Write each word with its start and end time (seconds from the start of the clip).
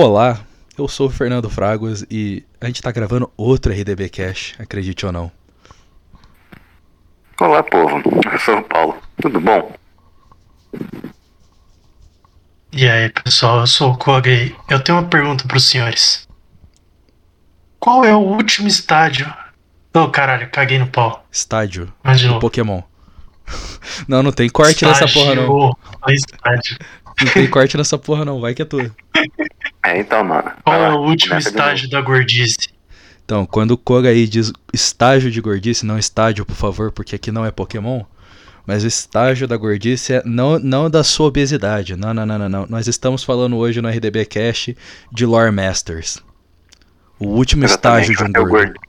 Olá, 0.00 0.38
eu 0.78 0.86
sou 0.86 1.08
o 1.08 1.10
Fernando 1.10 1.50
Fraguas 1.50 2.06
e 2.08 2.44
a 2.60 2.66
gente 2.66 2.80
tá 2.80 2.92
gravando 2.92 3.32
outro 3.36 3.72
RDB 3.72 4.08
Cash, 4.08 4.54
acredite 4.56 5.04
ou 5.04 5.10
não. 5.10 5.28
Olá, 7.40 7.64
povo. 7.64 8.00
Eu 8.32 8.38
sou 8.38 8.58
o 8.58 8.62
Paulo. 8.62 8.96
Tudo 9.20 9.40
bom? 9.40 9.72
E 12.70 12.88
aí, 12.88 13.08
pessoal, 13.10 13.58
eu 13.58 13.66
sou 13.66 13.90
o 13.90 13.98
Koga 13.98 14.30
e 14.30 14.54
eu 14.70 14.78
tenho 14.78 14.98
uma 14.98 15.08
pergunta 15.08 15.44
para 15.48 15.56
os 15.56 15.68
senhores. 15.68 16.28
Qual 17.80 18.04
é 18.04 18.14
o 18.14 18.20
último 18.20 18.68
estádio? 18.68 19.26
Oh, 19.92 20.08
caralho, 20.10 20.48
caguei 20.48 20.78
no 20.78 20.86
pau. 20.86 21.26
Estádio 21.28 21.92
Mas 22.04 22.20
de 22.20 22.28
novo. 22.28 22.38
Pokémon. 22.38 22.82
Não, 24.06 24.22
não 24.22 24.30
tem 24.30 24.48
corte 24.48 24.84
nessa 24.84 25.08
porra 25.08 25.34
não. 25.34 25.72
Estágio, 26.06 26.26
estádio. 26.32 26.78
Não 27.24 27.32
tem 27.32 27.48
corte 27.48 27.76
nessa 27.76 27.98
porra 27.98 28.24
não, 28.24 28.40
vai 28.40 28.54
que 28.54 28.62
é 28.62 28.64
tua. 28.64 28.90
É, 29.84 29.98
então, 29.98 30.22
mano. 30.24 30.52
Qual 30.64 30.82
é 30.82 30.92
o 30.92 30.98
último 30.98 31.30
começa 31.30 31.48
estágio 31.48 31.88
da 31.90 32.00
gordice? 32.00 32.68
Então, 33.24 33.44
quando 33.44 33.72
o 33.72 33.78
Koga 33.78 34.08
aí 34.08 34.26
diz 34.26 34.52
estágio 34.72 35.30
de 35.30 35.40
gordice, 35.40 35.84
não 35.84 35.98
estádio, 35.98 36.46
por 36.46 36.56
favor, 36.56 36.90
porque 36.92 37.14
aqui 37.14 37.30
não 37.30 37.44
é 37.44 37.50
Pokémon. 37.50 38.02
Mas 38.66 38.84
o 38.84 38.86
estágio 38.86 39.48
da 39.48 39.56
gordice 39.56 40.14
é 40.14 40.22
não, 40.24 40.58
não 40.58 40.90
da 40.90 41.02
sua 41.02 41.26
obesidade. 41.26 41.96
Não, 41.96 42.12
não, 42.12 42.26
não, 42.26 42.38
não, 42.38 42.48
não. 42.48 42.66
Nós 42.68 42.86
estamos 42.86 43.24
falando 43.24 43.56
hoje 43.56 43.80
no 43.80 43.88
RDB 43.88 44.26
Cash 44.26 44.70
de 45.10 45.26
Lore 45.26 45.50
Masters. 45.50 46.22
O 47.18 47.28
último 47.28 47.62
novo. 47.62 47.74
estágio 47.74 48.14
de 48.14 48.22
um 48.22 48.26
é 48.26 48.30
o 48.30 48.32
gordo. 48.32 48.50
gordo. 48.50 48.80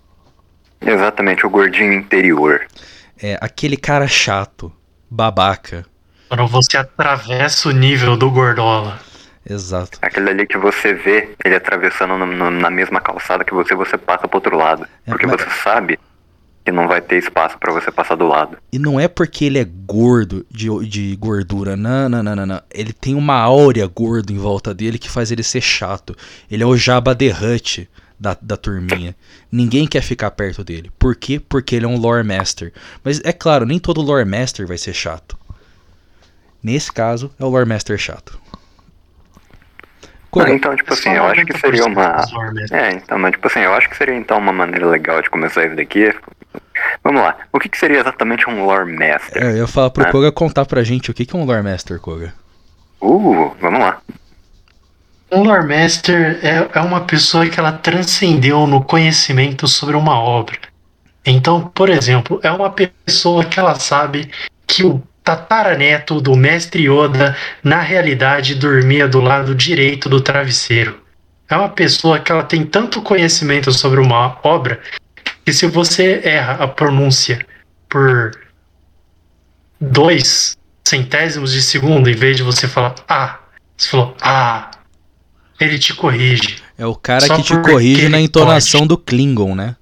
Exatamente, 0.82 1.46
o 1.46 1.50
gordinho 1.50 1.94
interior. 1.94 2.68
É 3.22 3.38
aquele 3.42 3.76
cara 3.76 4.08
chato, 4.08 4.72
babaca. 5.10 5.86
Quando 6.30 6.48
você 6.48 6.78
atravessa 6.78 7.68
o 7.70 7.72
nível 7.72 8.16
do 8.16 8.30
gordola. 8.32 9.00
Exato. 9.50 9.98
Aquele 10.02 10.30
ali 10.30 10.48
que 10.48 10.58
você 10.58 10.94
vê 10.94 11.30
ele 11.44 11.56
atravessando 11.56 12.16
no- 12.18 12.26
no- 12.26 12.52
na 12.52 12.70
mesma 12.70 13.02
calçada 13.02 13.44
que 13.44 13.54
você, 13.54 13.74
você 13.74 13.98
passa 13.98 14.28
pro 14.28 14.38
outro 14.38 14.56
lado. 14.56 14.84
É, 15.08 15.10
Porque 15.10 15.26
mas- 15.26 15.42
você 15.42 15.50
sabe 15.64 16.00
que 16.64 16.72
não 16.72 16.88
vai 16.88 17.02
ter 17.02 17.18
espaço 17.18 17.58
pra 17.58 17.72
você 17.74 17.90
passar 17.92 18.16
do 18.16 18.28
lado. 18.28 18.58
E 18.72 18.78
não 18.78 19.00
é 19.00 19.08
porque 19.08 19.46
ele 19.46 19.58
é 19.58 19.64
gordo 19.66 20.46
de, 20.52 20.68
de 20.88 21.16
gordura. 21.16 21.76
Não, 21.76 22.08
não, 22.08 22.22
não, 22.22 22.36
não, 22.36 22.46
não. 22.46 22.62
Ele 22.72 22.94
tem 22.94 23.16
uma 23.16 23.36
áurea 23.40 23.88
gordo 23.88 24.32
em 24.32 24.38
volta 24.38 24.72
dele 24.72 25.00
que 25.00 25.10
faz 25.10 25.32
ele 25.32 25.42
ser 25.42 25.62
chato. 25.62 26.16
Ele 26.52 26.62
é 26.62 26.66
o 26.68 26.78
Jabba 26.78 27.16
the 27.16 27.32
Hutt 27.32 27.90
da, 28.20 28.38
da 28.40 28.56
turminha. 28.58 29.16
Ninguém 29.52 29.88
quer 29.88 30.02
ficar 30.04 30.30
perto 30.32 30.64
dele. 30.64 30.92
Por 31.00 31.16
quê? 31.16 31.40
Porque 31.40 31.76
ele 31.76 31.86
é 31.86 31.88
um 31.88 31.98
lore 31.98 32.24
master. 32.28 32.72
Mas 33.04 33.20
é 33.24 33.34
claro, 33.34 33.66
nem 33.66 33.80
todo 33.80 34.00
lore 34.02 34.26
master 34.30 34.68
vai 34.68 34.78
ser 34.78 34.94
chato. 34.94 35.39
Nesse 36.64 36.92
caso, 36.92 37.32
é 37.40 37.44
o 37.44 37.50
lore 37.50 37.68
master 37.68 37.98
chato. 37.98 38.40
Koga, 40.30 40.54
então, 40.54 40.76
tipo 40.76 40.94
assim, 40.94 41.10
eu 41.10 41.24
acho 41.26 41.46
que 41.46 41.58
seria 41.58 41.86
uma. 41.86 42.24
É, 42.72 42.92
então, 42.92 43.18
mas 43.18 43.32
tipo 43.32 43.48
assim, 43.48 43.62
eu 43.62 43.74
acho 43.74 43.90
que 43.90 43.98
seria 43.98 44.16
então 44.16 44.38
uma 44.38 44.54
maneira 44.54 44.86
legal 44.86 45.22
de 45.22 45.30
começar 45.30 45.66
isso 45.66 45.76
daqui. 45.76 46.14
Vamos 47.04 47.22
lá. 47.22 47.36
O 47.52 47.60
que, 47.60 47.68
que 47.68 47.78
seria 47.78 48.00
exatamente 48.00 48.48
um 48.48 48.66
lore 48.66 48.92
master? 48.92 49.42
é, 49.42 49.52
eu 49.52 49.58
ia 49.58 49.68
falar 49.68 49.90
pro 49.90 50.04
Ah. 50.04 50.12
Koga 50.12 50.32
contar 50.32 50.66
pra 50.66 50.84
gente 50.84 51.10
o 51.10 51.14
que 51.14 51.26
que 51.26 51.36
é 51.36 51.40
um 51.40 51.46
lore 51.46 51.64
master, 51.64 52.00
Koga. 52.00 52.34
Uh, 53.02 53.56
vamos 53.60 53.80
lá. 53.80 54.02
Um 55.32 55.44
lore 55.44 55.68
master 55.68 56.40
é, 56.44 56.70
é 56.74 56.82
uma 56.82 57.02
pessoa 57.02 57.48
que 57.48 57.60
ela 57.60 57.72
transcendeu 57.72 58.68
no 58.68 58.84
conhecimento 58.84 59.68
sobre 59.68 59.96
uma 59.96 60.20
obra. 60.20 60.58
Então, 61.26 61.62
por 61.62 61.90
exemplo, 61.90 62.40
é 62.44 62.52
uma 62.52 62.70
pessoa 62.72 63.46
que 63.46 63.60
ela 63.60 63.76
sabe 63.76 64.30
que 64.66 64.84
o 64.84 65.02
tataraneto 65.30 66.20
do 66.20 66.36
mestre 66.36 66.90
Yoda 66.90 67.38
na 67.64 67.82
realidade 67.82 68.56
dormia 68.56 69.08
do 69.08 69.22
lado 69.22 69.54
direito 69.54 70.10
do 70.10 70.20
travesseiro. 70.20 71.00
É 71.48 71.56
uma 71.56 71.70
pessoa 71.70 72.20
que 72.20 72.32
ela 72.32 72.42
tem 72.44 72.66
tanto 72.66 73.00
conhecimento 73.02 73.72
sobre 73.72 74.00
uma 74.00 74.40
obra 74.44 74.82
que 75.46 75.54
se 75.54 75.68
você 75.68 76.22
erra 76.24 76.64
a 76.64 76.68
pronúncia 76.68 77.46
por 77.88 78.32
dois 79.80 80.58
centésimos 80.84 81.52
de 81.54 81.62
segundo, 81.62 82.10
em 82.10 82.16
vez 82.16 82.38
de 82.38 82.44
você 82.44 82.68
falar 82.68 82.96
ah, 83.08 83.40
você 83.78 83.90
falou 83.90 84.16
ah, 84.22 84.72
ele 85.60 85.78
te 85.78 85.94
corrige. 85.94 86.58
É 86.76 86.88
o 86.88 86.96
cara 86.96 87.22
Só 87.28 87.36
que 87.36 87.44
te 87.44 87.56
corrige 87.62 88.10
na 88.10 88.20
entonação 88.20 88.88
do 88.88 88.98
Klingon, 88.98 89.54
né? 89.54 89.76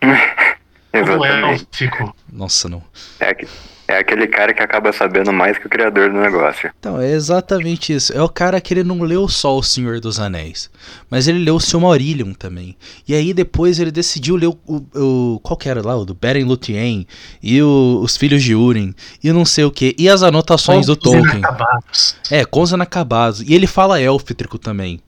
Como 0.90 1.24
é 1.26 1.28
Exatamente. 1.28 1.66
élfico. 1.70 2.16
Nossa, 2.32 2.68
não. 2.68 2.82
É, 3.20 3.34
que- 3.34 3.46
é 3.88 3.98
aquele 3.98 4.26
cara 4.26 4.52
que 4.52 4.62
acaba 4.62 4.92
sabendo 4.92 5.32
mais 5.32 5.56
que 5.58 5.66
o 5.66 5.70
criador 5.70 6.10
do 6.10 6.18
negócio. 6.18 6.70
Então, 6.78 7.00
é 7.00 7.10
exatamente 7.12 7.92
isso. 7.94 8.12
É 8.12 8.20
o 8.22 8.28
cara 8.28 8.60
que 8.60 8.74
ele 8.74 8.82
não 8.82 9.00
leu 9.02 9.28
só 9.28 9.56
O 9.56 9.62
Senhor 9.62 10.00
dos 10.00 10.18
Anéis, 10.18 10.68
mas 11.08 11.28
ele 11.28 11.38
leu 11.38 11.56
o 11.56 11.60
Silmarillion 11.60 12.32
também. 12.32 12.76
E 13.06 13.14
aí 13.14 13.32
depois 13.32 13.78
ele 13.78 13.90
decidiu 13.90 14.36
ler 14.36 14.48
o. 14.48 14.58
o, 14.66 15.34
o- 15.34 15.40
qual 15.40 15.56
que 15.56 15.68
era 15.68 15.80
lá? 15.80 15.96
O 15.96 16.04
do 16.04 16.14
Beren 16.14 16.44
Lúthien 16.44 17.06
e 17.42 17.62
o- 17.62 18.00
os 18.02 18.16
Filhos 18.16 18.42
de 18.42 18.54
Urim 18.54 18.94
e 19.22 19.32
não 19.32 19.44
sei 19.44 19.64
o 19.64 19.70
que. 19.70 19.94
E 19.98 20.08
as 20.08 20.22
anotações 20.22 20.86
do 20.86 20.96
Contos 20.96 21.12
Tolkien. 21.12 21.38
inacabados. 21.38 22.16
É, 22.30 22.44
Contos 22.44 22.72
Inacabados. 22.72 23.40
E 23.42 23.54
ele 23.54 23.66
fala 23.66 24.00
élfitrico 24.00 24.58
também, 24.58 25.00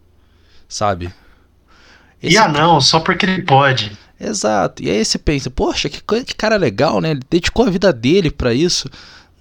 sabe? 0.69 1.13
E 2.23 2.37
ah 2.37 2.49
não, 2.49 2.81
só 2.81 3.01
porque 3.01 3.25
ele 3.27 3.43
pode. 3.43 3.97
Exato. 4.21 4.83
E 4.83 4.91
aí 4.91 5.05
você 5.05 5.19
pensa, 5.19 5.51
poxa, 5.51 5.89
que, 5.89 6.01
que 6.25 6.35
cara 6.35 6.57
legal, 6.57 7.01
né? 7.01 7.13
Ele 7.13 7.21
dedicou 7.31 7.67
a 7.67 7.71
vida 7.71 7.93
dele 7.93 8.31
pra 8.31 8.53
isso. 8.53 8.89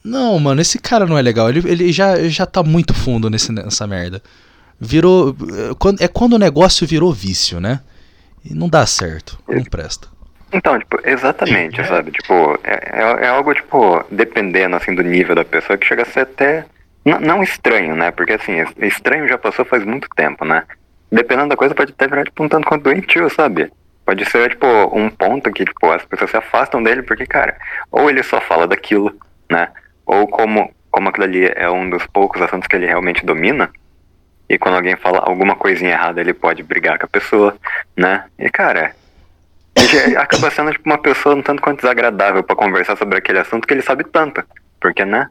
Não, 0.03 0.37
mano, 0.39 0.61
esse 0.61 0.77
cara 0.79 1.05
não 1.05 1.17
é 1.17 1.21
legal. 1.21 1.49
Ele, 1.49 1.59
ele 1.69 1.91
já, 1.91 2.17
já 2.29 2.45
tá 2.45 2.61
muito 2.63 2.93
fundo 2.93 3.29
nesse, 3.29 3.51
nessa 3.51 3.87
merda. 3.87 4.21
Virou. 4.79 5.35
é, 5.71 5.73
quando- 5.79 6.01
É 6.01 6.07
quando 6.07 6.33
o 6.33 6.37
negócio 6.39 6.85
virou 6.85 7.11
vício, 7.11 7.59
né? 7.59 7.81
E 8.45 8.53
não 8.53 8.69
dá 8.69 8.85
certo. 8.85 9.37
Não 9.47 9.63
presta. 9.63 10.07
Então, 10.53 10.79
tipo, 10.79 10.97
exatamente, 11.03 11.83
sabe? 11.85 12.11
Tipo, 12.11 12.57
é, 12.63 13.01
é, 13.01 13.25
é 13.25 13.27
algo, 13.27 13.53
tipo, 13.53 14.01
dependendo, 14.09 14.75
assim, 14.77 14.95
do 14.95 15.01
nível 15.03 15.35
da 15.35 15.43
pessoa, 15.43 15.77
que 15.77 15.85
chega 15.85 16.03
a 16.03 16.05
ser 16.05 16.21
até. 16.21 16.65
não 17.03 17.43
estranho, 17.43 17.95
né? 17.95 18.11
Porque, 18.11 18.33
assim, 18.33 18.53
estranho 18.81 19.27
já 19.27 19.37
passou 19.37 19.65
faz 19.65 19.83
muito 19.83 20.07
tempo, 20.15 20.45
né? 20.45 20.63
Dependendo 21.11 21.49
da 21.49 21.57
coisa, 21.57 21.75
pode 21.75 21.91
até 21.91 22.07
virar, 22.07 22.23
tipo, 22.23 22.41
um 22.43 22.47
tanto 22.47 22.65
quanto 22.67 22.83
doentio, 22.83 23.29
sabe? 23.29 23.69
Pode 24.07 24.23
ser, 24.23 24.51
tipo, 24.51 24.65
um 24.97 25.09
ponto 25.09 25.51
que, 25.51 25.65
tipo, 25.65 25.91
as 25.91 26.05
pessoas 26.05 26.31
se 26.31 26.37
afastam 26.37 26.81
dele 26.81 27.03
porque, 27.03 27.25
cara, 27.25 27.57
ou 27.91 28.09
ele 28.09 28.23
só 28.23 28.39
fala 28.39 28.65
daquilo, 28.65 29.13
né? 29.51 29.67
Ou 30.05 30.25
como, 30.29 30.73
como 30.89 31.09
aquilo 31.09 31.25
ali 31.25 31.51
é 31.53 31.69
um 31.69 31.89
dos 31.89 32.07
poucos 32.07 32.41
assuntos 32.41 32.69
que 32.69 32.77
ele 32.77 32.85
realmente 32.85 33.25
domina, 33.25 33.69
e 34.47 34.57
quando 34.57 34.75
alguém 34.75 34.95
fala 34.95 35.19
alguma 35.19 35.57
coisinha 35.57 35.91
errada, 35.91 36.21
ele 36.21 36.33
pode 36.33 36.63
brigar 36.63 36.97
com 36.97 37.05
a 37.05 37.09
pessoa, 37.09 37.57
né? 37.97 38.23
E, 38.39 38.49
cara, 38.49 38.95
acaba 40.17 40.51
sendo 40.51 40.71
tipo 40.71 40.87
uma 40.89 40.99
pessoa 40.99 41.35
um 41.35 41.41
tanto 41.41 41.61
quanto 41.61 41.81
desagradável 41.81 42.41
pra 42.43 42.55
conversar 42.55 42.95
sobre 42.95 43.17
aquele 43.17 43.39
assunto 43.39 43.67
que 43.67 43.73
ele 43.73 43.81
sabe 43.81 44.05
tanto. 44.05 44.41
Porque, 44.79 45.03
né? 45.03 45.27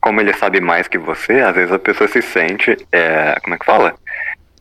Como 0.00 0.22
ele 0.22 0.32
sabe 0.32 0.58
mais 0.58 0.88
que 0.88 0.96
você, 0.96 1.40
às 1.40 1.54
vezes 1.54 1.70
a 1.70 1.78
pessoa 1.78 2.08
se 2.08 2.22
sente, 2.22 2.78
é, 2.90 3.38
como 3.42 3.56
é 3.56 3.58
que 3.58 3.66
fala? 3.66 3.94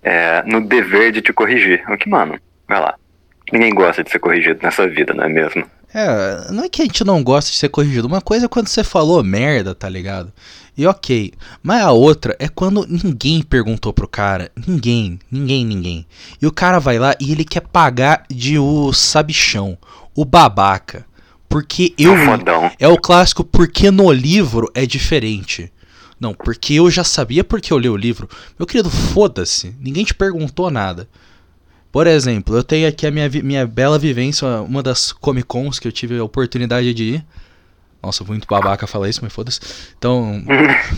É, 0.04 0.44
no 0.44 0.60
dever 0.60 1.14
de 1.14 1.22
te 1.22 1.32
corrigir. 1.32 1.90
O 1.90 1.96
que, 1.96 2.10
mano, 2.10 2.38
vai 2.68 2.82
lá. 2.82 2.96
Ninguém 3.52 3.74
gosta 3.74 4.04
de 4.04 4.12
ser 4.12 4.20
corrigido 4.20 4.60
nessa 4.62 4.88
vida, 4.88 5.14
não 5.14 5.24
é 5.24 5.30
mesmo? 5.30 5.66
É, 5.94 6.52
não 6.52 6.66
é 6.66 6.70
que 6.70 6.82
a 6.82 6.86
gente 6.86 7.06
não 7.06 7.24
gosta 7.24 7.52
de 7.52 7.58
ser 7.58 7.70
corrigido. 7.70 8.08
Uma 8.08 8.20
coisa 8.20 8.46
é 8.46 8.50
quando 8.50 8.68
você 8.68 8.84
falou 8.84 9.24
merda, 9.24 9.74
tá 9.74 9.88
ligado? 9.88 10.34
E 10.78 10.86
ok. 10.86 11.32
Mas 11.64 11.82
a 11.82 11.92
outra 11.92 12.36
é 12.38 12.50
quando 12.50 12.86
ninguém 12.86 13.42
perguntou 13.42 13.94
pro 13.94 14.08
cara. 14.08 14.52
Ninguém, 14.68 15.20
ninguém, 15.32 15.66
ninguém. 15.66 16.06
E 16.42 16.46
o 16.46 16.52
cara 16.52 16.80
vai 16.80 17.00
lá 17.00 17.16
e 17.20 17.32
ele 17.32 17.46
quer 17.46 17.62
pagar 17.62 18.26
de 18.30 18.60
o 18.60 18.92
sabichão, 18.92 19.78
o 20.14 20.26
babaca. 20.26 21.06
Porque 21.48 21.94
eu. 21.98 22.14
É 22.78 22.88
o 22.90 22.98
clássico 22.98 23.44
porque 23.44 23.90
no 23.90 24.12
livro 24.12 24.70
é 24.74 24.86
diferente. 24.86 25.72
Não, 26.20 26.34
porque 26.34 26.74
eu 26.74 26.90
já 26.90 27.04
sabia 27.04 27.44
porque 27.44 27.72
eu 27.72 27.80
li 27.80 27.88
o 27.88 27.96
livro. 27.96 28.28
Meu 28.60 28.66
querido, 28.66 28.90
foda-se. 28.90 29.74
Ninguém 29.80 30.04
te 30.04 30.14
perguntou 30.14 30.70
nada. 30.70 31.08
Por 31.96 32.08
exemplo, 32.08 32.58
eu 32.58 32.62
tenho 32.62 32.90
aqui 32.90 33.08
a 33.08 33.10
minha, 33.10 33.30
minha 33.42 33.66
bela 33.66 33.98
vivência, 33.98 34.46
uma 34.64 34.84
das 34.84 35.14
Comic 35.14 35.48
Cons 35.48 35.80
que 35.80 35.88
eu 35.88 35.94
tive 35.94 36.18
a 36.18 36.24
oportunidade 36.26 36.94
de 36.94 37.04
ir. 37.06 37.26
Nossa, 38.04 38.22
muito 38.26 38.46
babaca 38.46 38.86
falar 38.86 39.08
isso, 39.08 39.22
mas 39.24 39.32
foda-se. 39.32 39.62
Então. 39.98 40.44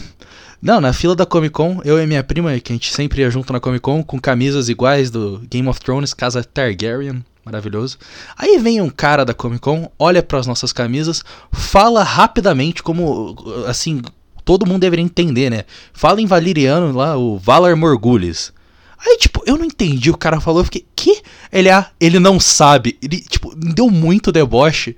Não, 0.60 0.82
na 0.82 0.92
fila 0.94 1.16
da 1.16 1.24
Comic 1.24 1.54
Con, 1.54 1.82
eu 1.86 2.02
e 2.02 2.08
minha 2.08 2.24
prima, 2.24 2.60
que 2.60 2.74
a 2.74 2.76
gente 2.76 2.92
sempre 2.92 3.22
ia 3.22 3.30
junto 3.30 3.54
na 3.54 3.60
Comic 3.60 3.80
Con, 3.80 4.04
com 4.04 4.20
camisas 4.20 4.70
iguais 4.70 5.12
do 5.12 5.40
Game 5.48 5.68
of 5.68 5.80
Thrones, 5.80 6.16
Casa 6.16 6.44
Targaryen, 6.44 7.24
maravilhoso. 7.46 8.00
Aí 8.36 8.58
vem 8.58 8.82
um 8.82 8.90
cara 8.90 9.24
da 9.24 9.36
Comic 9.36 9.62
Con, 9.62 9.92
olha 10.00 10.24
para 10.24 10.40
as 10.40 10.48
nossas 10.48 10.74
camisas, 10.74 11.24
fala 11.52 12.02
rapidamente, 12.02 12.82
como, 12.82 13.36
assim, 13.68 14.02
todo 14.44 14.66
mundo 14.66 14.82
deveria 14.82 15.06
entender, 15.06 15.52
né? 15.52 15.64
Fala 15.94 16.20
em 16.20 16.26
valiriano 16.26 16.92
lá, 16.92 17.16
o 17.16 17.38
Valar 17.38 17.76
Morgulis. 17.76 18.52
Aí, 19.00 19.18
tipo, 19.18 19.44
eu 19.46 19.58
não 19.58 19.66
entendi, 19.66 20.10
o 20.10 20.18
cara 20.18 20.40
falou, 20.40 20.62
eu 20.62 20.66
fiquei, 20.66 20.86
que? 20.96 21.22
Ele, 21.52 21.70
ah, 21.70 21.90
ele 22.00 22.20
não 22.20 22.40
sabe. 22.40 22.98
Ele, 23.02 23.20
tipo, 23.22 23.56
me 23.56 23.74
deu 23.74 23.90
muito 23.90 24.32
deboche. 24.32 24.96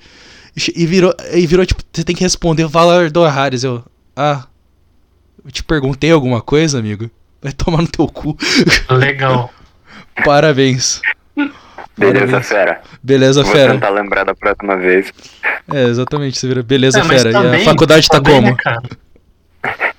E 0.76 0.86
virou, 0.86 1.14
e 1.34 1.46
virou 1.48 1.66
tipo, 1.66 1.82
você 1.94 2.04
tem 2.04 2.16
que 2.16 2.24
responder 2.24 2.66
Valar 2.66 3.10
Doharis. 3.12 3.64
Eu, 3.64 3.84
ah, 4.16 4.46
eu 5.46 5.52
te 5.52 5.64
perguntei 5.64 6.12
alguma 6.12 6.42
coisa, 6.42 6.80
amigo? 6.80 7.10
Vai 7.42 7.54
tomar 7.54 7.82
no 7.82 7.88
teu 7.88 8.08
cu. 8.08 8.38
Legal. 8.90 9.54
Parabéns. 10.26 11.02
Beleza, 11.98 12.26
Parabéns. 12.26 12.48
fera. 12.48 12.82
Beleza, 13.04 13.44
Vou 13.44 13.52
fera. 13.52 13.74
tentar 13.74 13.90
lembrar 13.90 14.24
da 14.26 14.34
próxima 14.36 14.76
vez. 14.78 15.14
É, 15.72 15.84
exatamente. 15.84 16.38
Você 16.38 16.48
vira. 16.48 16.64
Beleza, 16.64 17.00
É, 17.00 17.04
fera. 17.04 17.30
e 17.30 17.34
também- 17.34 17.62
a 17.62 17.66
faculdade 17.66 18.08
tá 18.08 18.16
também, 18.18 18.36
como? 18.36 18.48
né, 18.52 18.56
cara? 18.58 18.82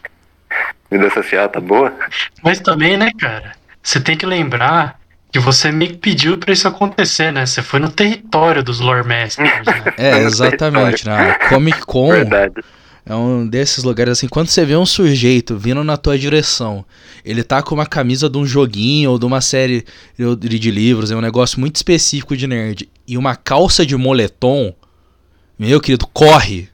Vida 0.91 1.09
social 1.11 1.49
tá 1.49 1.61
boa? 1.61 1.95
Mas 2.43 2.59
também, 2.61 2.97
né, 2.97 3.11
cara? 3.19 3.53
Você 3.83 4.01
tem 4.01 4.17
que 4.17 4.27
lembrar 4.27 5.01
que 5.33 5.39
você 5.39 5.71
meio 5.71 5.93
que 5.93 5.99
pediu 5.99 6.37
pra 6.39 6.53
isso 6.53 6.67
acontecer, 6.67 7.33
né? 7.33 7.47
Você 7.47 7.63
foi 7.63 7.79
no 7.79 7.89
território 7.91 8.63
dos 8.63 8.81
lore 8.81 9.07
masters, 9.07 9.67
né? 9.67 9.85
É, 9.97 10.19
exatamente. 10.19 11.07
Na 11.07 11.35
Comic 11.49 11.87
Con 11.87 12.11
Verdade. 12.11 12.55
é 13.07 13.15
um 13.15 13.47
desses 13.47 13.85
lugares 13.85 14.13
assim. 14.13 14.29
Quando 14.29 14.49
você 14.49 14.65
vê 14.65 14.77
um 14.77 14.87
sujeito 14.87 15.57
vindo 15.57 15.85
na 15.85 15.97
tua 15.97 16.19
direção, 16.19 16.85
ele 17.25 17.43
tá 17.45 17.63
com 17.63 17.75
uma 17.75 17.87
camisa 17.87 18.29
de 18.29 18.39
um 18.39 18.45
joguinho 18.45 19.13
ou 19.13 19.19
de 19.19 19.25
uma 19.25 19.41
série 19.41 19.85
de 20.19 20.59
de 20.59 20.71
livros, 20.71 21.11
é 21.11 21.17
um 21.17 21.21
negócio 21.21 21.61
muito 21.61 21.77
específico 21.77 22.37
de 22.37 22.47
nerd, 22.47 22.89
e 23.07 23.17
uma 23.17 23.37
calça 23.37 23.87
de 23.87 23.97
moletom, 23.97 24.75
meu 25.59 25.81
querido, 25.81 26.07
corre. 26.07 26.69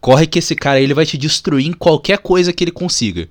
Corre 0.00 0.26
que 0.26 0.38
esse 0.38 0.56
cara 0.56 0.78
aí, 0.78 0.84
ele 0.84 0.94
vai 0.94 1.04
te 1.04 1.18
destruir 1.18 1.66
em 1.66 1.72
qualquer 1.72 2.18
coisa 2.18 2.52
que 2.52 2.64
ele 2.64 2.70
consiga. 2.70 3.28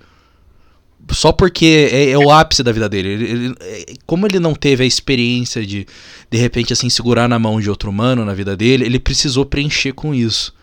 Só 1.11 1.31
porque 1.31 1.89
é, 1.91 2.11
é 2.11 2.17
o 2.17 2.29
ápice 2.31 2.61
da 2.63 2.71
vida 2.71 2.87
dele. 2.87 3.09
Ele- 3.09 3.31
ele- 3.31 3.55
é- 3.61 3.85
como 4.05 4.27
ele 4.27 4.39
não 4.39 4.53
teve 4.53 4.83
a 4.83 4.87
experiência 4.87 5.65
de, 5.65 5.85
de 6.29 6.37
repente, 6.37 6.71
assim, 6.71 6.89
segurar 6.89 7.27
na 7.27 7.39
mão 7.39 7.59
de 7.59 7.69
outro 7.69 7.89
humano 7.89 8.23
na 8.23 8.33
vida 8.33 8.55
dele, 8.55 8.85
ele 8.85 8.99
precisou 8.99 9.45
preencher 9.45 9.93
com 9.93 10.13
isso. 10.13 10.53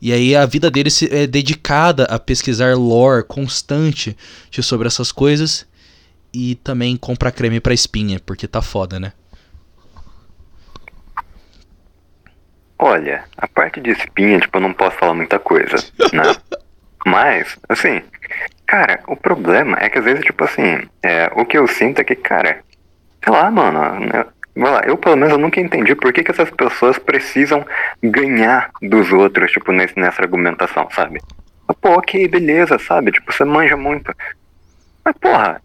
E 0.00 0.12
aí 0.12 0.34
a 0.36 0.46
vida 0.46 0.70
dele 0.70 0.90
se- 0.90 1.12
é 1.12 1.26
dedicada 1.26 2.04
a 2.04 2.18
pesquisar 2.18 2.76
lore 2.76 3.24
constante 3.24 4.16
de- 4.50 4.62
sobre 4.62 4.86
essas 4.88 5.10
coisas 5.12 5.66
e 6.32 6.56
também 6.56 6.96
comprar 6.96 7.30
creme 7.32 7.60
pra 7.60 7.72
espinha, 7.74 8.20
porque 8.24 8.46
tá 8.48 8.60
foda, 8.60 8.98
né? 9.00 9.12
Olha, 12.78 13.24
a 13.36 13.48
parte 13.48 13.80
de 13.80 13.90
espinha, 13.90 14.38
tipo, 14.38 14.56
eu 14.56 14.60
não 14.62 14.72
posso 14.72 14.96
falar 14.98 15.14
muita 15.14 15.38
coisa, 15.38 15.76
né? 16.12 16.36
Mas, 17.06 17.56
assim, 17.68 18.02
cara, 18.66 19.00
o 19.06 19.16
problema 19.16 19.76
é 19.80 19.88
que 19.88 19.98
às 19.98 20.04
vezes, 20.04 20.24
tipo 20.24 20.44
assim, 20.44 20.80
é, 21.02 21.30
o 21.34 21.44
que 21.44 21.56
eu 21.58 21.66
sinto 21.66 22.00
é 22.00 22.04
que, 22.04 22.14
cara, 22.14 22.58
sei 23.24 23.32
lá, 23.32 23.50
mano, 23.50 24.00
né, 24.00 24.24
vai 24.56 24.72
lá, 24.72 24.80
eu 24.84 24.96
pelo 24.96 25.16
menos 25.16 25.32
eu 25.32 25.38
nunca 25.38 25.60
entendi 25.60 25.94
por 25.94 26.12
que, 26.12 26.22
que 26.22 26.30
essas 26.30 26.50
pessoas 26.50 26.98
precisam 26.98 27.64
ganhar 28.02 28.70
dos 28.82 29.12
outros, 29.12 29.50
tipo, 29.52 29.72
nesse, 29.72 29.98
nessa 29.98 30.22
argumentação, 30.22 30.88
sabe? 30.90 31.20
Pô, 31.80 31.90
ok, 31.98 32.26
beleza, 32.28 32.78
sabe? 32.78 33.12
Tipo, 33.12 33.32
você 33.32 33.44
manja 33.44 33.76
muito. 33.76 34.12
Mas, 35.04 35.14
porra, 35.20 35.60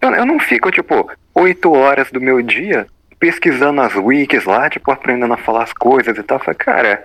eu, 0.00 0.10
eu 0.14 0.26
não 0.26 0.38
fico, 0.38 0.70
tipo, 0.70 1.10
oito 1.34 1.72
horas 1.72 2.10
do 2.10 2.20
meu 2.20 2.42
dia 2.42 2.86
pesquisando 3.18 3.80
as 3.80 3.94
wikis 3.94 4.44
lá, 4.44 4.68
tipo, 4.68 4.90
aprendendo 4.90 5.32
a 5.32 5.38
falar 5.38 5.62
as 5.64 5.72
coisas 5.72 6.16
e 6.16 6.22
tal. 6.22 6.36
Eu 6.38 6.44
Falei, 6.44 6.58
cara, 6.58 7.04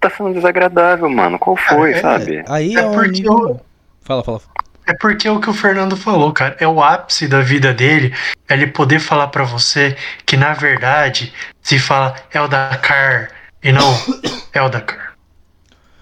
tá 0.00 0.10
sendo 0.10 0.34
desagradável, 0.34 1.08
mano. 1.08 1.38
Qual 1.38 1.56
foi, 1.56 1.92
é, 1.92 2.00
sabe? 2.00 2.44
Aí 2.48 2.74
É 2.76 2.80
é, 2.80 2.82
um 2.86 2.92
porque 2.92 3.10
nível... 3.22 3.32
eu- 3.48 3.60
Fala, 4.02 4.22
fala. 4.22 4.40
É 4.86 4.94
porque 4.94 5.28
é 5.28 5.30
o 5.30 5.40
que 5.40 5.48
o 5.48 5.54
Fernando 5.54 5.96
falou, 5.96 6.32
cara. 6.32 6.56
É 6.58 6.66
o 6.66 6.82
ápice 6.82 7.28
da 7.28 7.40
vida 7.40 7.72
dele. 7.72 8.14
É 8.48 8.54
ele 8.54 8.66
poder 8.66 8.98
falar 8.98 9.28
pra 9.28 9.44
você 9.44 9.96
que, 10.26 10.36
na 10.36 10.52
verdade, 10.52 11.32
se 11.62 11.78
fala 11.78 12.16
Eldacar 12.34 13.30
e 13.62 13.70
não 13.70 13.94
Eldacar. 14.52 15.12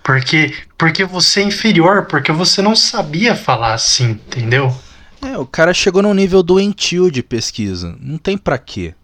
Porque, 0.03 0.55
porque 0.79 1.05
você 1.05 1.41
é 1.41 1.45
inferior, 1.45 2.07
porque 2.07 2.33
você 2.33 2.63
não 2.63 2.75
sabia 2.75 3.37
falar 3.37 3.75
assim, 3.75 4.13
entendeu? 4.13 4.75
É, 5.23 5.37
o 5.37 5.47
cara 5.47 5.75
chegou 5.75 6.03
num 6.03 6.15
nível 6.15 6.43
doentio 6.43 7.11
de 7.11 7.23
pesquisa. 7.23 7.97
Não 8.01 8.17
tem 8.17 8.39
pra 8.39 8.57
quê. 8.57 8.95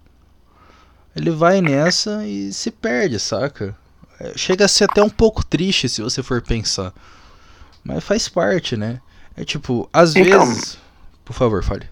Ele 1.14 1.30
vai 1.30 1.60
nessa 1.60 2.26
e 2.26 2.52
se 2.52 2.70
perde, 2.70 3.18
saca? 3.18 3.76
É, 4.18 4.32
Chega 4.36 4.64
a 4.64 4.68
ser 4.68 4.84
até 4.84 5.02
um 5.02 5.10
pouco 5.10 5.44
triste 5.44 5.88
se 5.88 6.00
você 6.00 6.22
for 6.22 6.40
pensar. 6.40 6.92
Mas 7.86 8.04
faz 8.04 8.28
parte, 8.28 8.76
né? 8.76 9.00
É 9.36 9.44
tipo, 9.44 9.88
às 9.92 10.14
Então- 10.16 10.46
vezes. 10.46 10.78
Por 11.24 11.32
favor, 11.34 11.62
fale. 11.62 11.86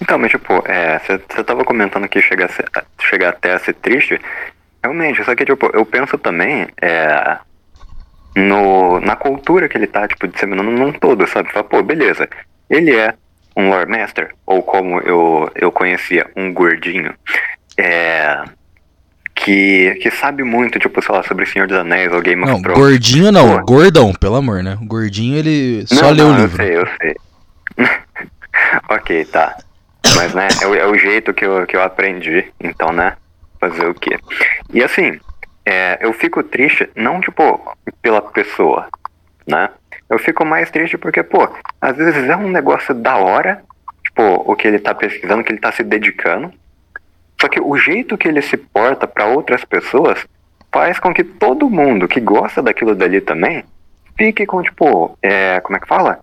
Então, 0.00 0.18
mas 0.18 0.30
tipo, 0.30 0.62
é, 0.66 0.98
você 0.98 1.44
tava 1.44 1.64
comentando 1.64 2.08
que 2.08 2.20
chega, 2.22 2.46
a 2.46 2.48
ser, 2.48 2.64
a- 2.74 2.84
chega 3.00 3.28
até 3.28 3.52
a 3.52 3.58
ser 3.58 3.74
triste. 3.74 4.20
Realmente, 4.82 5.22
só 5.24 5.34
que 5.34 5.44
tipo, 5.44 5.66
eu 5.74 5.84
penso 5.84 6.16
também 6.16 6.66
é, 6.80 7.38
no, 8.34 8.98
na 9.00 9.14
cultura 9.16 9.68
que 9.68 9.76
ele 9.76 9.86
tá, 9.86 10.08
tipo, 10.08 10.26
disseminando 10.26 10.70
num 10.70 10.92
todo, 10.92 11.26
sabe? 11.26 11.52
Fala, 11.52 11.64
pô, 11.64 11.82
beleza, 11.82 12.28
ele 12.68 12.96
é 12.96 13.14
um 13.56 13.68
Lord 13.68 13.90
Master, 13.90 14.34
ou 14.46 14.62
como 14.62 15.00
eu, 15.00 15.50
eu 15.54 15.70
conhecia, 15.70 16.30
um 16.34 16.52
gordinho, 16.52 17.12
é, 17.76 18.42
que, 19.44 19.94
que 20.02 20.10
sabe 20.10 20.42
muito, 20.44 20.78
tipo, 20.78 21.02
sei 21.02 21.14
lá, 21.14 21.22
sobre 21.22 21.46
Senhor 21.46 21.66
dos 21.66 21.78
Anéis 21.78 22.12
ou 22.12 22.20
Game 22.20 22.44
Não, 22.44 22.54
of 22.54 22.62
Thrones. 22.62 22.78
gordinho 22.78 23.32
não, 23.32 23.58
Pô. 23.60 23.64
gordão, 23.64 24.12
pelo 24.12 24.36
amor, 24.36 24.62
né? 24.62 24.76
O 24.80 24.84
gordinho 24.84 25.36
ele 25.36 25.86
só 25.86 26.06
Não, 26.06 26.10
lê 26.10 26.22
o 26.22 26.28
não, 26.28 26.40
livro. 26.40 26.62
Eu 26.62 26.66
sei, 26.66 26.76
eu 26.76 26.88
sei. 27.76 27.86
ok, 28.90 29.24
tá. 29.24 29.56
Mas, 30.14 30.34
né, 30.34 30.48
é 30.62 30.66
o, 30.66 30.74
é 30.74 30.86
o 30.86 30.96
jeito 30.98 31.32
que 31.32 31.44
eu, 31.44 31.66
que 31.66 31.74
eu 31.76 31.82
aprendi, 31.82 32.52
então, 32.60 32.92
né, 32.92 33.14
fazer 33.58 33.86
o 33.86 33.94
quê? 33.94 34.18
E 34.72 34.82
assim, 34.82 35.18
é, 35.64 35.98
eu 36.02 36.12
fico 36.12 36.42
triste, 36.42 36.90
não, 36.94 37.20
tipo, 37.20 37.76
pela 38.02 38.20
pessoa, 38.20 38.88
né? 39.46 39.70
Eu 40.08 40.18
fico 40.18 40.44
mais 40.44 40.70
triste 40.70 40.98
porque, 40.98 41.22
pô, 41.22 41.48
às 41.80 41.96
vezes 41.96 42.28
é 42.28 42.36
um 42.36 42.50
negócio 42.50 42.94
da 42.94 43.16
hora, 43.16 43.62
tipo, 44.04 44.22
o 44.22 44.54
que 44.56 44.66
ele 44.68 44.78
tá 44.78 44.94
pesquisando, 44.94 45.44
que 45.44 45.52
ele 45.52 45.60
tá 45.60 45.70
se 45.72 45.82
dedicando, 45.82 46.52
só 47.40 47.48
que 47.48 47.60
o 47.60 47.76
jeito 47.76 48.18
que 48.18 48.28
ele 48.28 48.42
se 48.42 48.56
porta 48.56 49.06
pra 49.06 49.26
outras 49.26 49.64
pessoas 49.64 50.24
faz 50.72 50.98
com 51.00 51.12
que 51.12 51.24
todo 51.24 51.70
mundo 51.70 52.06
que 52.06 52.20
gosta 52.20 52.62
daquilo 52.62 52.94
dali 52.94 53.20
também 53.20 53.64
fique 54.16 54.44
com, 54.46 54.62
tipo, 54.62 55.16
é, 55.22 55.58
como 55.60 55.76
é 55.76 55.80
que 55.80 55.88
fala? 55.88 56.20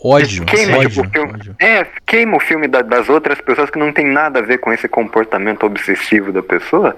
Ódio, 0.00 0.44
Queima, 0.44 0.76
ódio, 0.78 0.90
tipo, 0.90 1.08
o 1.08 1.10
filme, 1.10 1.32
ódio. 1.32 1.56
é, 1.58 1.84
queima 2.06 2.36
o 2.36 2.40
filme 2.40 2.68
da- 2.68 2.82
das 2.82 3.08
outras 3.08 3.40
pessoas 3.40 3.68
que 3.68 3.78
não 3.78 3.92
tem 3.92 4.06
nada 4.06 4.38
a 4.38 4.42
ver 4.42 4.58
com 4.58 4.72
esse 4.72 4.86
comportamento 4.88 5.64
obsessivo 5.66 6.30
da 6.30 6.42
pessoa. 6.42 6.96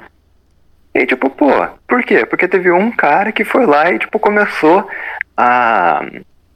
E 0.95 1.07
tipo, 1.07 1.31
pô, 1.31 1.49
por 1.89 2.03
quê? 2.03 2.27
Porque 2.27 2.47
teve 2.49 2.71
um 2.71 2.91
cara 2.91 3.33
que 3.33 3.45
foi 3.45 3.65
lá 3.65 3.91
e 3.91 3.99
tipo 3.99 4.19
começou 4.19 4.87
a, 5.35 6.05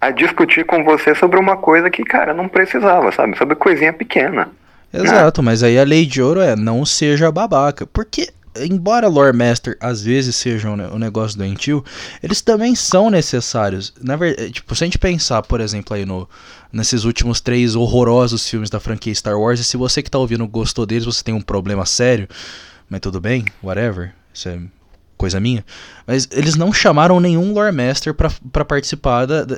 a 0.00 0.10
discutir 0.10 0.66
com 0.66 0.84
você 0.84 1.14
sobre 1.14 1.38
uma 1.38 1.56
coisa 1.56 1.88
que, 1.88 2.04
cara, 2.04 2.34
não 2.34 2.46
precisava, 2.48 3.10
sabe? 3.12 3.38
Sobre 3.38 3.54
coisinha 3.54 3.92
pequena. 3.92 4.50
Exato, 4.94 5.42
mas 5.42 5.62
aí 5.62 5.78
a 5.78 5.84
lei 5.84 6.06
de 6.06 6.22
ouro 6.22 6.40
é 6.40 6.54
não 6.54 6.86
seja 6.86 7.32
babaca. 7.32 7.86
Porque, 7.86 8.32
embora 8.56 9.08
Lore 9.08 9.36
Master 9.36 9.76
às 9.80 10.02
vezes 10.02 10.36
sejam 10.36 10.74
um 10.74 10.98
negócio 10.98 11.36
doentio, 11.36 11.84
eles 12.22 12.40
também 12.40 12.74
são 12.74 13.10
necessários. 13.10 13.92
Na 14.00 14.16
verdade, 14.16 14.52
tipo, 14.52 14.74
se 14.74 14.84
a 14.84 14.86
gente 14.86 14.98
pensar, 14.98 15.42
por 15.42 15.60
exemplo, 15.60 15.96
aí 15.96 16.04
no, 16.04 16.28
nesses 16.72 17.04
últimos 17.04 17.40
três 17.40 17.74
horrorosos 17.74 18.48
filmes 18.48 18.70
da 18.70 18.78
franquia 18.78 19.14
Star 19.14 19.38
Wars, 19.38 19.60
e 19.60 19.64
se 19.64 19.76
você 19.76 20.02
que 20.02 20.10
tá 20.10 20.18
ouvindo 20.18 20.46
gostou 20.46 20.86
deles, 20.86 21.04
você 21.04 21.24
tem 21.24 21.34
um 21.34 21.40
problema 21.40 21.84
sério, 21.84 22.28
mas 22.88 23.00
tudo 23.00 23.20
bem, 23.20 23.44
whatever, 23.62 24.12
isso 24.32 24.48
é 24.48 24.58
coisa 25.24 25.40
minha. 25.40 25.64
Mas 26.06 26.28
eles 26.30 26.54
não 26.54 26.70
chamaram 26.70 27.18
nenhum 27.18 27.54
Lore 27.54 27.74
Master 27.74 28.12
pra, 28.12 28.30
pra 28.52 28.64
participar, 28.64 29.24
da, 29.24 29.44
da, 29.44 29.56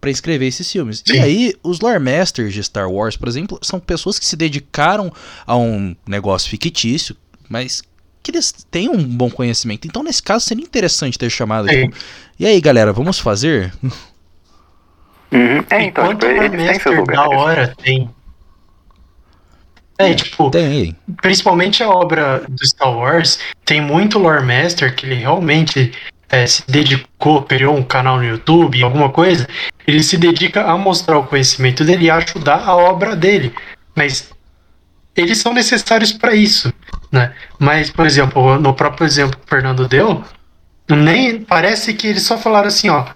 pra 0.00 0.10
escrever 0.10 0.46
esses 0.46 0.70
filmes. 0.70 1.02
E 1.06 1.12
Sim. 1.12 1.20
aí, 1.20 1.54
os 1.62 1.80
Lore 1.80 1.98
Masters 1.98 2.54
de 2.54 2.62
Star 2.62 2.88
Wars, 2.88 3.16
por 3.16 3.26
exemplo, 3.26 3.58
são 3.60 3.80
pessoas 3.80 4.18
que 4.18 4.24
se 4.24 4.36
dedicaram 4.36 5.12
a 5.44 5.56
um 5.56 5.96
negócio 6.06 6.48
fictício, 6.48 7.16
mas 7.48 7.82
que 8.22 8.30
eles 8.30 8.52
têm 8.70 8.88
um 8.88 9.02
bom 9.02 9.28
conhecimento. 9.28 9.88
Então, 9.88 10.04
nesse 10.04 10.22
caso, 10.22 10.46
seria 10.46 10.64
interessante 10.64 11.18
ter 11.18 11.30
chamado. 11.30 11.66
Tipo, 11.66 11.96
e 12.38 12.46
aí, 12.46 12.60
galera, 12.60 12.92
vamos 12.92 13.18
fazer? 13.18 13.72
Uhum. 15.30 15.64
É, 15.68 15.82
então, 15.82 16.12
Enquanto 16.12 16.26
tipo, 16.26 16.40
o 16.40 16.44
eles 16.44 16.70
têm 16.70 16.80
seus 16.80 17.06
da 17.06 17.28
hora 17.28 17.74
tem. 17.82 18.08
É, 19.98 20.14
tipo, 20.14 20.48
Tem 20.50 20.96
principalmente 21.20 21.82
a 21.82 21.90
obra 21.90 22.44
do 22.48 22.64
Star 22.64 22.96
Wars, 22.96 23.40
tem 23.64 23.80
muito 23.80 24.18
lore 24.18 24.44
master 24.44 24.94
que 24.94 25.04
ele 25.04 25.16
realmente 25.16 25.92
é, 26.28 26.46
se 26.46 26.62
dedicou, 26.68 27.42
criou 27.42 27.76
um 27.76 27.82
canal 27.82 28.18
no 28.18 28.24
YouTube, 28.24 28.82
alguma 28.82 29.10
coisa, 29.10 29.48
ele 29.86 30.02
se 30.02 30.16
dedica 30.16 30.62
a 30.62 30.78
mostrar 30.78 31.18
o 31.18 31.26
conhecimento 31.26 31.84
dele 31.84 32.04
e 32.04 32.10
a 32.10 32.16
ajudar 32.16 32.62
a 32.64 32.76
obra 32.76 33.16
dele. 33.16 33.52
Mas 33.96 34.30
eles 35.16 35.38
são 35.38 35.52
necessários 35.52 36.12
para 36.12 36.34
isso, 36.34 36.72
né? 37.10 37.32
Mas, 37.58 37.90
por 37.90 38.06
exemplo, 38.06 38.58
no 38.60 38.74
próprio 38.74 39.04
exemplo 39.04 39.36
que 39.36 39.46
o 39.46 39.48
Fernando 39.48 39.88
deu, 39.88 40.22
nem 40.88 41.40
parece 41.40 41.92
que 41.92 42.06
eles 42.06 42.22
só 42.22 42.38
falaram 42.38 42.68
assim, 42.68 42.88
ó, 42.88 43.06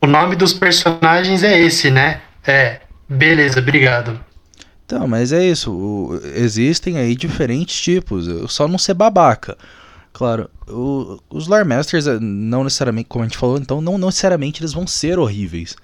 o 0.00 0.06
nome 0.08 0.34
dos 0.34 0.52
personagens 0.52 1.44
é 1.44 1.56
esse, 1.56 1.88
né? 1.88 2.20
É, 2.44 2.80
beleza, 3.08 3.60
obrigado. 3.60 4.18
Então, 4.94 5.08
mas 5.08 5.32
é 5.32 5.42
isso. 5.44 5.72
o- 5.72 6.20
existem 6.34 6.98
aí 6.98 7.14
diferentes 7.16 7.80
tipos. 7.80 8.26
eu 8.28 8.46
Só 8.48 8.68
não 8.68 8.76
ser 8.78 8.94
babaca. 8.94 9.56
Claro, 10.12 10.50
o- 10.68 11.18
os 11.30 11.46
Lore 11.48 11.66
Masters, 11.66 12.06
eh, 12.06 12.18
não 12.20 12.62
necessariamente, 12.64 13.08
como 13.08 13.24
a 13.24 13.26
gente 13.26 13.38
falou, 13.38 13.56
então 13.56 13.80
não, 13.80 13.96
não 13.96 14.08
necessariamente 14.08 14.60
eles 14.60 14.72
vão 14.74 14.86
ser 14.86 15.18
horríveis. 15.18 15.74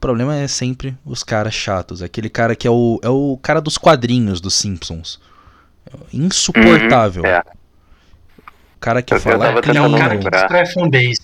problema 0.00 0.36
é 0.36 0.48
sempre 0.48 0.96
os 1.06 1.22
caras 1.22 1.54
chatos. 1.54 2.02
Aquele 2.02 2.28
cara 2.28 2.56
que 2.56 2.66
é 2.66 2.70
o, 2.70 2.98
é 3.04 3.08
o 3.08 3.38
cara 3.40 3.60
dos 3.60 3.78
quadrinhos 3.78 4.40
dos 4.40 4.54
Simpsons. 4.54 5.20
Insuportável. 6.12 7.22
Uhum, 7.22 7.28
é. 7.28 7.40
O 8.76 8.80
cara 8.80 9.00
que 9.02 9.12
Eu- 9.14 9.16
eu 9.18 9.20
fala. 9.20 9.46
é 9.46 9.50
o 9.50 9.62
cara 9.62 10.08
que 10.10 10.24
lembrar. 10.24 10.30
destrói 10.40 10.66
fanbase. 10.66 11.20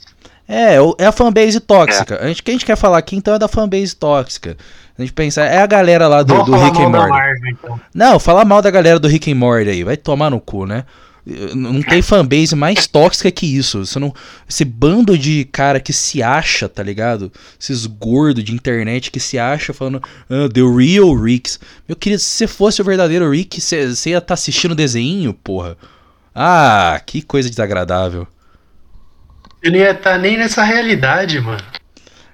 É, 0.48 0.76
é 0.76 0.78
é 0.98 1.06
a 1.06 1.12
fanbase 1.12 1.60
tóxica. 1.60 2.18
A 2.22 2.26
gente, 2.28 2.40
o 2.40 2.44
que 2.44 2.50
a 2.50 2.54
gente 2.54 2.64
quer 2.64 2.76
falar 2.76 2.98
aqui 2.98 3.14
então 3.14 3.34
é 3.34 3.38
da 3.38 3.46
fanbase 3.48 3.94
tóxica. 3.94 4.56
A 4.98 5.02
gente 5.02 5.12
pensa, 5.12 5.42
é 5.42 5.58
a 5.58 5.66
galera 5.66 6.08
lá 6.08 6.22
do, 6.22 6.42
do 6.42 6.56
Rick 6.56 6.82
and 6.82 6.88
Morty. 6.88 7.50
Então. 7.52 7.80
Não, 7.94 8.18
falar 8.18 8.44
mal 8.44 8.62
da 8.62 8.70
galera 8.70 8.98
do 8.98 9.06
Rick 9.06 9.30
and 9.30 9.36
Morty 9.36 9.70
aí, 9.70 9.84
vai 9.84 9.96
tomar 9.96 10.30
no 10.30 10.40
cu, 10.40 10.66
né? 10.66 10.84
Não 11.54 11.82
tem 11.82 12.00
fanbase 12.00 12.56
mais 12.56 12.86
tóxica 12.86 13.30
que 13.30 13.44
isso. 13.44 13.84
Você 13.84 13.98
não, 13.98 14.14
esse 14.48 14.64
bando 14.64 15.16
de 15.18 15.44
cara 15.52 15.78
que 15.78 15.92
se 15.92 16.22
acha, 16.22 16.68
tá 16.68 16.82
ligado? 16.82 17.30
Esses 17.60 17.84
gordos 17.84 18.42
de 18.42 18.54
internet 18.54 19.10
que 19.10 19.20
se 19.20 19.38
acha 19.38 19.74
falando 19.74 20.02
ah, 20.30 20.48
The 20.52 20.62
Real 20.62 21.14
Ricks. 21.14 21.60
Meu 21.86 21.94
querido, 21.94 22.22
se 22.22 22.30
você 22.30 22.46
fosse 22.46 22.80
o 22.80 22.84
verdadeiro 22.84 23.30
Rick, 23.30 23.60
você 23.60 23.92
ia 24.06 24.18
estar 24.18 24.34
assistindo 24.34 24.74
desenho, 24.74 25.34
porra. 25.34 25.76
Ah, 26.34 26.98
que 27.04 27.20
coisa 27.20 27.50
desagradável. 27.50 28.26
Ele 29.62 29.78
ia 29.78 29.90
estar 29.90 30.18
nem 30.18 30.36
nessa 30.36 30.62
realidade, 30.62 31.40
mano. 31.40 31.62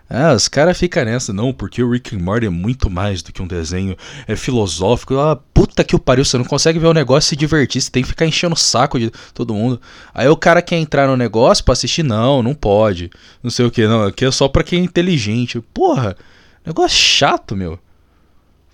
Ah, 0.08 0.34
os 0.34 0.48
caras 0.48 0.78
ficam 0.78 1.04
nessa, 1.04 1.32
não, 1.32 1.52
porque 1.52 1.82
o 1.82 1.90
Rick 1.90 2.14
and 2.14 2.20
Morty 2.20 2.46
é 2.46 2.50
muito 2.50 2.90
mais 2.90 3.22
do 3.22 3.32
que 3.32 3.40
um 3.40 3.46
desenho, 3.46 3.96
é 4.28 4.36
filosófico. 4.36 5.18
Ah, 5.18 5.34
puta 5.34 5.82
que 5.82 5.96
o 5.96 5.98
pariu, 5.98 6.24
você 6.24 6.36
não 6.36 6.44
consegue 6.44 6.78
ver 6.78 6.86
o 6.86 6.92
negócio 6.92 7.28
e 7.28 7.30
se 7.30 7.36
divertir, 7.36 7.80
você 7.80 7.90
tem 7.90 8.02
que 8.02 8.10
ficar 8.10 8.26
enchendo 8.26 8.54
o 8.54 8.58
saco 8.58 8.98
de 8.98 9.10
todo 9.32 9.54
mundo. 9.54 9.80
Aí 10.12 10.28
o 10.28 10.36
cara 10.36 10.60
quer 10.60 10.76
entrar 10.76 11.08
no 11.08 11.16
negócio 11.16 11.64
pra 11.64 11.72
assistir, 11.72 12.02
não, 12.02 12.42
não 12.42 12.54
pode. 12.54 13.10
Não 13.42 13.50
sei 13.50 13.64
o 13.64 13.70
que, 13.70 13.86
não, 13.86 14.04
aqui 14.04 14.24
é 14.24 14.30
só 14.30 14.46
pra 14.46 14.62
quem 14.62 14.80
é 14.80 14.84
inteligente. 14.84 15.60
Porra, 15.72 16.14
negócio 16.64 16.98
chato, 16.98 17.56
meu. 17.56 17.78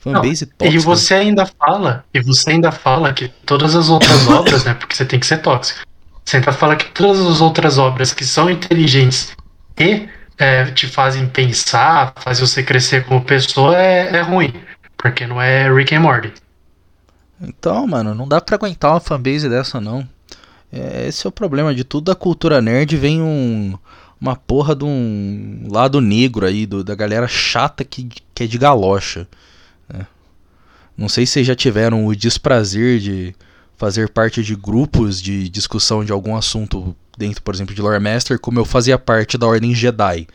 Fanbase 0.00 0.47
Não, 0.47 0.52
tóxica. 0.59 0.76
E 0.76 0.78
você 0.78 1.14
ainda 1.14 1.47
fala, 1.47 2.04
e 2.12 2.21
você 2.21 2.50
ainda 2.50 2.73
fala 2.73 3.12
que 3.12 3.28
todas 3.47 3.76
as 3.76 3.88
outras 3.88 4.26
obras, 4.28 4.64
né? 4.64 4.75
Porque 4.75 4.97
você 4.97 5.04
tem 5.04 5.21
que 5.21 5.26
ser 5.26 5.38
tóxico. 5.38 5.80
Ainda 6.32 6.52
fala 6.52 6.76
que 6.76 6.86
todas 6.92 7.26
as 7.26 7.40
outras 7.40 7.76
obras 7.78 8.12
que 8.14 8.24
são 8.24 8.48
inteligentes 8.48 9.32
e 9.78 10.08
é, 10.38 10.64
te 10.66 10.86
fazem 10.86 11.26
pensar, 11.26 12.12
fazem 12.16 12.46
você 12.46 12.62
crescer 12.62 13.04
como 13.04 13.24
pessoa, 13.24 13.76
é, 13.76 14.16
é 14.16 14.20
ruim. 14.22 14.52
Porque 14.96 15.26
não 15.26 15.40
é 15.40 15.72
Rick 15.72 15.94
and 15.94 16.00
Morty. 16.00 16.32
Então, 17.40 17.86
mano, 17.86 18.14
não 18.14 18.28
dá 18.28 18.40
pra 18.40 18.56
aguentar 18.56 18.92
uma 18.92 19.00
fanbase 19.00 19.48
dessa, 19.48 19.80
não. 19.80 20.06
É, 20.72 21.08
esse 21.08 21.26
é 21.26 21.28
o 21.28 21.32
problema 21.32 21.74
de 21.74 21.82
tudo 21.84 22.04
da 22.04 22.14
cultura 22.14 22.60
nerd. 22.60 22.96
Vem 22.96 23.20
um, 23.20 23.76
uma 24.20 24.36
porra 24.36 24.76
de 24.76 24.84
um 24.84 25.66
lado 25.70 26.00
negro 26.00 26.46
aí, 26.46 26.64
do- 26.66 26.84
da 26.84 26.94
galera 26.94 27.26
chata 27.26 27.82
que, 27.82 28.08
que 28.34 28.44
é 28.44 28.46
de 28.46 28.58
galocha. 28.58 29.26
né? 29.88 30.06
Não 30.96 31.08
sei 31.08 31.24
se 31.26 31.32
vocês 31.32 31.46
já 31.46 31.56
tiveram 31.56 32.06
o 32.06 32.14
desprazer 32.14 33.00
de 33.00 33.34
fazer 33.80 34.10
parte 34.10 34.42
de 34.42 34.54
grupos 34.54 35.22
de 35.22 35.49
discussão 35.49 36.04
de 36.04 36.12
algum 36.12 36.37
assunto 36.37 36.94
dentro, 37.16 37.42
por 37.42 37.54
exemplo, 37.54 37.75
de 37.75 37.80
Lore 37.80 37.99
Master, 37.99 38.38
como 38.38 38.58
eu 38.58 38.64
fazia 38.66 38.99
parte 38.99 39.38
da 39.38 39.46
Ordem 39.46 39.75
Jedi. 39.75 40.28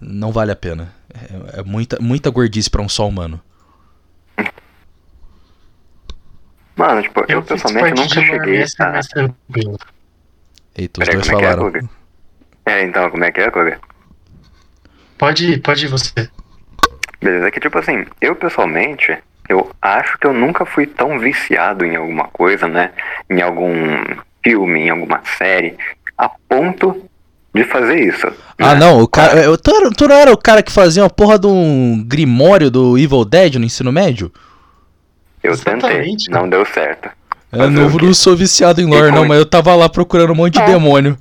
Não 0.00 0.32
vale 0.32 0.50
a 0.50 0.56
pena. 0.56 0.90
É, 1.12 1.60
é 1.60 1.62
muita, 1.62 1.98
muita 2.00 2.30
gordice 2.30 2.70
pra 2.70 2.80
um 2.80 2.88
só 2.88 3.06
humano. 3.06 3.38
Mano, 6.74 7.02
tipo, 7.02 7.22
eu, 7.28 7.42
fiz 7.42 7.62
pessoalmente 7.62 8.00
nunca 8.00 8.20
cheguei 8.20 8.62
a... 8.62 8.94
Eita, 10.74 11.02
os 11.02 11.06
Peraí, 11.06 11.16
dois 11.16 11.28
como 11.28 11.38
é 11.38 11.40
que 11.40 11.44
é, 11.44 11.50
falaram. 11.50 11.64
Guga? 11.64 11.90
É, 12.64 12.82
então, 12.84 13.10
como 13.10 13.24
é 13.24 13.30
que 13.30 13.40
é, 13.42 13.50
Koga? 13.50 13.78
Pode 15.18 15.52
ir, 15.52 15.60
pode 15.60 15.84
ir 15.84 15.88
você. 15.88 16.30
Beleza, 17.20 17.48
é 17.48 17.50
que 17.50 17.60
tipo 17.60 17.76
assim, 17.76 18.06
eu 18.22 18.34
pessoalmente, 18.34 19.18
eu 19.48 19.70
acho 19.80 20.18
que 20.18 20.26
eu 20.26 20.32
nunca 20.32 20.64
fui 20.66 20.86
tão 20.86 21.18
viciado 21.18 21.84
em 21.84 21.96
alguma 21.96 22.24
coisa, 22.24 22.68
né? 22.68 22.90
Em 23.30 23.40
algum 23.40 23.72
filme, 24.44 24.80
em 24.80 24.90
alguma 24.90 25.20
série, 25.38 25.76
a 26.16 26.28
ponto 26.48 27.04
de 27.54 27.64
fazer 27.64 27.98
isso. 28.00 28.26
Ah, 28.58 28.74
né? 28.74 28.80
não, 28.80 29.00
o 29.02 29.08
cara. 29.08 29.40
Eu, 29.40 29.56
tu, 29.56 29.70
era- 29.74 29.90
tu 29.90 30.06
não 30.08 30.16
era 30.16 30.32
o 30.32 30.36
cara 30.36 30.62
que 30.62 30.70
fazia 30.72 31.02
uma 31.02 31.10
porra 31.10 31.38
de 31.38 31.46
um 31.46 32.04
grimório 32.06 32.70
do 32.70 32.98
Evil 32.98 33.24
Dead 33.24 33.54
no 33.56 33.64
ensino 33.64 33.90
médio? 33.90 34.30
Eu 35.42 35.56
tentei, 35.56 35.76
Exatamente, 35.90 36.30
não 36.30 36.48
deu 36.48 36.64
certo. 36.66 37.08
Eu 37.50 37.60
Fazer 37.60 37.70
não, 37.72 37.88
não 37.88 38.14
sou 38.14 38.36
viciado 38.36 38.80
em 38.82 38.84
lore, 38.86 39.10
não, 39.10 39.26
mas 39.26 39.38
eu 39.38 39.46
tava 39.46 39.74
lá 39.74 39.88
procurando 39.88 40.32
um 40.32 40.36
monte 40.36 40.54
de 40.54 40.60
Ah. 40.60 40.66
demônio. 40.66 41.16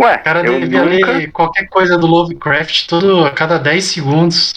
Ué, 0.00 0.14
O 0.16 0.22
cara 0.24 0.44
eu 0.44 0.60
devia 0.60 0.84
nunca... 0.84 1.12
ler 1.12 1.30
qualquer 1.30 1.68
coisa 1.68 1.96
do 1.96 2.06
Lovecraft 2.06 2.86
todo 2.86 3.24
a 3.24 3.30
cada 3.30 3.58
10 3.58 3.84
segundos. 3.84 4.52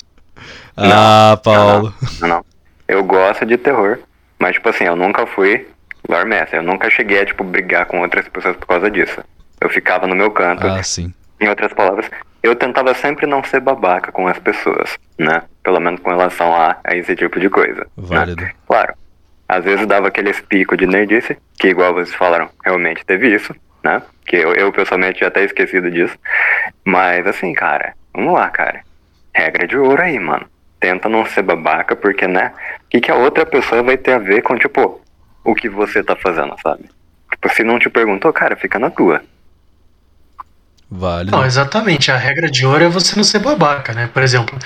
Ah, 0.81 1.37
Paulo. 1.43 1.93
Não, 2.21 2.27
não. 2.27 2.45
Eu 2.87 3.03
gosto 3.03 3.45
de 3.45 3.57
terror, 3.57 3.99
mas 4.39 4.55
tipo 4.55 4.69
assim, 4.69 4.85
eu 4.85 4.95
nunca 4.95 5.25
fui 5.27 5.67
lore 6.07 6.27
master. 6.27 6.59
Eu 6.59 6.63
nunca 6.63 6.89
cheguei 6.89 7.21
a 7.21 7.25
tipo 7.25 7.43
brigar 7.43 7.85
com 7.85 8.01
outras 8.01 8.27
pessoas 8.27 8.55
por 8.55 8.67
causa 8.67 8.89
disso. 8.89 9.21
Eu 9.61 9.69
ficava 9.69 10.07
no 10.07 10.15
meu 10.15 10.31
canto. 10.31 10.65
Ah, 10.65 10.81
sim. 10.81 11.13
Em 11.39 11.47
outras 11.47 11.71
palavras, 11.73 12.09
eu 12.41 12.55
tentava 12.55 12.93
sempre 12.93 13.25
não 13.25 13.43
ser 13.43 13.59
babaca 13.59 14.11
com 14.11 14.27
as 14.27 14.39
pessoas, 14.39 14.97
né? 15.17 15.43
Pelo 15.63 15.79
menos 15.79 15.99
com 16.01 16.09
relação 16.09 16.53
a, 16.55 16.77
a 16.83 16.95
esse 16.95 17.15
tipo 17.15 17.39
de 17.39 17.49
coisa. 17.49 17.81
né? 17.81 17.85
Válido. 17.97 18.47
Claro. 18.67 18.93
Às 19.47 19.63
vezes 19.63 19.85
dava 19.87 20.07
aqueles 20.09 20.39
picos 20.41 20.77
de 20.77 20.85
nerdice, 20.85 21.37
que 21.59 21.69
igual 21.69 21.93
vocês 21.93 22.13
falaram, 22.15 22.49
realmente 22.63 23.03
teve 23.05 23.33
isso, 23.33 23.53
né? 23.83 24.01
Que 24.25 24.35
eu, 24.37 24.53
eu 24.53 24.71
pessoalmente 24.71 25.23
até 25.25 25.43
esquecido 25.43 25.89
disso. 25.89 26.15
Mas 26.85 27.25
assim, 27.25 27.53
cara, 27.53 27.93
vamos 28.13 28.33
lá, 28.33 28.49
cara. 28.49 28.81
Regra 29.33 29.67
de 29.67 29.77
ouro 29.77 30.01
aí, 30.01 30.19
mano. 30.19 30.45
Tenta 30.79 31.09
não 31.09 31.25
ser 31.25 31.41
babaca, 31.41 31.95
porque, 31.95 32.27
né? 32.27 32.53
O 32.85 32.89
que, 32.89 33.01
que 33.01 33.11
a 33.11 33.15
outra 33.15 33.45
pessoa 33.45 33.83
vai 33.83 33.97
ter 33.97 34.13
a 34.13 34.19
ver 34.19 34.41
com, 34.41 34.57
tipo, 34.57 35.01
o 35.43 35.53
que 35.53 35.69
você 35.69 36.03
tá 36.03 36.15
fazendo, 36.15 36.55
sabe? 36.61 36.85
Tipo, 37.31 37.49
se 37.53 37.63
não 37.63 37.79
te 37.79 37.89
perguntou, 37.89 38.31
cara, 38.31 38.55
fica 38.55 38.79
na 38.79 38.89
tua. 38.89 39.21
Válido. 40.89 41.35
Não, 41.35 41.45
exatamente. 41.45 42.11
A 42.11 42.17
regra 42.17 42.49
de 42.49 42.65
ouro 42.65 42.83
é 42.83 42.89
você 42.89 43.15
não 43.15 43.23
ser 43.23 43.39
babaca, 43.39 43.93
né? 43.93 44.09
Por 44.11 44.23
exemplo, 44.23 44.57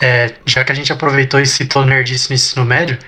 é, 0.00 0.34
já 0.44 0.64
que 0.64 0.72
a 0.72 0.74
gente 0.74 0.92
aproveitou 0.92 1.40
e 1.40 1.46
citou 1.46 1.84
nerdice 1.84 2.30
no 2.30 2.34
ensino 2.34 2.64
médio, 2.64 2.98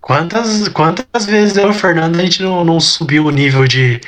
quantas, 0.00 0.68
quantas 0.68 1.26
vezes 1.26 1.56
eu 1.56 1.66
e 1.66 1.70
o 1.70 1.74
Fernando 1.74 2.18
a 2.18 2.22
gente 2.22 2.42
não, 2.42 2.64
não 2.64 2.78
subiu 2.78 3.26
o 3.26 3.30
nível 3.30 3.66
de, 3.66 4.00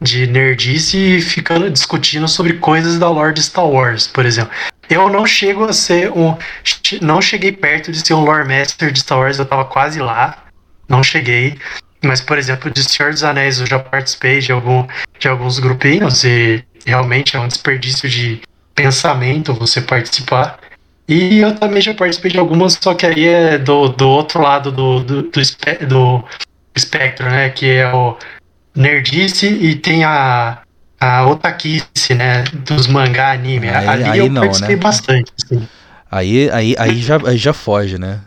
de 0.00 0.26
nerdice 0.26 1.20
ficando 1.22 1.70
discutindo 1.70 2.28
sobre 2.28 2.54
coisas 2.54 2.98
da 2.98 3.08
lore 3.08 3.32
de 3.32 3.42
Star 3.42 3.66
Wars, 3.66 4.06
por 4.06 4.26
exemplo. 4.26 4.52
Eu 4.88 5.08
não 5.08 5.26
chego 5.26 5.64
a 5.64 5.72
ser 5.72 6.10
um. 6.12 6.36
Não 7.02 7.20
cheguei 7.20 7.52
perto 7.52 7.90
de 7.90 8.06
ser 8.06 8.14
um 8.14 8.24
lore 8.24 8.46
master 8.46 8.90
de 8.92 9.00
Star 9.00 9.18
Wars, 9.18 9.38
eu 9.38 9.44
tava 9.46 9.64
quase 9.64 9.98
lá. 10.00 10.44
Não 10.88 11.02
cheguei. 11.02 11.58
Mas, 12.02 12.20
por 12.20 12.38
exemplo, 12.38 12.70
de 12.70 12.84
Senhor 12.84 13.12
dos 13.12 13.24
Anéis 13.24 13.58
eu 13.58 13.66
já 13.66 13.78
participei 13.78 14.38
de, 14.38 14.52
algum, 14.52 14.86
de 15.18 15.28
alguns 15.28 15.58
grupinhos 15.58 16.22
e 16.24 16.62
realmente 16.84 17.36
é 17.36 17.40
um 17.40 17.48
desperdício 17.48 18.08
de 18.08 18.40
pensamento 18.74 19.52
você 19.52 19.80
participar. 19.80 20.58
E 21.08 21.38
eu 21.38 21.54
também 21.56 21.80
já 21.80 21.94
participei 21.94 22.30
de 22.32 22.38
algumas, 22.38 22.78
só 22.80 22.94
que 22.94 23.06
aí 23.06 23.26
é 23.26 23.58
do, 23.58 23.88
do 23.88 24.08
outro 24.08 24.40
lado 24.40 24.70
do, 24.70 25.00
do, 25.00 25.22
do, 25.22 25.40
espe- 25.40 25.84
do 25.86 26.24
espectro, 26.74 27.28
né? 27.28 27.48
Que 27.50 27.70
é 27.70 27.92
o 27.92 28.16
Nerdice 28.74 29.46
e 29.46 29.74
tem 29.74 30.04
a, 30.04 30.58
a 31.00 31.26
Otakice, 31.26 32.14
né? 32.14 32.44
Dos 32.64 32.86
mangá 32.86 33.32
anime. 33.32 33.68
Aí- 33.68 33.86
Ali 33.88 34.04
aí 34.04 34.18
eu 34.18 34.30
não, 34.30 34.42
participei 34.42 34.76
né? 34.76 34.82
bastante. 34.82 35.32
assim. 35.42 35.68
Aí, 36.10 36.48
aí, 36.50 36.74
aí, 36.78 37.00
já, 37.02 37.18
aí 37.26 37.36
já 37.36 37.52
foge, 37.52 37.98
né? 37.98 38.20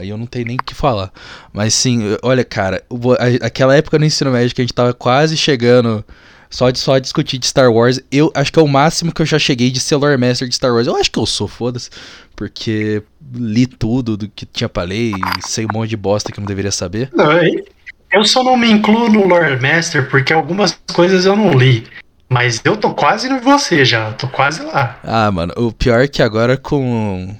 Aí 0.00 0.08
eu 0.08 0.16
não 0.16 0.24
tenho 0.24 0.46
nem 0.46 0.56
o 0.56 0.62
que 0.64 0.74
falar. 0.74 1.10
Mas 1.52 1.74
sim, 1.74 2.16
olha, 2.22 2.44
cara, 2.44 2.82
aquela 3.42 3.76
época 3.76 3.98
no 3.98 4.04
ensino 4.04 4.30
médio 4.30 4.54
que 4.54 4.60
a 4.62 4.64
gente 4.64 4.72
tava 4.72 4.94
quase 4.94 5.36
chegando 5.36 6.04
só 6.48 6.70
de 6.70 6.78
só 6.78 6.96
discutir 6.98 7.36
de 7.38 7.46
Star 7.46 7.70
Wars, 7.72 8.00
eu 8.12 8.30
acho 8.36 8.52
que 8.52 8.58
é 8.58 8.62
o 8.62 8.68
máximo 8.68 9.12
que 9.12 9.20
eu 9.20 9.26
já 9.26 9.38
cheguei 9.40 9.70
de 9.72 9.80
ser 9.80 9.96
Lore 9.96 10.16
Master 10.16 10.46
de 10.48 10.54
Star 10.54 10.72
Wars. 10.72 10.86
Eu 10.86 10.96
acho 10.96 11.10
que 11.10 11.18
eu 11.18 11.26
sou, 11.26 11.48
foda-se. 11.48 11.90
Porque 12.36 13.02
li 13.34 13.66
tudo 13.66 14.16
do 14.16 14.28
que 14.28 14.46
tinha 14.46 14.68
pra 14.68 14.84
ler 14.84 15.10
e 15.10 15.14
sei 15.40 15.64
um 15.64 15.68
monte 15.74 15.90
de 15.90 15.96
bosta 15.96 16.30
que 16.30 16.38
não 16.38 16.46
deveria 16.46 16.70
saber. 16.70 17.10
Não, 17.12 17.32
eu- 17.32 17.64
eu 18.12 18.24
só 18.24 18.44
não 18.44 18.56
me 18.56 18.70
incluo 18.70 19.08
no 19.08 19.26
Lore 19.26 19.60
Master 19.60 20.08
porque 20.08 20.32
algumas 20.32 20.78
coisas 20.94 21.24
eu 21.24 21.34
não 21.34 21.50
li. 21.52 21.84
Mas 22.34 22.60
eu 22.64 22.76
tô 22.76 22.92
quase 22.92 23.28
no 23.28 23.38
você 23.40 23.84
já, 23.84 24.12
tô 24.14 24.26
quase 24.26 24.60
lá. 24.60 24.98
Ah, 25.04 25.30
mano, 25.30 25.54
o 25.56 25.70
pior 25.70 26.00
é 26.00 26.08
que 26.08 26.20
agora 26.20 26.56
com 26.56 27.32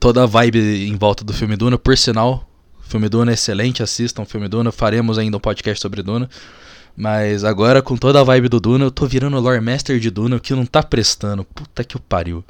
toda 0.00 0.22
a 0.22 0.26
vibe 0.26 0.88
em 0.88 0.96
volta 0.96 1.22
do 1.22 1.34
filme 1.34 1.54
Duna, 1.54 1.76
por 1.76 1.98
sinal, 1.98 2.48
filme 2.80 3.10
Duna 3.10 3.32
é 3.32 3.34
excelente, 3.34 3.82
assistam 3.82 4.22
o 4.22 4.24
filme 4.24 4.48
Duna, 4.48 4.72
faremos 4.72 5.18
ainda 5.18 5.36
um 5.36 5.40
podcast 5.40 5.82
sobre 5.82 6.02
Duna. 6.02 6.30
Mas 6.96 7.44
agora 7.44 7.82
com 7.82 7.94
toda 7.94 8.22
a 8.22 8.24
vibe 8.24 8.48
do 8.48 8.58
Duna, 8.58 8.86
eu 8.86 8.90
tô 8.90 9.04
virando 9.04 9.38
Lore 9.38 9.60
Master 9.60 9.98
de 9.98 10.10
Duna, 10.10 10.36
o 10.36 10.40
que 10.40 10.54
não 10.54 10.64
tá 10.64 10.82
prestando. 10.82 11.44
Puta 11.44 11.84
que 11.84 11.98
pariu. 11.98 12.42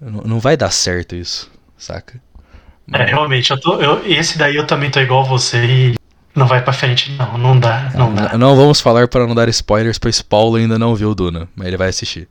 Não, 0.00 0.22
não 0.22 0.40
vai 0.40 0.56
dar 0.56 0.70
certo 0.70 1.14
isso, 1.14 1.50
saca? 1.76 2.18
É, 2.94 3.04
realmente, 3.04 3.50
eu 3.50 3.60
tô, 3.60 3.78
eu, 3.78 4.06
esse 4.06 4.38
daí 4.38 4.56
eu 4.56 4.66
também 4.66 4.90
tô 4.90 5.00
igual 5.00 5.22
você 5.22 5.66
e 5.66 5.96
não 6.36 6.46
vai 6.46 6.62
pra 6.62 6.72
frente, 6.72 7.10
não, 7.12 7.38
não 7.38 7.58
dá, 7.58 7.90
não 7.94 8.14
dá. 8.14 8.28
Não, 8.32 8.38
não 8.38 8.56
vamos 8.56 8.80
falar 8.80 9.08
para 9.08 9.26
não 9.26 9.34
dar 9.34 9.48
spoilers, 9.48 9.98
pois 9.98 10.20
Paulo 10.20 10.56
ainda 10.56 10.78
não 10.78 10.94
viu 10.94 11.10
o 11.10 11.14
Duna, 11.14 11.48
mas 11.56 11.66
ele 11.66 11.78
vai 11.78 11.88
assistir. 11.88 12.28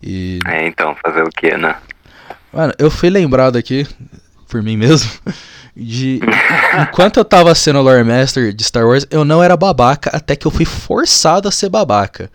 E 0.00 0.38
É, 0.46 0.66
então, 0.66 0.96
fazer 1.04 1.22
o 1.22 1.28
quê, 1.28 1.56
né? 1.56 1.74
Mano, 2.52 2.72
eu 2.78 2.90
fui 2.90 3.10
lembrado 3.10 3.56
aqui, 3.56 3.86
por 4.48 4.62
mim 4.62 4.76
mesmo, 4.76 5.10
de. 5.76 6.20
Enquanto 6.80 7.16
eu 7.16 7.24
tava 7.24 7.52
sendo 7.54 7.82
Lore 7.82 8.04
Master 8.04 8.52
de 8.52 8.62
Star 8.62 8.86
Wars, 8.86 9.06
eu 9.10 9.24
não 9.24 9.42
era 9.42 9.56
babaca, 9.56 10.10
até 10.14 10.36
que 10.36 10.46
eu 10.46 10.50
fui 10.50 10.64
forçado 10.64 11.48
a 11.48 11.50
ser 11.50 11.68
babaca. 11.68 12.30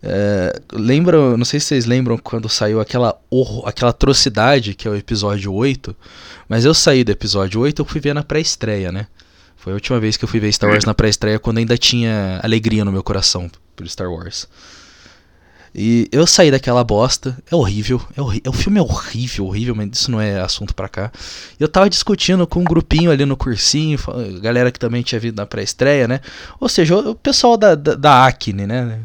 É, 0.00 0.60
lembram, 0.72 1.36
não 1.36 1.44
sei 1.44 1.58
se 1.58 1.66
vocês 1.66 1.84
lembram 1.84 2.16
quando 2.16 2.48
saiu 2.48 2.80
aquela, 2.80 3.18
horror, 3.28 3.66
aquela 3.66 3.90
atrocidade 3.90 4.74
que 4.74 4.86
é 4.86 4.90
o 4.90 4.94
episódio 4.94 5.52
8, 5.52 5.96
mas 6.48 6.64
eu 6.64 6.72
saí 6.72 7.02
do 7.02 7.10
episódio 7.10 7.60
8 7.60 7.82
eu 7.82 7.84
fui 7.84 8.00
ver 8.00 8.14
na 8.14 8.22
pré-estreia, 8.22 8.92
né? 8.92 9.08
Foi 9.68 9.74
a 9.74 9.74
última 9.74 10.00
vez 10.00 10.16
que 10.16 10.24
eu 10.24 10.28
fui 10.28 10.40
ver 10.40 10.50
Star 10.50 10.70
Wars 10.70 10.86
na 10.86 10.94
pré-estreia 10.94 11.38
quando 11.38 11.58
ainda 11.58 11.76
tinha 11.76 12.40
alegria 12.42 12.86
no 12.86 12.90
meu 12.90 13.02
coração 13.02 13.50
por 13.76 13.86
Star 13.86 14.10
Wars. 14.10 14.48
E 15.74 16.08
eu 16.10 16.26
saí 16.26 16.50
daquela 16.50 16.82
bosta, 16.82 17.36
é 17.52 17.54
horrível, 17.54 18.00
é 18.16 18.22
horrível, 18.22 18.50
o 18.50 18.54
filme 18.54 18.78
é 18.78 18.82
horrível, 18.82 19.44
horrível, 19.44 19.74
mas 19.74 19.90
isso 19.92 20.10
não 20.10 20.18
é 20.18 20.40
assunto 20.40 20.74
para 20.74 20.88
cá. 20.88 21.12
Eu 21.60 21.68
tava 21.68 21.90
discutindo 21.90 22.46
com 22.46 22.60
um 22.60 22.64
grupinho 22.64 23.10
ali 23.10 23.26
no 23.26 23.36
cursinho, 23.36 23.98
galera 24.40 24.72
que 24.72 24.78
também 24.78 25.02
tinha 25.02 25.20
vindo 25.20 25.36
na 25.36 25.44
pré-estreia, 25.44 26.08
né? 26.08 26.22
Ou 26.58 26.66
seja, 26.70 26.96
o 26.96 27.14
pessoal 27.14 27.58
da, 27.58 27.74
da, 27.74 27.94
da 27.94 28.26
Acne, 28.26 28.66
né? 28.66 28.98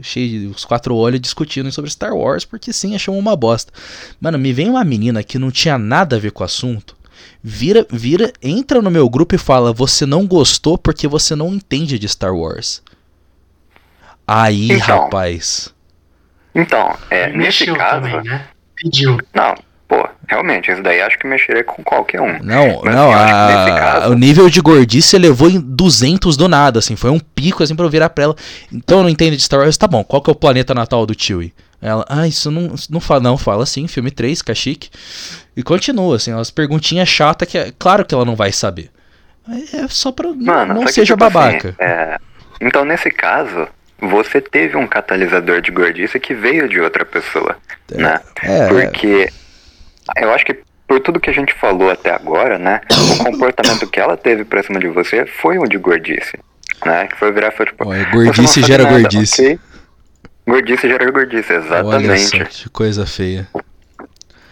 Cheio 0.00 0.50
os 0.50 0.64
quatro 0.64 0.96
olhos 0.96 1.20
discutindo 1.20 1.70
sobre 1.70 1.90
Star 1.90 2.14
Wars, 2.14 2.46
porque 2.46 2.72
sim, 2.72 2.94
achou 2.94 3.18
uma 3.18 3.36
bosta. 3.36 3.70
Mano, 4.18 4.38
me 4.38 4.50
vem 4.54 4.70
uma 4.70 4.82
menina 4.82 5.22
que 5.22 5.38
não 5.38 5.50
tinha 5.50 5.76
nada 5.76 6.16
a 6.16 6.18
ver 6.18 6.32
com 6.32 6.42
o 6.42 6.46
assunto, 6.46 6.95
vira, 7.42 7.86
vira, 7.90 8.32
entra 8.42 8.80
no 8.82 8.90
meu 8.90 9.08
grupo 9.08 9.34
e 9.34 9.38
fala: 9.38 9.72
Você 9.72 10.06
não 10.06 10.26
gostou 10.26 10.76
porque 10.76 11.06
você 11.06 11.34
não 11.34 11.54
entende 11.54 11.98
de 11.98 12.08
Star 12.08 12.34
Wars. 12.34 12.82
Aí, 14.26 14.72
então, 14.72 15.04
rapaz. 15.04 15.72
Então, 16.54 16.96
é, 17.10 17.28
nesse 17.28 17.66
caso. 17.66 18.02
Também, 18.02 18.22
né? 18.24 18.46
Pediu. 18.74 19.18
Não, 19.34 19.54
pô, 19.86 20.08
realmente, 20.28 20.70
isso 20.70 20.82
daí 20.82 21.00
acho 21.00 21.18
que 21.18 21.26
mexeria 21.26 21.62
com 21.62 21.82
qualquer 21.82 22.20
um. 22.20 22.42
Não, 22.42 22.82
Mas, 22.82 22.94
não, 22.94 23.12
assim, 23.12 23.70
a, 23.70 23.78
caso... 23.78 24.12
o 24.12 24.14
nível 24.14 24.50
de 24.50 24.60
gordice 24.60 25.16
levou 25.16 25.48
em 25.48 25.60
200 25.60 26.36
do 26.36 26.48
nada, 26.48 26.78
assim, 26.78 26.96
foi 26.96 27.10
um 27.10 27.18
pico, 27.18 27.62
assim, 27.62 27.76
pra 27.76 27.84
eu 27.84 27.90
virar 27.90 28.10
pra 28.10 28.24
ela. 28.24 28.36
Então 28.72 28.98
eu 28.98 29.02
não 29.04 29.10
entendo 29.10 29.36
de 29.36 29.42
Star 29.42 29.60
Wars, 29.60 29.76
tá 29.76 29.86
bom, 29.86 30.02
qual 30.02 30.20
que 30.20 30.28
é 30.28 30.32
o 30.32 30.36
planeta 30.36 30.74
natal 30.74 31.06
do 31.06 31.14
Chewie? 31.18 31.54
Ela, 31.80 32.04
ah, 32.08 32.26
isso 32.26 32.50
não, 32.50 32.74
não 32.90 33.00
fala, 33.00 33.20
não, 33.20 33.36
fala 33.36 33.62
assim, 33.62 33.86
filme 33.86 34.10
3, 34.10 34.42
cachique. 34.42 34.90
E 35.56 35.62
continua, 35.62 36.16
assim, 36.16 36.32
umas 36.32 36.50
perguntinhas 36.50 37.08
chatas 37.08 37.48
que 37.48 37.58
é 37.58 37.72
claro 37.78 38.04
que 38.04 38.14
ela 38.14 38.24
não 38.24 38.34
vai 38.34 38.52
saber. 38.52 38.90
É 39.72 39.86
só 39.88 40.10
pra 40.10 40.28
Mano, 40.28 40.74
não, 40.74 40.80
não 40.82 40.88
seja 40.88 41.14
que, 41.14 41.20
tipo, 41.22 41.32
babaca. 41.32 41.68
Assim, 41.68 41.76
é... 41.78 42.18
Então, 42.60 42.84
nesse 42.84 43.10
caso, 43.10 43.68
você 44.00 44.40
teve 44.40 44.76
um 44.76 44.86
catalisador 44.86 45.60
de 45.60 45.70
gordice 45.70 46.18
que 46.18 46.34
veio 46.34 46.68
de 46.68 46.80
outra 46.80 47.04
pessoa, 47.04 47.56
é, 47.92 47.96
né? 47.96 48.20
É, 48.42 48.68
Porque 48.68 49.30
eu 50.16 50.32
acho 50.32 50.44
que 50.44 50.58
por 50.86 51.00
tudo 51.00 51.20
que 51.20 51.30
a 51.30 51.32
gente 51.32 51.52
falou 51.54 51.90
até 51.90 52.14
agora, 52.14 52.58
né? 52.58 52.80
O 53.20 53.24
comportamento 53.24 53.86
que 53.86 53.98
ela 53.98 54.16
teve 54.16 54.44
pra 54.44 54.62
cima 54.62 54.78
de 54.78 54.88
você 54.88 55.26
foi 55.26 55.58
um 55.58 55.64
de 55.64 55.76
gordice, 55.78 56.38
né? 56.84 57.06
Que 57.06 57.16
foi 57.16 57.32
virar 57.32 57.50
foi 57.52 57.66
tipo. 57.66 57.84
Gordice 57.84 58.62
gera 58.62 58.84
nada, 58.84 59.00
gordice. 59.00 59.42
Okay? 59.42 59.58
Gordice 60.46 60.88
gera 60.88 61.10
gordice, 61.10 61.52
exatamente. 61.52 62.08
Olha 62.08 62.18
só, 62.18 62.44
que 62.44 62.68
coisa 62.70 63.04
feia. 63.06 63.48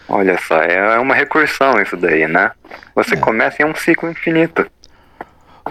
Olha 0.07 0.37
só, 0.37 0.57
é 0.57 0.99
uma 0.99 1.15
recursão 1.15 1.81
isso 1.81 1.95
daí, 1.95 2.27
né? 2.27 2.51
Você 2.93 3.15
é. 3.15 3.17
começa 3.17 3.61
em 3.61 3.65
um 3.65 3.73
ciclo 3.73 4.09
infinito. 4.09 4.69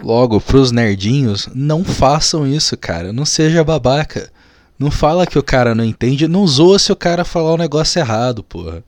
Logo, 0.02 0.40
pros 0.40 0.72
nerdinhos, 0.72 1.48
não 1.54 1.84
façam 1.84 2.46
isso, 2.46 2.76
cara. 2.76 3.12
Não 3.12 3.24
seja 3.24 3.62
babaca. 3.62 4.30
Não 4.78 4.90
fala 4.90 5.26
que 5.26 5.38
o 5.38 5.42
cara 5.42 5.74
não 5.74 5.84
entende, 5.84 6.26
não 6.26 6.46
zoa 6.46 6.78
se 6.78 6.90
o 6.90 6.96
cara 6.96 7.24
falar 7.24 7.52
o 7.52 7.54
um 7.54 7.58
negócio 7.58 8.00
errado, 8.00 8.42
porra. 8.42 8.82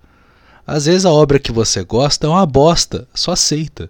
Às 0.66 0.86
vezes 0.86 1.04
a 1.04 1.10
obra 1.10 1.38
que 1.38 1.52
você 1.52 1.84
gosta 1.84 2.26
é 2.26 2.30
uma 2.30 2.44
bosta, 2.44 3.06
só 3.14 3.32
aceita. 3.32 3.88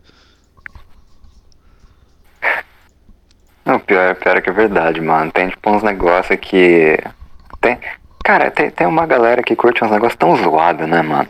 Não, 3.65 3.81
pior, 3.81 4.15
pior 4.15 4.37
é 4.37 4.41
que 4.43 4.51
é 4.51 4.53
verdade, 4.53 5.01
mano. 5.01 5.33
Tem 5.33 5.49
tipo 5.49 5.71
uns 5.71 5.83
negócios 5.83 6.39
que. 6.39 6.99
Tem. 7.67 7.79
Cara, 8.23 8.51
tem, 8.51 8.71
tem 8.71 8.87
uma 8.87 9.07
galera 9.07 9.43
que 9.43 9.57
curte 9.57 9.85
uns 9.85 9.91
negócios 9.91 10.17
tão 10.17 10.37
zoados, 10.37 10.89
né, 10.89 11.03
mano? 11.03 11.29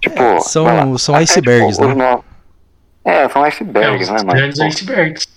Tipo. 0.00 0.22
É, 0.22 0.40
são, 0.40 0.98
são 0.98 1.14
icebergs, 1.14 1.78
tipo, 1.78 1.94
né? 1.94 2.18
É, 3.04 3.28
são 3.28 3.42
icebergs, 3.44 4.08
é, 4.08 4.12
né, 4.12 4.18
mano? 4.18 4.38
Grandes 4.38 4.60
icebergs. 4.60 5.28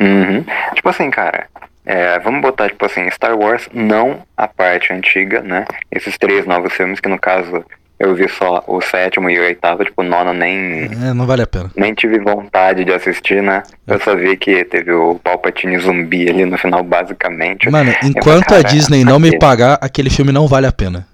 Uhum. 0.00 0.44
Tipo 0.74 0.88
assim, 0.88 1.10
cara, 1.10 1.48
é, 1.84 2.18
vamos 2.20 2.40
botar, 2.40 2.68
tipo 2.68 2.84
assim, 2.86 3.10
Star 3.10 3.36
Wars, 3.36 3.68
não 3.72 4.22
a 4.36 4.46
parte 4.46 4.92
antiga, 4.92 5.42
né? 5.42 5.64
Esses 5.90 6.16
três 6.16 6.46
novos 6.46 6.72
filmes, 6.72 7.00
que 7.00 7.08
no 7.08 7.18
caso 7.18 7.64
eu 7.98 8.14
vi 8.14 8.28
só 8.28 8.62
o 8.66 8.80
sétimo 8.80 9.28
e 9.28 9.38
o 9.38 9.42
oitavo, 9.42 9.84
tipo, 9.84 10.02
o 10.02 10.04
nono 10.04 10.32
nem. 10.32 10.84
É, 10.84 11.12
não 11.12 11.26
vale 11.26 11.42
a 11.42 11.46
pena. 11.46 11.70
Nem 11.76 11.92
tive 11.94 12.18
vontade 12.20 12.84
de 12.84 12.92
assistir, 12.92 13.42
né? 13.42 13.62
É. 13.86 13.94
Eu 13.94 14.00
só 14.00 14.14
vi 14.14 14.36
que 14.36 14.64
teve 14.64 14.92
o 14.92 15.16
Palpatine 15.16 15.78
zumbi 15.78 16.28
ali 16.28 16.44
no 16.44 16.56
final, 16.56 16.82
basicamente. 16.84 17.68
Mano, 17.68 17.92
enquanto 18.04 18.54
a 18.54 18.62
Disney 18.62 19.04
não 19.04 19.18
me 19.18 19.36
pagar, 19.38 19.78
aquele 19.80 20.10
filme 20.10 20.30
não 20.30 20.46
vale 20.46 20.66
a 20.66 20.72
pena. 20.72 21.06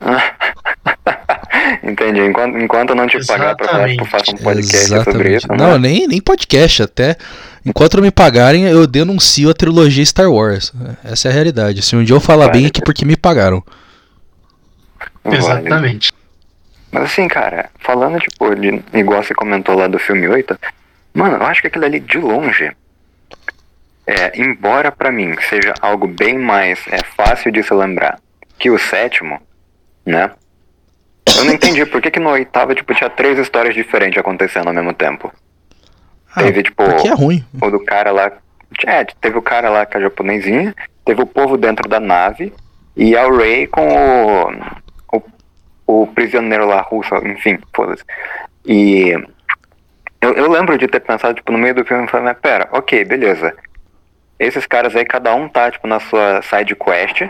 Entendi. 1.82 2.20
Enquanto, 2.20 2.58
enquanto 2.58 2.90
eu 2.90 2.96
não 2.96 3.06
te 3.06 3.16
Exatamente. 3.18 3.42
pagar 3.42 3.56
pra 3.56 3.68
falar, 3.68 3.96
tu 3.96 4.04
faça 4.06 4.32
um 4.32 4.36
podcast 4.36 4.76
Exatamente. 4.76 5.12
sobre 5.12 5.36
isso. 5.36 5.48
Né? 5.48 5.56
Não, 5.56 5.78
nem, 5.78 6.06
nem 6.06 6.20
podcast, 6.20 6.82
até. 6.82 7.16
Enquanto 7.64 7.94
não 7.96 8.02
me 8.02 8.10
pagarem, 8.10 8.64
eu 8.64 8.86
denuncio 8.86 9.50
a 9.50 9.54
trilogia 9.54 10.04
Star 10.04 10.30
Wars. 10.30 10.72
Essa 11.04 11.28
é 11.28 11.30
a 11.30 11.34
realidade. 11.34 11.82
Se 11.82 11.94
um 11.94 12.02
dia 12.02 12.16
eu 12.16 12.20
falar 12.20 12.48
bem 12.48 12.66
é 12.66 12.70
que 12.70 12.80
porque 12.80 13.04
me 13.04 13.16
pagaram. 13.16 13.62
Exatamente. 15.24 16.12
Mas 16.92 17.04
assim, 17.04 17.28
cara, 17.28 17.70
falando, 17.78 18.18
tipo, 18.18 18.54
de, 18.54 18.82
igual 18.92 19.22
você 19.22 19.34
comentou 19.34 19.76
lá 19.76 19.86
do 19.86 19.98
filme 19.98 20.26
8, 20.26 20.58
mano, 21.14 21.36
eu 21.36 21.46
acho 21.46 21.60
que 21.60 21.68
aquilo 21.68 21.84
ali 21.84 22.00
de 22.00 22.18
longe. 22.18 22.72
É, 24.06 24.40
embora 24.40 24.90
para 24.90 25.12
mim 25.12 25.36
seja 25.48 25.72
algo 25.80 26.06
bem 26.08 26.36
mais 26.36 26.80
é, 26.88 26.98
fácil 27.04 27.52
de 27.52 27.62
se 27.62 27.72
lembrar 27.72 28.18
que 28.58 28.70
o 28.70 28.78
sétimo, 28.78 29.40
né? 30.04 30.30
Eu 31.36 31.44
não 31.44 31.54
entendi 31.54 31.86
por 31.86 32.02
que, 32.02 32.10
que 32.10 32.20
no 32.20 32.30
oitavo, 32.30 32.74
tipo, 32.74 32.94
tinha 32.94 33.08
três 33.08 33.38
histórias 33.38 33.74
diferentes 33.74 34.18
acontecendo 34.18 34.68
ao 34.68 34.74
mesmo 34.74 34.92
tempo. 34.92 35.32
Ah, 36.34 36.42
teve, 36.42 36.62
tipo. 36.62 36.82
É 36.82 37.14
ruim. 37.14 37.44
O 37.60 37.70
do 37.70 37.82
cara 37.84 38.10
lá. 38.10 38.32
É, 38.86 39.04
teve 39.04 39.38
o 39.38 39.42
cara 39.42 39.68
lá 39.68 39.86
com 39.86 39.98
a 39.98 40.00
japonesinha, 40.00 40.74
teve 41.04 41.22
o 41.22 41.26
povo 41.26 41.56
dentro 41.56 41.88
da 41.88 41.98
nave, 41.98 42.52
e 42.96 43.16
a 43.16 43.28
Ray 43.28 43.66
com 43.66 43.86
o. 43.88 44.52
o, 45.90 46.06
prisioneiro 46.06 46.66
lá 46.66 46.80
russo, 46.80 47.14
enfim, 47.26 47.58
foda-se. 47.74 48.04
E. 48.66 49.12
Eu, 50.20 50.34
eu 50.34 50.50
lembro 50.50 50.76
de 50.76 50.86
ter 50.86 51.00
pensado, 51.00 51.34
tipo, 51.34 51.50
no 51.50 51.58
meio 51.58 51.74
do 51.74 51.84
filme, 51.84 52.06
falando, 52.06 52.34
pera, 52.36 52.68
ok, 52.72 53.04
beleza. 53.04 53.54
Esses 54.38 54.66
caras 54.66 54.94
aí, 54.94 55.04
cada 55.04 55.34
um 55.34 55.48
tá, 55.48 55.70
tipo, 55.70 55.86
na 55.86 55.98
sua 55.98 56.42
side 56.42 56.76
quest, 56.76 57.22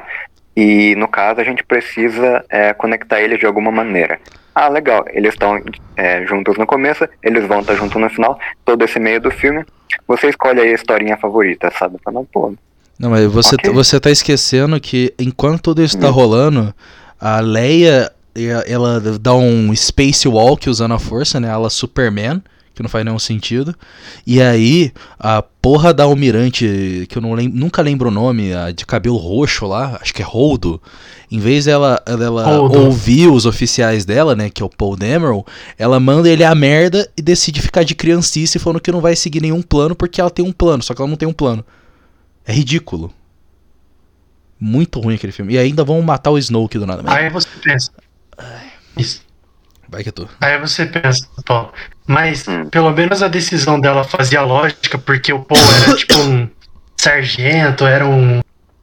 e 0.57 0.95
no 0.97 1.07
caso 1.07 1.41
a 1.41 1.45
gente 1.45 1.63
precisa 1.63 2.45
é, 2.49 2.75
conectar 2.75 3.21
eles 3.21 3.39
de 3.39 3.47
alguma 3.47 3.71
maneira. 3.71 4.19
Ah, 4.55 4.69
legal, 4.69 5.05
eles 5.11 5.35
estão 5.35 5.63
é, 5.97 6.27
juntos 6.27 6.59
no 6.59 6.67
começo, 6.67 7.09
eles 7.23 7.47
vão 7.47 7.61
estar 7.61 7.75
tá 7.75 7.79
juntos 7.79 8.01
no 8.01 8.11
final, 8.11 8.39
todo 8.65 8.85
esse 8.85 8.99
meio 8.99 9.21
do 9.21 9.31
filme. 9.31 9.65
Você 10.09 10.29
escolhe 10.29 10.61
aí 10.61 10.71
a 10.71 10.75
historinha 10.75 11.17
favorita, 11.17 11.71
sabe? 11.71 11.97
Fala, 12.05 12.25
pô. 12.33 12.53
Não, 12.99 13.11
mas 13.11 13.25
você, 13.27 13.55
okay. 13.55 13.71
você 13.71 14.01
tá 14.01 14.11
esquecendo 14.11 14.79
que 14.81 15.15
enquanto 15.19 15.63
tudo 15.63 15.83
isso 15.83 15.99
tá 15.99 16.09
hum. 16.09 16.13
rolando, 16.13 16.75
a 17.21 17.41
Leia 17.41 18.11
ela 18.47 19.01
dá 19.19 19.35
um 19.35 19.75
spacewalk 19.75 20.69
usando 20.69 20.93
a 20.93 20.99
força, 20.99 21.41
né? 21.41 21.49
Ela 21.49 21.71
Superman 21.71 22.43
que 22.81 22.83
não 22.83 22.89
faz 22.89 23.05
nenhum 23.05 23.19
sentido. 23.19 23.75
E 24.27 24.41
aí, 24.41 24.91
a 25.19 25.43
porra 25.43 25.93
da 25.93 26.05
almirante, 26.05 27.07
que 27.11 27.19
eu 27.19 27.21
não 27.21 27.35
lembro, 27.35 27.59
nunca 27.59 27.83
lembro 27.83 28.09
o 28.09 28.13
nome, 28.13 28.55
a 28.55 28.71
de 28.71 28.87
cabelo 28.87 29.17
roxo 29.17 29.67
lá, 29.67 29.99
acho 30.01 30.15
que 30.15 30.23
é 30.23 30.25
Holdo. 30.25 30.81
Em 31.31 31.39
vez 31.39 31.67
dela, 31.67 32.03
dela 32.07 32.61
ouvir 32.61 33.29
os 33.29 33.45
oficiais 33.45 34.07
dela, 34.07 34.35
né, 34.35 34.49
que 34.49 34.63
é 34.63 34.65
o 34.65 34.71
Paul 34.71 34.97
Dameron, 34.97 35.45
ela 35.79 36.01
manda 36.01 36.29
ele 36.29 36.43
a 36.43 36.55
merda 36.55 37.09
e 37.17 37.21
decide 37.21 37.61
ficar 37.61 37.85
de 37.85 37.95
criancice 37.95 38.59
falando 38.59 38.81
que 38.81 38.91
não 38.91 39.01
vai 39.01 39.15
seguir 39.15 39.43
nenhum 39.43 39.61
plano 39.61 39.95
porque 39.95 40.21
ela 40.21 40.31
tem 40.31 40.45
um 40.45 40.53
plano, 40.53 40.83
só 40.83 40.95
que 40.95 41.03
ela 41.03 41.09
não 41.09 41.17
tem 41.17 41.29
um 41.29 41.35
plano. 41.35 41.65
É 42.47 42.53
ridículo. 42.53 43.13
Muito 44.59 45.01
ruim 45.01 45.15
aquele 45.15 45.33
filme. 45.33 45.55
E 45.55 45.59
ainda 45.59 45.85
vão 45.85 46.01
matar 46.03 46.31
o 46.31 46.39
Snoke 46.39 46.79
do 46.79 46.87
nada. 46.87 47.03
Aí 47.07 47.29
você 47.31 47.49
pensa. 47.63 47.93
Isso. 48.97 49.23
Vai 49.89 50.03
que 50.03 50.09
eu 50.09 50.13
tô. 50.13 50.29
Aí 50.41 50.59
você 50.59 50.87
pensa, 50.87 51.27
pô, 51.45 51.69
mas 52.07 52.47
hum. 52.47 52.67
pelo 52.67 52.93
menos 52.93 53.23
a 53.23 53.29
decisão 53.29 53.81
dela 53.81 54.05
fazia 54.05 54.43
lógica, 54.43 54.97
porque 54.99 55.33
o 55.33 55.41
Paul 55.41 55.61
era 55.83 55.95
tipo 55.97 56.19
um 56.19 56.49
sargento, 56.97 57.87
era 57.87 58.07
um 58.07 58.41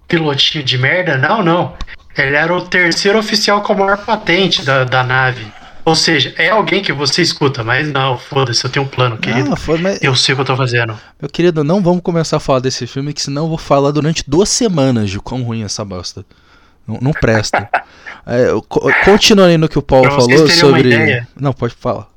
pilotinho 0.07 0.63
de 0.63 0.77
merda. 0.77 1.17
Não, 1.17 1.43
não. 1.43 1.75
Ele 2.17 2.35
era 2.35 2.53
o 2.53 2.61
terceiro 2.61 3.19
oficial 3.19 3.61
com 3.61 3.73
a 3.73 3.75
maior 3.77 3.97
patente 3.97 4.63
da, 4.63 4.83
da 4.83 5.03
nave. 5.03 5.45
Ou 5.85 5.95
seja, 5.95 6.33
é 6.37 6.49
alguém 6.49 6.81
que 6.81 6.91
você 6.91 7.21
escuta, 7.21 7.63
mas 7.63 7.89
não, 7.89 8.17
foda-se, 8.17 8.65
eu 8.65 8.69
tenho 8.69 8.85
um 8.85 8.89
plano, 8.89 9.17
querido. 9.17 9.51
Não, 9.51 9.55
foda 9.55 9.81
mas... 9.81 10.03
Eu 10.03 10.13
sei 10.15 10.33
o 10.33 10.35
que 10.35 10.41
eu 10.41 10.45
tô 10.45 10.55
fazendo. 10.57 10.99
Meu 11.21 11.29
querido, 11.29 11.63
não 11.63 11.81
vamos 11.81 12.01
começar 12.01 12.35
a 12.35 12.39
falar 12.41 12.59
desse 12.59 12.85
filme, 12.85 13.13
que 13.13 13.21
senão 13.21 13.43
eu 13.43 13.47
vou 13.47 13.57
falar 13.57 13.91
durante 13.91 14.21
duas 14.27 14.49
semanas 14.49 15.09
de 15.09 15.17
quão 15.17 15.43
ruim 15.43 15.61
é 15.61 15.65
essa 15.65 15.85
bosta. 15.85 16.25
Não, 16.87 16.97
não 17.01 17.11
presta. 17.11 17.69
É, 18.29 18.47
co- 18.67 18.91
continuando 19.05 19.57
no 19.57 19.69
que 19.69 19.79
o 19.79 19.81
Paulo 19.81 20.03
falou 20.11 20.49
sobre. 20.49 20.89
Não, 21.39 21.53
pode 21.53 21.73
falar. 21.75 22.07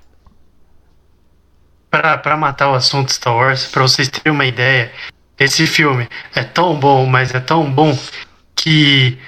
Pra 1.88 2.36
matar 2.36 2.68
o 2.70 2.74
assunto 2.74 3.12
Star 3.12 3.32
Wars, 3.34 3.66
pra 3.66 3.82
vocês 3.82 4.08
terem 4.08 4.32
uma 4.32 4.44
ideia, 4.44 4.90
esse 5.38 5.68
filme 5.68 6.08
é 6.34 6.42
tão 6.42 6.74
bom, 6.74 7.06
mas 7.06 7.32
é 7.32 7.38
tão 7.38 7.70
bom 7.70 7.96
que 8.56 9.18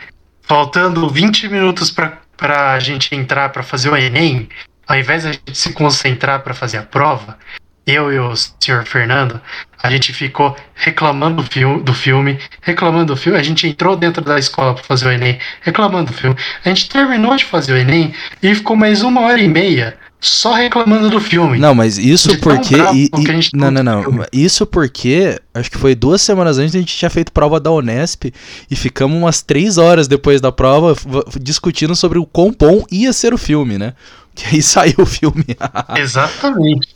faltando 0.42 1.08
20 1.08 1.48
minutos 1.50 1.88
pra, 1.88 2.18
pra 2.36 2.78
gente 2.80 3.14
entrar 3.14 3.50
pra 3.50 3.62
fazer 3.62 3.88
o 3.88 3.96
Enem, 3.96 4.48
ao 4.86 4.96
invés 4.96 5.22
de 5.22 5.28
a 5.28 5.32
gente 5.32 5.56
se 5.56 5.72
concentrar 5.72 6.40
pra 6.42 6.52
fazer 6.52 6.78
a 6.78 6.82
prova, 6.82 7.38
eu 7.86 8.12
e 8.12 8.18
o 8.18 8.32
senhor 8.60 8.84
Fernando, 8.84 9.40
a 9.82 9.90
gente 9.90 10.12
ficou 10.12 10.56
reclamando 10.74 11.42
do 11.42 11.50
filme, 11.50 11.82
do 11.82 11.92
filme, 11.92 12.38
reclamando 12.60 13.06
do 13.14 13.16
filme. 13.16 13.38
A 13.38 13.42
gente 13.42 13.66
entrou 13.66 13.96
dentro 13.96 14.22
da 14.22 14.38
escola 14.38 14.74
pra 14.74 14.84
fazer 14.84 15.08
o 15.08 15.10
Enem, 15.10 15.38
reclamando 15.60 16.12
do 16.12 16.16
filme. 16.16 16.36
A 16.64 16.68
gente 16.68 16.88
terminou 16.88 17.34
de 17.36 17.44
fazer 17.44 17.72
o 17.72 17.76
Enem 17.76 18.14
e 18.42 18.54
ficou 18.54 18.76
mais 18.76 19.02
uma 19.02 19.22
hora 19.22 19.40
e 19.40 19.48
meia 19.48 19.96
só 20.20 20.52
reclamando 20.52 21.10
do 21.10 21.20
filme. 21.20 21.58
Não, 21.58 21.74
mas 21.74 21.98
isso 21.98 22.38
porque. 22.38 22.76
e- 22.94 23.06
e- 23.06 23.56
não, 23.56 23.72
não, 23.72 23.74
tá 23.74 23.82
não. 23.82 24.02
filme. 24.04 24.24
Isso 24.32 24.64
porque. 24.64 25.36
Acho 25.52 25.68
que 25.68 25.76
foi 25.78 25.96
duas 25.96 26.22
semanas 26.22 26.58
antes 26.58 26.76
a 26.76 26.78
gente 26.78 26.96
tinha 26.96 27.10
feito 27.10 27.32
prova 27.32 27.58
da 27.58 27.72
Unesp 27.72 28.32
e 28.70 28.76
ficamos 28.76 29.18
umas 29.18 29.42
três 29.42 29.78
horas 29.78 30.06
depois 30.06 30.40
da 30.40 30.52
prova 30.52 30.94
discutindo 31.40 31.96
sobre 31.96 32.20
o 32.20 32.24
quão 32.24 32.54
bom 32.56 32.84
ia 32.88 33.12
ser 33.12 33.34
o 33.34 33.38
filme, 33.38 33.76
né? 33.78 33.94
Que 34.34 34.46
aí 34.46 34.62
saiu 34.62 34.94
o 35.00 35.04
filme. 35.04 35.44
Exatamente. 35.98 36.88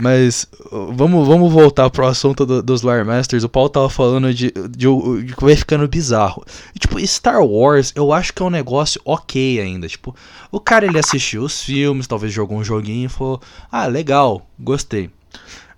Mas 0.00 0.46
vamos, 0.70 1.26
vamos 1.26 1.52
voltar 1.52 1.88
pro 1.90 2.06
assunto 2.06 2.44
do- 2.44 2.62
dos 2.62 2.82
Lore 2.82 3.04
Masters. 3.04 3.44
O 3.44 3.48
Paulo 3.48 3.68
tava 3.68 3.88
falando 3.88 4.32
de, 4.32 4.50
de, 4.70 4.86
de 5.24 5.34
que 5.34 5.44
vai 5.44 5.56
ficando 5.56 5.86
bizarro. 5.88 6.44
E, 6.74 6.78
tipo, 6.78 6.98
Star 7.06 7.42
Wars, 7.44 7.92
eu 7.94 8.12
acho 8.12 8.32
que 8.32 8.42
é 8.42 8.46
um 8.46 8.50
negócio 8.50 9.00
ok 9.04 9.60
ainda. 9.60 9.88
Tipo, 9.88 10.14
o 10.50 10.60
cara 10.60 10.86
ele 10.86 10.98
assistiu 10.98 11.42
os 11.42 11.62
filmes, 11.62 12.06
talvez 12.06 12.32
jogou 12.32 12.58
um 12.58 12.64
joguinho 12.64 13.06
e 13.06 13.08
falou: 13.08 13.40
Ah, 13.70 13.86
legal, 13.86 14.46
gostei. 14.58 15.10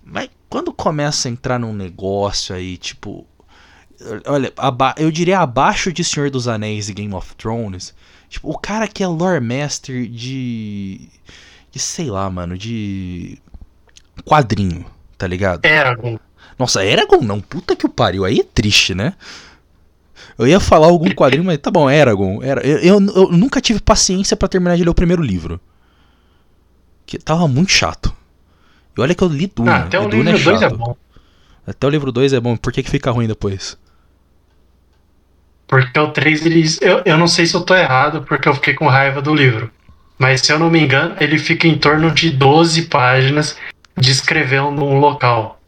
Mas 0.05 0.29
quando 0.49 0.73
começa 0.73 1.29
a 1.29 1.31
entrar 1.31 1.59
num 1.59 1.73
negócio 1.73 2.55
aí, 2.55 2.77
tipo. 2.77 3.27
Olha, 4.27 4.53
eu 4.99 5.11
diria 5.11 5.39
abaixo 5.39 5.93
de 5.93 6.05
Senhor 6.05 6.29
dos 6.29 6.47
Anéis 6.49 6.89
e 6.89 6.93
Game 6.95 7.15
of 7.15 7.35
Thrones. 7.37 7.95
Tipo, 8.29 8.51
o 8.51 8.59
cara 8.59 8.89
que 8.89 9.03
é 9.03 9.07
Lore 9.07 9.41
Master 9.41 10.07
de. 10.09 11.09
De 11.75 11.81
sei 11.81 12.09
lá, 12.09 12.31
mano, 12.31 12.57
de. 12.57 13.37
Quadrinho, 14.25 14.87
tá 15.19 15.27
ligado? 15.27 15.65
Eragon. 15.65 16.21
Nossa, 16.57 16.85
Eragon 16.85 17.21
não, 17.21 17.41
puta 17.41 17.75
que 17.75 17.85
o 17.85 17.89
pariu, 17.89 18.25
aí 18.25 18.39
é 18.39 18.45
triste, 18.45 18.95
né? 18.95 19.15
Eu 20.39 20.47
ia 20.47 20.61
falar 20.61 20.87
algum 20.87 21.11
quadrinho, 21.11 21.43
mas 21.43 21.59
tá 21.59 21.73
bom, 21.73 21.91
Eragon. 21.91 22.41
Era, 22.45 22.65
eu, 22.65 22.79
eu, 22.79 23.07
eu 23.17 23.29
nunca 23.33 23.61
tive 23.61 23.81
paciência 23.81 24.37
pra 24.37 24.47
terminar 24.47 24.77
de 24.77 24.85
ler 24.85 24.91
o 24.91 24.95
primeiro 24.95 25.21
livro. 25.21 25.61
Que 27.05 27.19
tava 27.19 27.49
muito 27.49 27.73
chato. 27.73 28.15
E 28.97 29.01
olha 29.01 29.13
que 29.13 29.25
eu 29.25 29.29
li 29.29 29.49
Duna. 29.49 29.73
Ah, 29.73 29.79
até 29.79 29.99
o 29.99 30.09
Duna 30.09 30.31
livro 30.31 30.53
2 30.53 30.63
é 30.63 30.69
chato. 30.69 30.79
bom. 30.79 30.97
Até 31.67 31.87
o 31.89 31.91
livro 31.91 32.13
2 32.13 32.35
é 32.35 32.41
bom, 32.41 32.57
por 32.57 32.73
que, 32.73 32.85
que 32.85 32.91
fica 32.91 33.11
ruim 33.11 33.27
depois? 33.27 33.77
Porque 35.67 35.99
o 35.99 36.13
3, 36.13 36.47
eles. 36.47 36.81
Eu, 36.81 37.03
eu 37.05 37.19
não 37.19 37.27
sei 37.27 37.47
se 37.47 37.55
eu 37.57 37.63
tô 37.63 37.75
errado, 37.75 38.23
porque 38.23 38.49
eu 38.49 38.55
fiquei 38.55 38.75
com 38.75 38.87
raiva 38.87 39.21
do 39.21 39.35
livro. 39.35 39.73
Mas 40.19 40.41
se 40.43 40.53
eu 40.53 40.59
não 40.59 40.71
me 40.71 40.81
engano, 40.81 41.15
ele 41.21 41.39
fica 41.39 41.67
em 41.67 41.77
torno 41.77 42.11
de 42.11 42.31
12 42.31 42.83
páginas 42.83 43.57
descrevendo 43.97 44.85
um 44.85 44.99
local. 44.99 45.61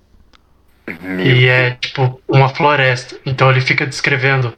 Meu 1.00 1.20
E 1.37 1.48
é 1.48 1.72
tipo 1.72 2.20
uma 2.28 2.48
floresta. 2.48 3.16
Então 3.26 3.50
ele 3.50 3.61
fica 3.61 3.87
descrevendo 3.87 4.52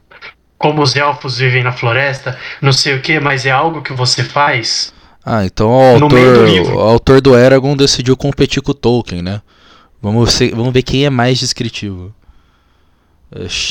como 0.57 0.81
os 0.81 0.95
elfos 0.95 1.37
vivem 1.37 1.63
na 1.63 1.71
floresta, 1.71 2.37
não 2.61 2.73
sei 2.73 2.93
o 2.95 3.01
que, 3.01 3.17
mas 3.19 3.45
é 3.45 3.51
algo 3.51 3.81
que 3.81 3.93
você 3.93 4.23
faz. 4.23 4.93
Ah, 5.25 5.45
então 5.45 5.69
o 5.95 5.97
do 5.99 6.03
autor, 6.05 6.45
livro. 6.45 6.75
o 6.75 6.79
autor 6.81 7.21
do 7.21 7.35
Eragon 7.37 7.75
decidiu 7.77 8.15
competir 8.17 8.61
com 8.61 8.71
o 8.71 8.75
Tolkien, 8.75 9.21
né? 9.21 9.41
Vamos, 10.01 10.33
ser- 10.33 10.53
vamos 10.53 10.73
ver 10.73 10.81
quem 10.81 11.05
é 11.05 11.09
mais 11.09 11.39
descritivo. 11.39 12.13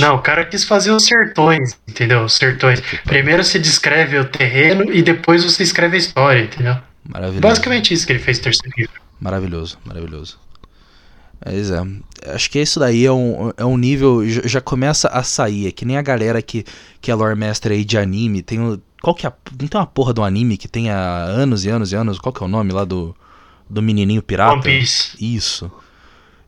Não, 0.00 0.14
o 0.16 0.18
cara 0.20 0.44
quis 0.44 0.62
fazer 0.64 0.92
os 0.92 1.04
sertões, 1.04 1.76
entendeu? 1.88 2.24
Os 2.24 2.34
sertões. 2.34 2.80
Primeiro 3.04 3.42
você 3.42 3.58
descreve 3.58 4.16
o 4.18 4.24
terreno 4.24 4.92
e 4.92 5.02
depois 5.02 5.42
você 5.42 5.62
escreve 5.64 5.96
a 5.96 5.98
história, 5.98 6.42
entendeu? 6.42 6.76
Maravilhoso. 7.08 7.40
Basicamente 7.40 7.92
isso 7.92 8.06
que 8.06 8.12
ele 8.12 8.20
fez 8.20 8.38
no 8.38 8.44
terceiro 8.44 8.72
livro. 8.76 9.00
Maravilhoso, 9.20 9.78
maravilhoso. 9.84 10.38
Mas 11.44 11.70
é, 11.70 11.82
acho 12.34 12.50
que 12.50 12.60
isso 12.60 12.78
daí 12.80 13.04
é 13.04 13.12
um, 13.12 13.52
é 13.56 13.64
um 13.64 13.76
nível, 13.76 14.28
já, 14.28 14.60
começa 14.60 15.08
a 15.08 15.22
sair, 15.22 15.68
é 15.68 15.72
que 15.72 15.84
nem 15.84 15.96
a 15.96 16.02
galera 16.02 16.42
que, 16.42 16.64
que 17.00 17.10
é 17.10 17.14
lore 17.14 17.36
master 17.38 17.72
aí 17.72 17.84
de 17.84 17.96
anime, 17.96 18.42
tem 18.42 18.60
o, 18.60 18.80
qual 19.00 19.14
que 19.14 19.24
é, 19.26 19.30
a- 19.30 19.32
não 19.60 19.68
tem 19.68 19.80
uma 19.80 19.86
porra 19.86 20.12
do 20.12 20.22
anime 20.22 20.56
que 20.56 20.66
tem 20.68 20.90
há 20.90 20.98
anos 21.24 21.64
e 21.64 21.68
anos 21.68 21.92
e 21.92 21.96
anos, 21.96 22.18
qual 22.18 22.32
que 22.32 22.42
é 22.42 22.46
o 22.46 22.48
nome 22.48 22.72
lá 22.72 22.84
do, 22.84 23.14
do 23.70 23.80
menininho 23.80 24.20
pirata? 24.22 24.54
One 24.54 24.62
Piece. 24.62 25.16
Isso. 25.20 25.70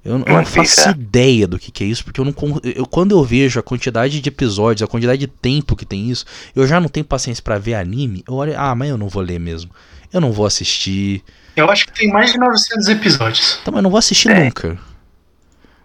Eu, 0.05 0.19
não 0.19 0.25
Piece, 0.25 0.51
faço 0.83 0.91
ideia 0.91 1.47
do 1.47 1.59
que, 1.59 1.71
que 1.71 1.85
é 1.85 1.87
isso, 1.87 2.03
porque 2.03 2.21
eu 2.21 2.25
não. 2.25 2.35
Eu, 2.65 2.87
quando 2.87 3.13
eu 3.13 3.23
vejo 3.23 3.61
a 3.61 3.63
quantidade 3.63 4.21
de 4.21 4.29
episódios, 4.29 4.83
a 4.83 4.91
quantidade 4.91 5.19
de 5.19 5.27
tempo 5.27 5.77
que 5.77 5.85
tem 5.85 6.11
isso, 6.11 6.25
eu 6.57 6.67
já 6.67 6.81
não 6.81 6.89
tenho 6.89 7.05
paciência 7.05 7.43
pra 7.43 7.59
ver 7.59 7.75
anime. 7.75 8.25
Eu 8.27 8.35
olho, 8.35 8.55
ah, 8.57 8.75
mas 8.75 8.89
eu 8.89 8.97
não 8.97 9.09
vou 9.09 9.23
ler 9.23 9.39
mesmo. 9.39 9.71
Eu 10.13 10.21
não 10.21 10.33
vou 10.33 10.47
assistir. 10.47 11.23
Eu 11.55 11.71
acho 11.71 11.87
que 11.87 11.93
tem 11.93 12.09
mais 12.11 12.33
de 12.33 12.39
900 12.39 12.89
episódios. 12.89 13.59
Então, 13.61 13.73
mas 13.73 13.79
eu 13.79 13.83
não 13.83 13.91
vou 13.91 13.99
assistir 13.99 14.31
É. 14.31 14.45
nunca. 14.45 14.79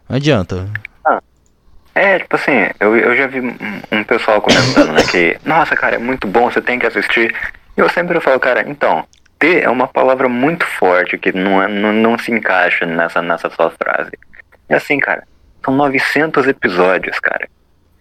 Não 0.07 0.15
adianta. 0.15 0.69
É, 1.93 2.19
tipo 2.19 2.35
assim, 2.35 2.51
eu, 2.77 2.93
eu 2.93 3.15
já 3.15 3.25
vi 3.25 3.39
um, 3.39 3.55
um 3.89 4.03
pessoal 4.03 4.41
comentando, 4.41 4.91
né, 4.91 5.01
que, 5.09 5.37
nossa, 5.45 5.77
cara, 5.77 5.95
é 5.95 5.97
muito 5.97 6.27
bom, 6.27 6.51
você 6.51 6.61
tem 6.61 6.77
que 6.77 6.85
assistir. 6.85 7.33
E 7.77 7.79
eu 7.79 7.89
sempre 7.89 8.19
falo, 8.19 8.37
cara, 8.37 8.69
então, 8.69 9.05
ter 9.39 9.63
é 9.63 9.69
uma 9.69 9.87
palavra 9.87 10.27
muito 10.29 10.65
forte 10.65 11.17
que 11.17 11.31
não, 11.31 11.61
é- 11.61 11.67
não, 11.67 11.91
não 11.93 12.17
se 12.17 12.31
encaixa 12.31 12.85
nessa, 12.85 13.21
nessa 13.21 13.49
sua 13.49 13.71
frase. 13.71 14.11
É 14.69 14.75
assim, 14.75 14.99
cara, 14.99 15.23
são 15.63 15.73
900 15.75 16.47
episódios, 16.47 17.19
cara. 17.19 17.47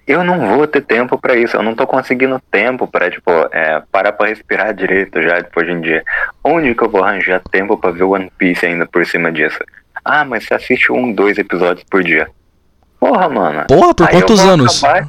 Eu 0.07 0.23
não 0.23 0.39
vou 0.55 0.67
ter 0.67 0.83
tempo 0.83 1.19
pra 1.19 1.35
isso, 1.35 1.57
eu 1.57 1.63
não 1.63 1.75
tô 1.75 1.87
conseguindo 1.87 2.39
tempo 2.51 2.87
pra, 2.87 3.11
tipo, 3.11 3.31
é, 3.51 3.83
parar 3.91 4.13
pra 4.13 4.27
respirar 4.29 4.75
direito 4.75 5.23
já, 5.23 5.43
tipo, 5.43 5.59
hoje 5.61 5.71
em 5.73 5.81
dia. 5.81 6.05
Onde 6.45 6.75
que 6.75 6.83
eu 6.85 6.91
vou 6.91 7.03
arranjar 7.03 7.41
tempo 7.51 7.77
pra 7.79 7.91
ver 7.91 8.03
One 8.05 8.31
Piece 8.37 8.67
ainda 8.67 8.85
por 8.87 9.07
cima 9.07 9.33
disso? 9.33 9.59
Ah, 10.05 10.23
mas 10.25 10.45
você 10.45 10.53
assiste 10.55 10.93
um, 10.93 11.11
dois 11.11 11.39
episódios 11.39 11.87
por 11.91 12.03
dia. 12.05 12.29
Porra, 13.01 13.29
mano. 13.31 13.65
Porra, 13.67 13.95
por 13.95 14.07
Aí 14.07 14.13
quantos 14.13 14.41
anos? 14.41 14.85
acabar- 14.85 15.09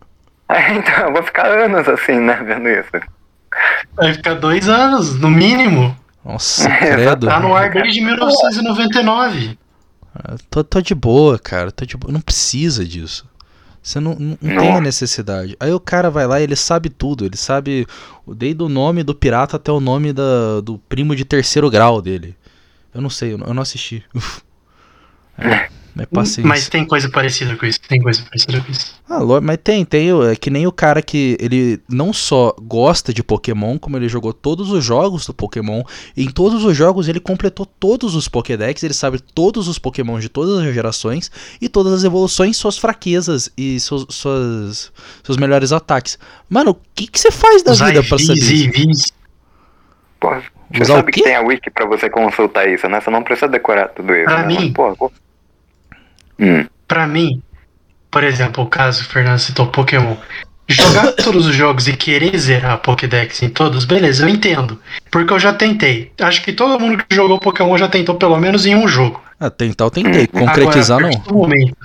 Aí, 0.48 0.78
então, 0.78 1.06
eu 1.08 1.12
vou 1.12 1.22
ficar 1.22 1.46
anos 1.46 1.86
assim, 1.88 2.18
né, 2.18 2.34
vendo 2.42 2.68
isso. 2.68 2.90
Vai 3.96 4.14
ficar 4.14 4.34
dois 4.34 4.68
anos, 4.68 5.18
no 5.18 5.30
mínimo. 5.30 5.96
Nossa, 6.24 6.68
credo. 6.78 7.26
Tá 7.26 7.40
no 7.40 7.54
ar 7.54 7.70
desde 7.70 8.00
1999. 8.00 9.58
Tô, 10.50 10.62
tô 10.64 10.80
de 10.80 10.94
boa, 10.94 11.38
cara. 11.38 11.70
Tô 11.72 11.84
de 11.84 11.96
boa. 11.96 12.12
Não 12.12 12.20
precisa 12.20 12.84
disso. 12.84 13.28
Você 13.82 13.98
não, 13.98 14.14
não, 14.14 14.36
não 14.40 14.56
tem 14.58 14.72
a 14.76 14.80
necessidade. 14.80 15.56
Aí 15.58 15.72
o 15.72 15.80
cara 15.80 16.10
vai 16.10 16.26
lá 16.26 16.38
e 16.40 16.42
ele 16.42 16.56
sabe 16.56 16.90
tudo. 16.90 17.24
Ele 17.24 17.36
sabe 17.36 17.86
o- 18.26 18.34
desde 18.34 18.62
o 18.62 18.68
nome 18.68 19.02
do 19.02 19.14
pirata 19.14 19.56
até 19.56 19.72
o 19.72 19.80
nome 19.80 20.12
da, 20.12 20.60
do 20.62 20.78
primo 20.88 21.16
de 21.16 21.24
terceiro 21.24 21.70
grau 21.70 22.02
dele. 22.02 22.36
Eu 22.92 23.00
não 23.00 23.08
sei, 23.08 23.32
eu 23.32 23.38
não, 23.38 23.46
eu 23.46 23.54
não 23.54 23.62
assisti. 23.62 24.04
Uf. 24.14 24.42
É, 25.96 25.98
mas 25.98 26.08
paciência. 26.10 26.44
Mas 26.48 26.68
tem 26.68 26.84
coisa 26.84 27.08
parecida 27.08 27.56
com 27.56 27.66
isso. 27.66 27.80
Tem 27.88 28.00
coisa 28.00 28.22
parecida 28.22 28.60
com 28.60 28.70
isso. 28.70 28.94
Ah, 29.08 29.18
lo- 29.18 29.40
mas 29.42 29.58
tem, 29.62 29.84
tem. 29.84 30.08
É 30.30 30.36
que 30.36 30.50
nem 30.50 30.66
o 30.66 30.72
cara 30.72 31.02
que 31.02 31.36
ele 31.40 31.80
não 31.88 32.12
só 32.12 32.54
gosta 32.62 33.12
de 33.12 33.22
Pokémon, 33.22 33.78
como 33.78 33.96
ele 33.96 34.08
jogou 34.08 34.32
todos 34.32 34.70
os 34.70 34.84
jogos 34.84 35.26
do 35.26 35.34
Pokémon. 35.34 35.82
E 36.16 36.24
em 36.24 36.30
todos 36.30 36.64
os 36.64 36.76
jogos 36.76 37.08
ele 37.08 37.20
completou 37.20 37.66
todos 37.66 38.14
os 38.14 38.28
Pokédex, 38.28 38.82
ele 38.82 38.94
sabe 38.94 39.20
todos 39.20 39.68
os 39.68 39.78
Pokémon 39.78 40.18
de 40.20 40.28
todas 40.28 40.58
as 40.64 40.72
gerações 40.74 41.30
e 41.60 41.68
todas 41.68 41.92
as 41.92 42.04
evoluções, 42.04 42.56
suas 42.56 42.78
fraquezas 42.78 43.50
e 43.56 43.78
seus, 43.80 44.06
suas, 44.10 44.92
seus 45.24 45.36
melhores 45.36 45.72
ataques. 45.72 46.18
Mano, 46.48 46.70
o 46.72 46.76
que, 46.94 47.06
que 47.06 47.18
você 47.18 47.30
faz 47.30 47.62
da 47.62 47.72
Os 47.72 47.80
vida 47.80 48.02
pra 48.02 48.18
saber 48.18 48.88
isso? 48.90 49.12
Pô, 50.20 50.28
você 50.72 50.82
Usar 50.82 50.92
o 50.92 50.96
sabe 50.98 51.12
que 51.12 51.22
tem 51.22 51.34
a 51.34 51.40
wiki 51.40 51.70
pra 51.70 51.86
você 51.86 52.08
consultar 52.08 52.68
isso, 52.68 52.88
né? 52.88 53.00
Você 53.00 53.10
não 53.10 53.22
precisa 53.24 53.48
decorar 53.48 53.88
tudo 53.88 54.14
isso. 54.14 54.24
Pra 54.24 54.42
né? 54.42 54.46
mim. 54.46 54.54
Mas, 54.66 54.72
Pô, 54.72 54.94
pô. 54.96 55.12
Hum, 56.40 56.66
Pra 56.88 57.06
mim, 57.06 57.42
por 58.10 58.24
exemplo, 58.24 58.64
o 58.64 58.66
caso 58.66 59.02
que 59.02 59.08
o 59.08 59.12
Fernando 59.12 59.38
citou 59.38 59.66
Pokémon. 59.68 60.16
Jogar 60.68 61.12
todos 61.22 61.46
os 61.46 61.54
jogos 61.54 61.86
e 61.88 61.96
querer 61.96 62.36
zerar 62.38 62.72
a 62.72 62.76
Pokédex 62.78 63.42
em 63.42 63.48
todos, 63.48 63.84
beleza, 63.84 64.24
eu 64.24 64.28
entendo. 64.28 64.80
Porque 65.10 65.32
eu 65.32 65.38
já 65.38 65.52
tentei. 65.52 66.12
Acho 66.20 66.42
que 66.42 66.52
todo 66.52 66.78
mundo 66.80 67.04
que 67.04 67.14
jogou 67.14 67.38
Pokémon 67.38 67.76
já 67.76 67.88
tentou 67.88 68.14
pelo 68.16 68.36
menos 68.38 68.66
em 68.66 68.74
um 68.74 68.86
jogo. 68.88 69.22
Ah, 69.38 69.50
tentar 69.50 69.84
eu 69.84 69.90
tentei. 69.90 70.26
Concretizar 70.26 70.98
Agora, 70.98 71.22
não. 71.28 71.34
momento- 71.36 71.76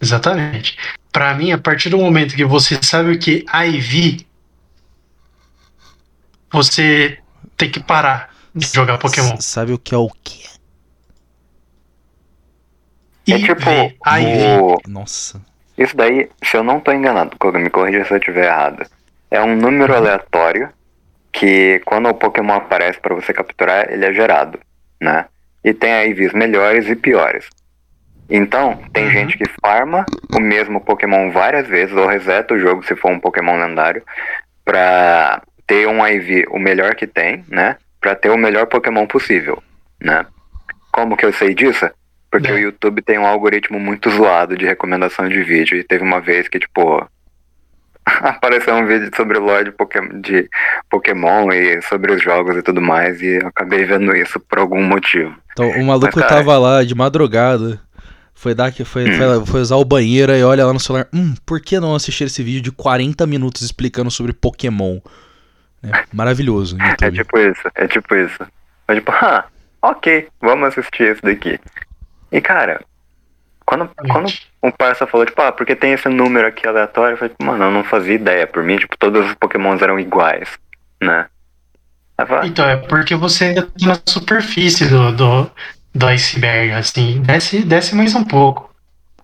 Exatamente. 0.00 0.76
Pra 1.12 1.34
mim, 1.34 1.52
a 1.52 1.58
partir 1.58 1.88
do 1.90 1.98
momento 1.98 2.34
que 2.34 2.44
você 2.44 2.78
sabe 2.82 3.12
o 3.12 3.18
que 3.18 3.44
é 3.52 3.66
IV, 3.68 4.26
você 6.52 7.18
tem 7.56 7.70
que 7.70 7.80
parar 7.80 8.30
de 8.54 8.66
jogar 8.66 8.98
Pokémon. 8.98 9.34
S- 9.34 9.42
Sabe 9.42 9.72
o 9.72 9.78
que 9.78 9.94
é 9.94 9.98
o 9.98 10.08
quê? 10.22 10.42
É 13.30 13.38
tipo 13.38 13.60
IV. 14.06 14.60
o... 14.60 14.76
Nossa. 14.88 15.40
Isso 15.76 15.96
daí, 15.96 16.28
se 16.42 16.56
eu 16.56 16.62
não 16.62 16.80
tô 16.80 16.92
enganado, 16.92 17.36
Koga, 17.38 17.58
me 17.58 17.70
corrija 17.70 18.04
se 18.04 18.12
eu 18.12 18.18
estiver 18.18 18.46
errado. 18.46 18.84
É 19.30 19.40
um 19.42 19.56
número 19.56 19.94
aleatório 19.94 20.68
que 21.32 21.80
quando 21.86 22.08
o 22.08 22.14
Pokémon 22.14 22.54
aparece 22.54 23.00
para 23.00 23.14
você 23.14 23.32
capturar, 23.32 23.90
ele 23.90 24.04
é 24.04 24.12
gerado, 24.12 24.58
né? 25.00 25.26
E 25.64 25.72
tem 25.72 26.10
IVs 26.10 26.32
melhores 26.34 26.86
e 26.88 26.94
piores. 26.96 27.48
Então, 28.28 28.78
tem 28.92 29.04
Uhum. 29.06 29.10
gente 29.10 29.38
que 29.38 29.44
farma 29.60 30.04
o 30.34 30.40
mesmo 30.40 30.80
Pokémon 30.80 31.30
várias 31.30 31.66
vezes, 31.66 31.94
ou 31.96 32.06
reseta 32.06 32.54
o 32.54 32.58
jogo 32.58 32.84
se 32.84 32.94
for 32.96 33.10
um 33.10 33.20
Pokémon 33.20 33.58
lendário, 33.58 34.02
pra 34.64 35.42
ter 35.66 35.86
um 35.88 36.06
IV 36.06 36.46
o 36.50 36.58
melhor 36.58 36.94
que 36.94 37.06
tem, 37.06 37.44
né? 37.48 37.76
Pra 38.00 38.14
ter 38.14 38.30
o 38.30 38.36
melhor 38.36 38.66
Pokémon 38.66 39.06
possível, 39.06 39.62
né? 40.00 40.26
Como 40.90 41.16
que 41.16 41.24
eu 41.24 41.32
sei 41.32 41.54
disso? 41.54 41.88
Porque 42.32 42.48
É. 42.50 42.54
o 42.54 42.58
YouTube 42.58 43.02
tem 43.02 43.18
um 43.18 43.26
algoritmo 43.26 43.78
muito 43.78 44.10
zoado 44.10 44.56
de 44.56 44.64
recomendação 44.64 45.28
de 45.28 45.40
vídeo. 45.42 45.76
E 45.76 45.84
teve 45.84 46.02
uma 46.02 46.18
vez 46.20 46.48
que, 46.48 46.58
tipo, 46.58 47.06
apareceu 48.06 48.74
um 48.74 48.86
vídeo 48.86 49.10
sobre 49.14 49.38
o 49.38 49.42
lore 49.44 49.66
de 49.66 49.70
Pokémon, 49.72 50.20
de 50.20 50.48
Pokémon 50.90 51.52
e 51.52 51.80
sobre 51.82 52.10
os 52.12 52.22
jogos 52.22 52.56
e 52.56 52.62
tudo 52.62 52.80
mais. 52.80 53.20
E 53.22 53.40
eu 53.40 53.46
acabei 53.48 53.84
vendo 53.84 54.16
isso 54.16 54.40
por 54.40 54.58
algum 54.58 54.82
motivo. 54.82 55.34
Então, 55.52 55.68
o 55.70 55.84
maluco 55.84 56.10
Mas, 56.18 56.26
tava 56.28 56.58
lá 56.58 56.82
de 56.82 56.94
madrugada. 56.94 57.78
Foi 58.34 58.54
dar 58.54 58.72
que 58.72 58.84
foi, 58.84 59.04
Hum. 59.08 59.16
foi, 59.18 59.46
foi 59.46 59.60
usar 59.60 59.76
o 59.76 59.84
banheiro 59.84 60.32
e 60.34 60.42
olha 60.42 60.66
lá 60.66 60.72
no 60.72 60.80
celular. 60.80 61.06
Hum, 61.14 61.34
por 61.46 61.60
que 61.60 61.78
não 61.78 61.94
assistir 61.94 62.24
esse 62.24 62.42
vídeo 62.42 62.60
de 62.62 62.72
40 62.72 63.24
minutos 63.26 63.62
explicando 63.62 64.10
sobre 64.10 64.32
Pokémon? 64.32 64.98
É, 65.84 66.04
maravilhoso. 66.12 66.76
É 66.80 66.88
YouTube. 66.90 67.18
tipo 67.18 67.38
isso, 67.38 67.62
é 67.74 67.86
tipo 67.86 68.14
isso. 68.16 68.46
É 68.88 68.94
tipo, 68.94 69.12
ah, 69.20 69.44
ok, 69.82 70.26
vamos 70.40 70.68
assistir 70.68 71.04
esse 71.12 71.22
daqui. 71.22 71.60
E 72.32 72.40
cara, 72.40 72.82
quando, 73.66 73.88
quando 74.10 74.32
o 74.62 74.72
parça 74.72 75.06
falou, 75.06 75.26
tipo, 75.26 75.40
ah, 75.42 75.52
porque 75.52 75.76
tem 75.76 75.92
esse 75.92 76.08
número 76.08 76.46
aqui 76.46 76.66
aleatório, 76.66 77.14
eu 77.14 77.18
falei, 77.18 77.34
mano, 77.42 77.64
eu 77.64 77.70
não 77.70 77.84
fazia 77.84 78.14
ideia. 78.14 78.46
Por 78.46 78.62
mim, 78.62 78.76
tipo, 78.78 78.96
todos 78.96 79.26
os 79.26 79.34
pokémons 79.34 79.80
eram 79.82 80.00
iguais, 80.00 80.48
né? 81.00 81.26
Falei, 82.26 82.50
Então, 82.50 82.68
é 82.68 82.76
porque 82.76 83.14
você 83.16 83.46
ainda 83.46 83.62
tá 83.62 83.70
na 83.86 83.98
superfície 84.06 84.86
do, 84.86 85.12
do, 85.12 85.50
do 85.94 86.06
iceberg, 86.06 86.72
assim. 86.72 87.20
Desce, 87.22 87.62
desce 87.64 87.94
mais 87.94 88.14
um 88.14 88.24
pouco. 88.24 88.72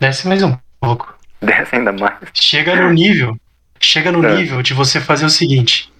Desce 0.00 0.26
mais 0.28 0.42
um 0.42 0.56
pouco. 0.80 1.14
"Ah, 1.40 1.46
desce 1.46 1.76
ainda 1.76 1.92
mais. 1.92 2.14
Chega 2.34 2.74
no 2.76 2.90
nível. 2.90 3.36
Chega 3.80 4.10
no 4.10 4.24
É. 4.26 4.34
nível 4.34 4.60
de 4.62 4.74
você 4.74 5.00
fazer 5.00 5.24
o 5.24 5.30
seguinte. 5.30 5.92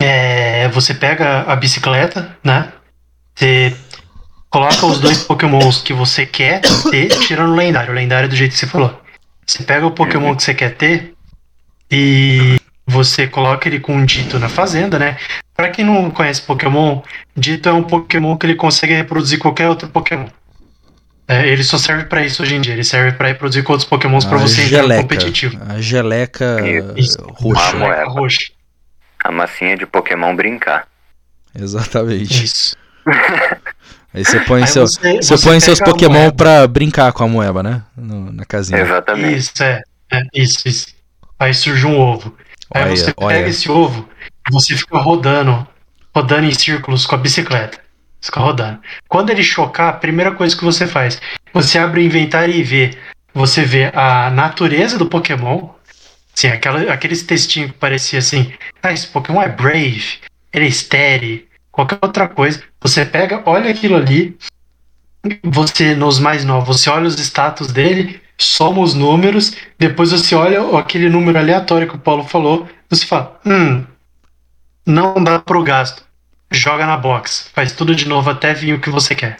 É, 0.00 0.68
você 0.70 0.94
pega 0.94 1.42
a 1.42 1.54
bicicleta, 1.54 2.36
né? 2.42 2.72
Você 3.34 3.76
coloca 4.50 4.84
os 4.86 4.98
dois 5.00 5.22
pokémons 5.24 5.80
que 5.80 5.92
você 5.92 6.26
quer 6.26 6.60
ter, 6.90 7.08
tirando 7.20 7.52
o 7.52 7.56
lendário. 7.56 7.92
O 7.92 7.94
lendário 7.94 8.26
é 8.26 8.28
do 8.28 8.36
jeito 8.36 8.52
que 8.52 8.58
você 8.58 8.66
falou. 8.66 9.00
Você 9.46 9.62
pega 9.62 9.86
o 9.86 9.90
pokémon 9.92 10.34
que 10.36 10.42
você 10.42 10.54
quer 10.54 10.74
ter 10.76 11.14
e 11.90 12.56
você 12.86 13.26
coloca 13.26 13.68
ele 13.68 13.80
com 13.80 13.94
um 13.96 14.04
dito 14.04 14.38
na 14.38 14.48
fazenda, 14.48 14.98
né? 14.98 15.16
Pra 15.54 15.68
quem 15.70 15.84
não 15.84 16.10
conhece 16.10 16.42
Pokémon, 16.42 17.02
dito 17.36 17.68
é 17.68 17.72
um 17.72 17.82
Pokémon 17.82 18.36
que 18.36 18.46
ele 18.46 18.54
consegue 18.54 18.94
reproduzir 18.94 19.38
qualquer 19.38 19.68
outro 19.68 19.88
Pokémon. 19.88 20.26
É, 21.28 21.46
ele 21.46 21.62
só 21.62 21.78
serve 21.78 22.04
pra 22.06 22.24
isso 22.24 22.42
hoje 22.42 22.54
em 22.56 22.60
dia. 22.60 22.72
Ele 22.72 22.82
serve 22.82 23.12
pra 23.16 23.28
reproduzir 23.28 23.62
com 23.62 23.72
outros 23.72 23.88
Pokémons 23.88 24.24
pra 24.24 24.36
A 24.36 24.40
você 24.40 24.62
entrar 24.62 24.78
no 24.78 24.88
geleca. 24.88 25.02
competitivo. 25.02 25.58
A 25.68 25.80
geleca 25.80 26.56
Isso. 26.96 27.18
roxa. 27.34 27.76
Moeda. 27.76 28.04
roxa. 28.08 28.50
A 29.22 29.30
massinha 29.30 29.76
de 29.76 29.86
Pokémon 29.86 30.34
brincar. 30.34 30.88
Exatamente. 31.54 32.44
Isso. 32.44 32.76
Aí 34.12 34.24
você 34.24 34.40
põe, 34.40 34.62
Aí 34.62 34.66
seu, 34.68 34.86
você- 34.86 35.16
você 35.22 35.36
você 35.36 35.48
põe 35.48 35.60
seus 35.60 35.78
Pokémon 35.80 36.30
pra 36.30 36.66
brincar 36.66 37.12
com 37.12 37.22
a 37.24 37.28
moeba, 37.28 37.62
né? 37.62 37.82
No- 37.96 38.32
na 38.32 38.44
casinha. 38.44 38.80
Exatamente. 38.80 39.36
Isso, 39.38 39.62
é. 39.62 39.82
é, 40.12 40.22
Isso, 40.34 40.58
isso. 40.66 40.86
Aí 41.38 41.54
surge 41.54 41.86
um 41.86 41.98
ovo. 41.98 42.34
Aí 42.74 42.82
Olha, 42.84 42.96
você 42.96 43.14
olha. 43.16 43.36
pega 43.36 43.48
esse 43.50 43.70
ovo 43.70 44.08
e 44.48 44.52
você 44.52 44.76
fica 44.76 44.98
rodando, 44.98 45.66
rodando 46.14 46.46
em 46.46 46.52
círculos 46.52 47.06
com 47.06 47.14
a 47.14 47.18
bicicleta. 47.18 47.78
Você 48.20 48.26
fica 48.26 48.40
rodando. 48.40 48.80
Quando 49.08 49.30
ele 49.30 49.42
chocar, 49.42 49.88
a 49.88 49.92
primeira 49.94 50.32
coisa 50.32 50.56
que 50.56 50.64
você 50.64 50.86
faz, 50.86 51.20
você 51.54 51.78
abre 51.78 52.00
o 52.00 52.04
inventário 52.04 52.54
e 52.54 52.62
vê. 52.62 52.96
Você 53.32 53.62
vê 53.64 53.90
a 53.94 54.28
natureza 54.30 54.98
do 54.98 55.06
Pokémon. 55.06 55.68
Sim, 56.34 56.48
aquela, 56.48 56.92
aqueles 56.92 57.22
textinhos 57.22 57.70
que 57.72 57.76
parecia 57.78 58.18
assim, 58.18 58.52
ah, 58.82 58.92
esse 58.92 59.06
Pokémon 59.06 59.40
é 59.42 59.48
brave, 59.48 60.18
ele 60.52 60.64
é 60.64 60.68
estéreo, 60.68 61.42
qualquer 61.70 61.98
outra 62.00 62.28
coisa. 62.28 62.62
Você 62.80 63.04
pega, 63.04 63.42
olha 63.46 63.70
aquilo 63.70 63.96
ali, 63.96 64.36
você, 65.42 65.94
nos 65.94 66.18
mais 66.18 66.44
novos, 66.44 66.80
você 66.80 66.90
olha 66.90 67.06
os 67.06 67.18
status 67.18 67.72
dele, 67.72 68.20
soma 68.38 68.80
os 68.80 68.94
números, 68.94 69.54
depois 69.78 70.10
você 70.10 70.34
olha 70.34 70.78
aquele 70.78 71.08
número 71.08 71.38
aleatório 71.38 71.88
que 71.88 71.96
o 71.96 72.00
Paulo 72.00 72.24
falou, 72.24 72.68
você 72.88 73.04
fala, 73.04 73.38
hum, 73.44 73.84
não 74.86 75.22
dá 75.22 75.38
pro 75.38 75.62
gasto. 75.62 76.02
Joga 76.52 76.84
na 76.84 76.96
box, 76.96 77.48
faz 77.54 77.70
tudo 77.70 77.94
de 77.94 78.08
novo 78.08 78.28
até 78.28 78.52
vir 78.52 78.74
o 78.74 78.80
que 78.80 78.90
você 78.90 79.14
quer. 79.14 79.36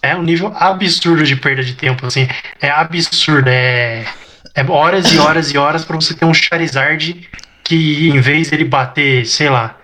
É 0.00 0.16
um 0.16 0.22
nível 0.22 0.54
absurdo 0.56 1.24
de 1.24 1.36
perda 1.36 1.62
de 1.62 1.74
tempo, 1.74 2.06
assim. 2.06 2.26
É 2.60 2.70
absurdo, 2.70 3.48
é, 3.48 4.06
é 4.54 4.64
horas 4.66 5.12
e 5.12 5.18
horas 5.18 5.52
e 5.52 5.58
horas 5.58 5.84
pra 5.84 5.96
você 5.96 6.14
ter 6.14 6.24
um 6.24 6.32
Charizard 6.32 7.28
que 7.64 8.08
em 8.08 8.18
vez 8.20 8.48
dele 8.48 8.64
bater, 8.64 9.26
sei 9.26 9.50
lá, 9.50 9.76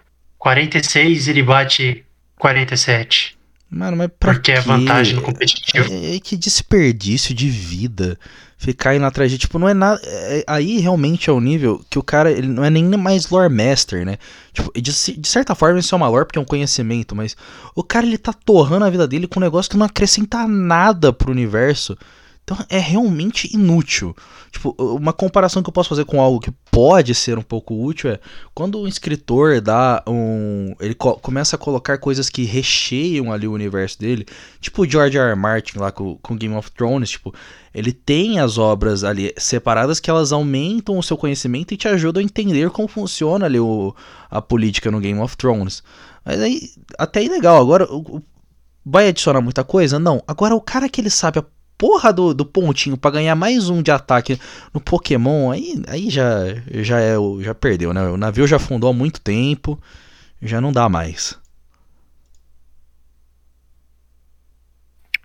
46, 0.45 1.27
ele 1.29 1.43
bate 1.43 2.05
47. 2.39 3.35
Mano, 3.71 3.97
mas 3.97 4.11
pra 4.21 4.35
Porque 4.35 4.53
é 4.53 4.57
quê? 4.57 4.61
vantagem 4.61 5.15
no 5.15 5.23
competitivo. 5.23 5.91
É, 5.91 6.17
é 6.17 6.21
que 6.21 6.37
desperdício 6.37 7.35
de 7.35 7.49
vida 7.49 8.19
ficar 8.59 8.95
indo 8.95 9.07
atrás 9.07 9.31
de. 9.31 9.39
Tipo, 9.39 9.59
não 9.59 9.67
é 9.67 9.73
nada. 9.73 9.99
é- 10.05 10.45
aí 10.47 10.81
realmente 10.81 11.31
é 11.31 11.33
o 11.33 11.41
nível 11.41 11.83
que 11.89 11.99
o 11.99 12.03
cara 12.03 12.31
ele 12.31 12.47
não 12.47 12.63
é 12.63 12.69
nem 12.69 12.85
mais 12.85 13.31
lore 13.31 13.53
master, 13.53 14.05
né? 14.05 14.19
Tipo, 14.53 14.71
de, 14.79 14.93
de 15.19 15.29
certa 15.29 15.55
forma 15.55 15.81
isso 15.81 15.95
é 15.95 15.97
uma 15.97 16.09
lore 16.09 16.27
porque 16.27 16.39
é 16.39 16.43
um 16.43 16.45
conhecimento, 16.45 17.17
mas 17.17 17.35
o 17.75 17.83
cara 17.83 18.05
ele 18.05 18.19
tá 18.19 18.35
torrando 18.35 18.85
a 18.85 18.91
vida 18.91 19.09
dele 19.09 19.27
com 19.27 19.41
um 19.41 19.43
negócio 19.43 19.71
que 19.71 19.79
não 19.79 19.87
acrescenta 19.87 20.47
nada 20.47 21.11
pro 21.11 21.33
universo. 21.33 21.97
Então 22.45 22.59
é 22.69 22.79
realmente 22.79 23.51
inútil. 23.55 24.15
Tipo, 24.53 24.75
uma 24.79 25.15
comparação 25.15 25.63
que 25.63 25.69
eu 25.71 25.73
posso 25.73 25.89
fazer 25.89 26.05
com 26.05 26.21
algo 26.21 26.39
que 26.39 26.51
pode 26.71 27.15
ser 27.15 27.39
um 27.39 27.43
pouco 27.43 27.75
útil 27.83 28.11
é 28.11 28.21
quando 28.55 28.79
um 28.79 28.87
escritor 28.87 29.63
dá 29.63 30.03
um. 30.07 30.75
Ele 30.79 30.95
co- 30.95 31.17
começa 31.17 31.57
a 31.57 31.59
colocar 31.59 31.97
coisas 31.97 32.29
que 32.29 32.45
recheiam 32.45 33.33
ali 33.33 33.49
o 33.49 33.53
universo 33.53 33.99
dele, 33.99 34.27
tipo 34.61 34.83
o 34.83 34.87
George 34.89 35.17
R. 35.17 35.31
R. 35.31 35.35
Martin 35.35 35.79
lá 35.79 35.91
com, 35.91 36.17
com 36.19 36.37
Game 36.37 36.55
of 36.55 36.71
Thrones, 36.71 37.11
tipo, 37.11 37.35
ele 37.75 37.93
tem 37.93 38.39
as 38.39 38.59
obras 38.59 39.05
ali 39.05 39.33
separadas 39.39 39.99
que 39.99 40.11
elas 40.11 40.31
aumentam 40.31 40.99
o 40.99 41.03
seu 41.03 41.17
conhecimento 41.17 41.73
e 41.73 41.79
te 41.79 41.89
ajudam 41.89 42.21
a 42.21 42.25
entender 42.25 42.69
como 42.71 42.87
funciona 42.87 43.47
ali 43.47 43.59
o, 43.59 43.95
a 44.31 44.43
política 44.43 44.91
no 44.91 45.01
Game 45.01 45.19
of 45.19 45.35
Thrones. 45.37 45.83
Mas 46.23 46.41
aí, 46.41 46.71
até 46.99 47.21
aí 47.21 47.29
legal. 47.29 47.59
Agora, 47.61 47.91
o- 47.91 48.17
o- 48.19 48.23
vai 48.85 49.09
adicionar 49.09 49.41
muita 49.41 49.65
coisa? 49.65 49.99
Não. 49.99 50.23
Agora, 50.29 50.55
o 50.55 50.61
cara 50.61 50.91
que 50.91 51.01
ele 51.01 51.11
sabe 51.11 51.39
a 51.39 51.45
porra 51.85 52.15
do, 52.15 52.33
do 52.33 52.47
pontinho 52.47 52.97
pra 52.97 53.11
ganhar 53.11 53.35
mais 53.35 53.69
um 53.69 53.83
de 53.83 53.91
ataque 53.91 54.41
no 54.73 54.81
Pokémon, 54.81 55.51
aí, 55.51 55.83
aí 55.87 56.09
já, 56.09 56.25
já, 56.71 56.99
é, 56.99 57.15
já 57.41 57.55
perdeu, 57.55 57.93
né? 57.93 58.01
O 58.05 58.17
navio 58.17 58.47
já 58.47 58.57
afundou 58.57 58.89
há 58.89 58.93
muito 58.95 59.21
tempo, 59.21 59.79
já 60.41 60.63
não 60.63 60.73
dá 60.73 60.89
mais. 60.89 61.39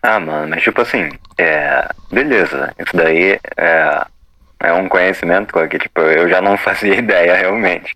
Ah, 0.04 0.20
mano, 0.20 0.50
mas 0.50 0.62
tipo 0.62 0.82
assim, 0.82 1.10
é. 1.38 1.88
Beleza, 2.12 2.76
isso 2.78 2.94
daí 2.94 3.40
é. 3.56 4.06
É 4.62 4.74
um 4.74 4.90
conhecimento 4.90 5.54
que, 5.70 5.80
tipo, 5.80 6.02
eu 6.02 6.28
já 6.28 6.42
não 6.42 6.58
fazia 6.60 6.96
ideia 6.96 7.38
realmente. 7.38 7.96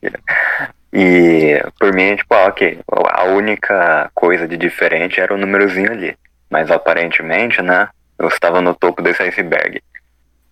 E 0.94 1.62
por 1.78 1.94
mim, 1.94 2.16
tipo, 2.16 2.34
ah, 2.34 2.46
ok, 2.46 2.80
a 3.12 3.26
única 3.26 4.10
coisa 4.14 4.48
de 4.48 4.56
diferente 4.56 5.20
era 5.20 5.34
o 5.34 5.38
númerozinho 5.38 5.92
ali. 5.92 6.16
Mas 6.50 6.72
aparentemente, 6.72 7.62
né, 7.62 7.90
eu 8.18 8.28
estava 8.28 8.62
no 8.62 8.74
topo 8.74 9.02
desse 9.02 9.24
iceberg. 9.24 9.82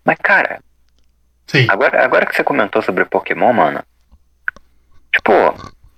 Mas 0.04 0.17
cara, 0.17 0.60
Sim. 1.52 1.67
Agora, 1.69 2.04
agora 2.04 2.26
que 2.26 2.34
você 2.34 2.45
comentou 2.45 2.82
sobre 2.82 3.04
Pokémon, 3.04 3.52
mano. 3.52 3.84
Tipo, 5.13 5.54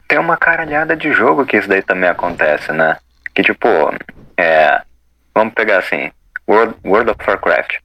tem 0.08 0.17
uma 0.17 0.36
caralhada 0.36 0.97
de 0.97 1.13
jogo 1.13 1.45
que 1.45 1.58
isso 1.58 1.69
daí 1.69 1.84
também 1.84 2.10
acontece, 2.10 2.71
né? 2.71 2.97
Que 3.36 3.43
tipo, 3.43 3.67
é. 4.36 4.82
Vamos 5.36 5.54
pegar 5.54 5.78
assim, 5.78 6.12
World, 6.49 6.76
World 6.84 7.12
of 7.12 7.19
Warcraft. 7.28 7.78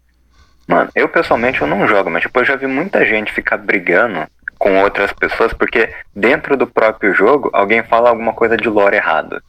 Mano, 0.67 0.91
eu 0.95 1.11
pessoalmente 1.11 1.61
eu 1.61 1.67
não 1.67 1.87
jogo, 1.87 2.11
mas 2.11 2.23
tipo, 2.23 2.39
eu 2.41 2.45
já 2.45 2.57
vi 2.57 2.67
muita 2.67 3.05
gente 3.05 3.33
ficar 3.33 3.59
brigando 3.59 4.27
com 4.59 4.79
outras 4.81 5.13
pessoas 5.13 5.53
porque 5.53 5.95
dentro 6.17 6.57
do 6.57 6.67
próprio 6.67 7.15
jogo 7.15 7.51
alguém 7.53 7.83
fala 7.83 8.09
alguma 8.09 8.33
coisa 8.33 8.57
de 8.57 8.69
lore 8.69 8.97
errado. 8.97 9.43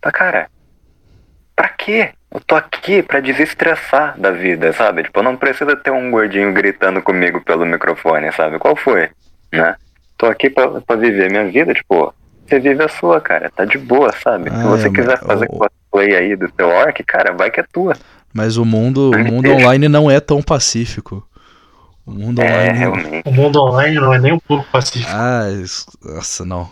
Tá, 0.00 0.12
cara, 0.12 0.50
pra 1.54 1.68
quê? 1.70 2.12
Eu 2.36 2.40
tô 2.46 2.54
aqui 2.54 3.02
pra 3.02 3.18
desestressar 3.20 4.14
da 4.20 4.30
vida, 4.30 4.70
sabe? 4.74 5.04
Tipo, 5.04 5.22
não 5.22 5.36
precisa 5.36 5.74
ter 5.74 5.90
um 5.90 6.10
gordinho 6.10 6.52
gritando 6.52 7.00
comigo 7.00 7.40
pelo 7.40 7.64
microfone, 7.64 8.30
sabe? 8.32 8.58
Qual 8.58 8.76
foi? 8.76 9.08
Né? 9.50 9.74
Tô 10.18 10.26
aqui 10.26 10.50
pra, 10.50 10.80
pra 10.82 10.96
viver 10.96 11.30
minha 11.30 11.48
vida, 11.50 11.72
tipo, 11.72 12.12
você 12.46 12.60
vive 12.60 12.82
a 12.82 12.88
sua, 12.88 13.22
cara. 13.22 13.50
Tá 13.56 13.64
de 13.64 13.78
boa, 13.78 14.12
sabe? 14.12 14.50
Se 14.50 14.56
Ah, 14.56 14.66
você 14.68 14.88
é, 14.88 14.90
quiser 14.90 15.18
mas 15.18 15.20
fazer 15.26 15.46
o- 15.48 15.58
cosplay 15.58 16.14
aí 16.14 16.36
do 16.36 16.46
teu 16.50 16.68
orc, 16.68 17.02
cara, 17.04 17.32
vai 17.32 17.50
que 17.50 17.58
é 17.60 17.64
tua. 17.72 17.94
Mas 18.34 18.58
o 18.58 18.66
mundo, 18.66 19.12
o 19.12 19.18
mundo 19.24 19.50
online 19.52 19.88
não 19.88 20.10
é 20.10 20.20
tão 20.20 20.42
pacífico. 20.42 21.26
O 22.04 22.10
mundo 22.10 22.42
É, 22.42 22.44
online. 22.52 22.78
realmente. 22.78 23.22
O 23.28 23.32
mundo 23.32 23.60
online 23.62 23.94
não 23.96 24.12
é 24.12 24.18
nem 24.18 24.32
um 24.34 24.38
pouco 24.38 24.64
pacífico. 24.70 25.10
Ah, 25.10 25.48
isso- 25.62 25.86
nossa, 26.04 26.44
não. 26.44 26.68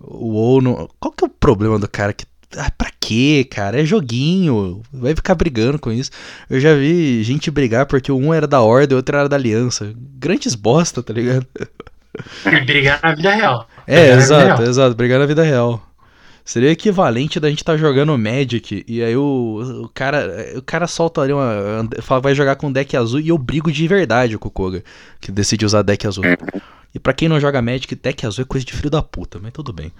O 0.00 0.32
WoW 0.32 0.60
não. 0.60 0.88
Qual 0.98 1.12
que 1.12 1.24
é 1.24 1.26
o 1.28 1.30
problema 1.30 1.78
do 1.78 1.88
cara 1.88 2.12
que. 2.12 2.24
Ah, 2.56 2.70
pra 2.76 2.90
quê, 3.00 3.46
cara? 3.50 3.80
É 3.80 3.84
joguinho. 3.84 4.82
Vai 4.92 5.14
ficar 5.14 5.34
brigando 5.34 5.78
com 5.78 5.90
isso. 5.92 6.10
Eu 6.48 6.60
já 6.60 6.74
vi 6.74 7.22
gente 7.22 7.50
brigar 7.50 7.86
porque 7.86 8.10
um 8.12 8.32
era 8.32 8.46
da 8.46 8.60
Horda 8.60 8.92
e 8.92 8.94
o 8.94 8.98
outro 8.98 9.16
era 9.16 9.28
da 9.28 9.36
Aliança. 9.36 9.92
Grandes 10.18 10.54
bosta, 10.54 11.02
tá 11.02 11.12
ligado? 11.12 11.46
E 12.46 12.60
brigar 12.64 13.00
na 13.02 13.14
vida 13.14 13.34
real. 13.34 13.68
É, 13.86 14.02
Brigar 14.02 14.18
exato, 14.18 14.44
real. 14.46 14.62
exato. 14.62 14.94
Brigar 14.94 15.18
na 15.18 15.26
vida 15.26 15.42
real. 15.42 15.82
Seria 16.44 16.70
equivalente 16.70 17.40
da 17.40 17.48
gente 17.48 17.64
tá 17.64 17.74
jogando 17.74 18.16
Magic 18.18 18.84
e 18.86 19.02
aí 19.02 19.16
o, 19.16 19.82
o 19.84 19.88
cara 19.88 20.52
o 20.54 20.60
cara 20.60 20.86
solta 20.86 21.22
ali 21.22 21.32
uma. 21.32 21.88
Fala, 22.02 22.20
vai 22.20 22.34
jogar 22.34 22.56
com 22.56 22.70
deck 22.70 22.94
azul 22.96 23.18
e 23.18 23.28
eu 23.28 23.38
brigo 23.38 23.72
de 23.72 23.88
verdade 23.88 24.36
com 24.36 24.48
o 24.48 24.50
Koga, 24.50 24.84
que 25.20 25.32
decide 25.32 25.64
usar 25.64 25.80
deck 25.80 26.06
azul. 26.06 26.22
E 26.94 26.98
pra 26.98 27.14
quem 27.14 27.28
não 27.30 27.40
joga 27.40 27.62
Magic, 27.62 27.94
deck 27.94 28.26
azul 28.26 28.42
é 28.42 28.46
coisa 28.46 28.64
de 28.64 28.74
filho 28.74 28.90
da 28.90 29.02
puta, 29.02 29.38
mas 29.42 29.52
tudo 29.52 29.72
bem. 29.72 29.90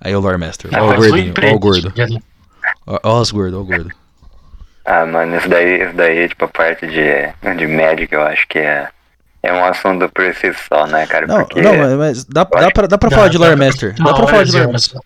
Aí 0.00 0.14
o 0.14 0.20
Lore 0.20 0.38
Master, 0.38 0.70
ó 0.74 0.88
o 0.88 0.92
e 0.92 0.96
gordinho, 0.96 1.34
ó 1.42 1.54
o 1.54 1.58
gordo. 1.58 1.90
tá? 1.92 2.04
Ó 2.86 2.98
ó 3.02 3.20
os 3.20 3.30
gordos, 3.30 3.58
ó 3.58 3.62
o 3.62 3.64
gordo. 3.64 3.90
Ah, 4.84 5.06
mano, 5.06 5.36
isso 5.36 5.48
daí, 5.48 5.82
isso 5.82 5.94
daí, 5.94 6.28
tipo, 6.28 6.44
a 6.44 6.48
parte 6.48 6.86
de, 6.86 7.56
de 7.56 7.66
Magic, 7.66 8.12
eu 8.12 8.20
acho 8.22 8.46
que 8.48 8.58
é, 8.58 8.86
é 9.42 9.50
um 9.52 9.64
assunto 9.64 10.06
por 10.10 10.24
si 10.34 10.52
só, 10.68 10.86
né, 10.86 11.06
cara? 11.06 11.26
Não, 11.26 11.38
Porque... 11.38 11.62
não, 11.62 11.74
mas- 11.74 11.92
mas 11.94 12.24
dá, 12.26 12.44
dá, 12.44 12.70
pra, 12.70 12.86
dá 12.86 12.98
pra 12.98 13.08
Dá- 13.08 13.16
falar 13.16 13.28
de 13.28 13.38
Lore 13.38 13.56
Master. 13.56 13.94
Dá 13.94 14.12
pra 14.12 14.26
falar 14.26 14.44
de 14.44 14.52
Lore 14.52 14.72
Master. 14.72 15.00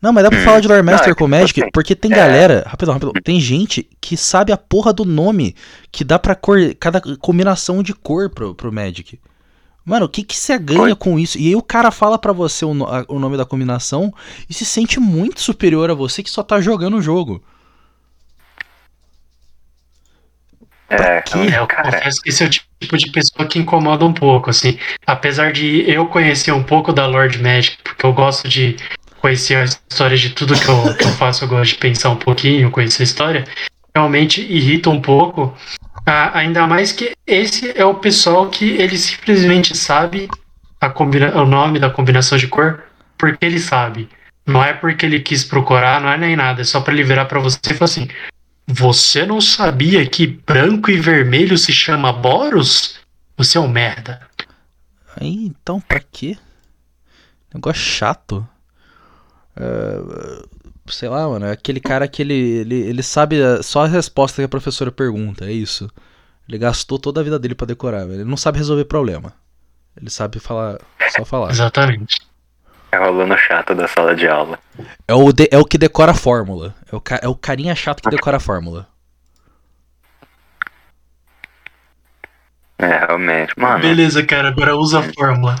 Não, 0.00 0.12
mas 0.12 0.22
dá 0.22 0.30
pra 0.30 0.38
falar 0.44 0.60
de 0.60 0.68
Lore 0.68 0.82
Master 0.82 1.06
Não, 1.08 1.12
é 1.12 1.14
com 1.16 1.24
que, 1.24 1.30
Magic, 1.30 1.60
assim, 1.62 1.70
porque 1.72 1.96
tem 1.96 2.12
é. 2.12 2.14
galera, 2.16 2.62
rapidão, 2.64 2.94
rapidão, 2.94 3.12
tem 3.24 3.40
gente 3.40 3.88
que 4.00 4.16
sabe 4.16 4.52
a 4.52 4.56
porra 4.56 4.92
do 4.92 5.04
nome 5.04 5.56
que 5.90 6.04
dá 6.04 6.16
pra 6.18 6.36
cor, 6.36 6.58
cada 6.78 7.00
combinação 7.18 7.82
de 7.82 7.92
cor 7.92 8.30
pro, 8.30 8.54
pro 8.54 8.72
Magic. 8.72 9.18
Mano, 9.84 10.06
o 10.06 10.08
que 10.08 10.22
que 10.24 10.36
você 10.36 10.58
ganha 10.58 10.80
Oi? 10.82 10.94
com 10.96 11.18
isso? 11.18 11.38
E 11.38 11.48
aí 11.48 11.56
o 11.56 11.62
cara 11.62 11.90
fala 11.90 12.18
pra 12.18 12.32
você 12.32 12.64
o, 12.64 12.72
no- 12.72 12.86
a- 12.86 13.04
o 13.08 13.18
nome 13.18 13.36
da 13.36 13.44
combinação 13.44 14.12
e 14.48 14.54
se 14.54 14.64
sente 14.64 14.98
muito 14.98 15.40
superior 15.40 15.90
a 15.90 15.94
você 15.94 16.22
que 16.22 16.30
só 16.30 16.42
tá 16.42 16.60
jogando 16.60 16.96
o 16.96 17.02
jogo. 17.02 17.42
É? 20.88 20.96
É, 21.16 21.58
eu 21.58 21.66
confesso 21.66 22.22
que 22.22 22.28
esse 22.28 22.44
é 22.44 22.46
o 22.46 22.50
tipo 22.50 22.96
de 22.96 23.10
pessoa 23.10 23.48
que 23.48 23.58
incomoda 23.58 24.04
um 24.04 24.12
pouco, 24.12 24.50
assim. 24.50 24.78
Apesar 25.06 25.52
de 25.52 25.82
eu 25.90 26.06
conhecer 26.06 26.52
um 26.52 26.62
pouco 26.62 26.92
da 26.92 27.06
Lord 27.06 27.42
Magic, 27.42 27.78
porque 27.82 28.06
eu 28.06 28.12
gosto 28.12 28.48
de 28.48 28.76
conhecer 29.20 29.56
a 29.56 29.64
história 29.64 30.16
de 30.16 30.30
tudo 30.30 30.54
que 30.58 30.68
eu, 30.68 30.94
que 30.96 31.04
eu 31.04 31.12
faço, 31.12 31.44
eu 31.44 31.48
gosto 31.48 31.72
de 31.72 31.78
pensar 31.78 32.10
um 32.10 32.16
pouquinho, 32.16 32.70
conhecer 32.70 33.02
a 33.02 33.04
história, 33.04 33.44
realmente 33.94 34.40
irrita 34.42 34.90
um 34.90 35.00
pouco. 35.00 35.54
Ah, 36.06 36.38
ainda 36.38 36.66
mais 36.66 36.92
que 36.92 37.14
esse 37.26 37.72
é 37.76 37.84
o 37.84 37.94
pessoal 37.94 38.50
que 38.50 38.70
ele 38.72 38.98
simplesmente 38.98 39.76
sabe 39.76 40.28
combina 40.90 41.34
o 41.40 41.46
nome 41.46 41.78
da 41.78 41.90
combinação 41.90 42.36
de 42.36 42.46
cor 42.46 42.82
porque 43.16 43.44
ele 43.44 43.58
sabe. 43.58 44.08
Não 44.46 44.62
é 44.62 44.74
porque 44.74 45.06
ele 45.06 45.20
quis 45.20 45.44
procurar, 45.44 46.00
não 46.00 46.08
é 46.10 46.18
nem 46.18 46.36
nada, 46.36 46.60
é 46.60 46.64
só 46.64 46.80
pra 46.80 46.92
ele 46.92 47.02
virar 47.02 47.24
pra 47.24 47.40
você 47.40 47.58
e 47.70 47.74
falar 47.74 47.86
assim: 47.86 48.08
você 48.66 49.24
não 49.24 49.40
sabia 49.40 50.06
que 50.06 50.26
branco 50.26 50.90
e 50.90 51.00
vermelho 51.00 51.56
se 51.56 51.72
chama 51.72 52.12
Boros? 52.12 52.96
Você 53.36 53.56
é 53.56 53.60
um 53.60 53.68
merda. 53.68 54.20
Aí, 55.16 55.46
então, 55.46 55.80
pra 55.80 56.00
quê? 56.00 56.36
Negócio 57.52 57.82
chato. 57.82 58.46
É, 59.56 60.42
sei 60.86 61.08
lá, 61.08 61.28
mano, 61.28 61.46
é 61.46 61.52
aquele 61.52 61.80
cara 61.80 62.06
que 62.08 62.22
ele, 62.22 62.34
ele, 62.34 62.74
ele 62.74 63.02
sabe 63.02 63.42
a- 63.42 63.62
só 63.62 63.84
a 63.84 63.88
resposta 63.88 64.40
que 64.42 64.46
a 64.46 64.48
professora 64.48 64.90
pergunta, 64.92 65.44
é 65.44 65.52
isso. 65.52 65.90
Ele 66.48 66.58
gastou 66.58 66.98
toda 66.98 67.20
a 67.20 67.24
vida 67.24 67.38
dele 67.38 67.54
pra 67.54 67.66
decorar, 67.66 68.00
velho. 68.06 68.20
Ele 68.20 68.24
não 68.30 68.36
sabe 68.36 68.58
resolver 68.58 68.84
problema. 68.84 69.32
Ele 69.96 70.10
sabe 70.10 70.38
falar, 70.38 70.78
só 71.16 71.24
falar. 71.24 71.50
Exatamente. 71.50 72.20
é 72.92 72.98
o 73.00 73.04
aluno 73.04 73.36
chato 73.38 73.74
da 73.74 73.88
sala 73.88 74.14
de 74.14 74.28
aula. 74.28 74.58
É 75.08 75.14
o, 75.14 75.32
de- 75.32 75.48
é 75.50 75.58
o 75.58 75.64
que 75.64 75.78
decora 75.78 76.12
a 76.12 76.14
fórmula. 76.14 76.74
É 76.92 76.96
o, 76.96 77.02
é 77.22 77.28
o 77.28 77.34
carinha 77.34 77.74
chato 77.74 78.02
que 78.02 78.10
decora 78.10 78.36
a 78.36 78.40
fórmula. 78.40 78.86
É, 82.78 82.98
realmente, 83.06 83.54
mano. 83.58 83.80
Beleza, 83.80 84.24
cara, 84.26 84.48
agora 84.48 84.76
usa 84.76 84.98
a 85.00 85.02
fórmula. 85.14 85.54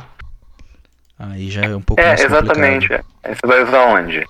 Aí 1.18 1.48
já 1.50 1.62
é 1.62 1.74
um 1.76 1.80
pouco 1.80 2.02
É, 2.02 2.08
mais 2.08 2.24
exatamente. 2.24 2.88
complicado. 2.88 3.06
Aí 3.22 3.34
Você 3.34 3.46
vai 3.46 3.62
usar 3.62 3.84
onde? 3.86 4.26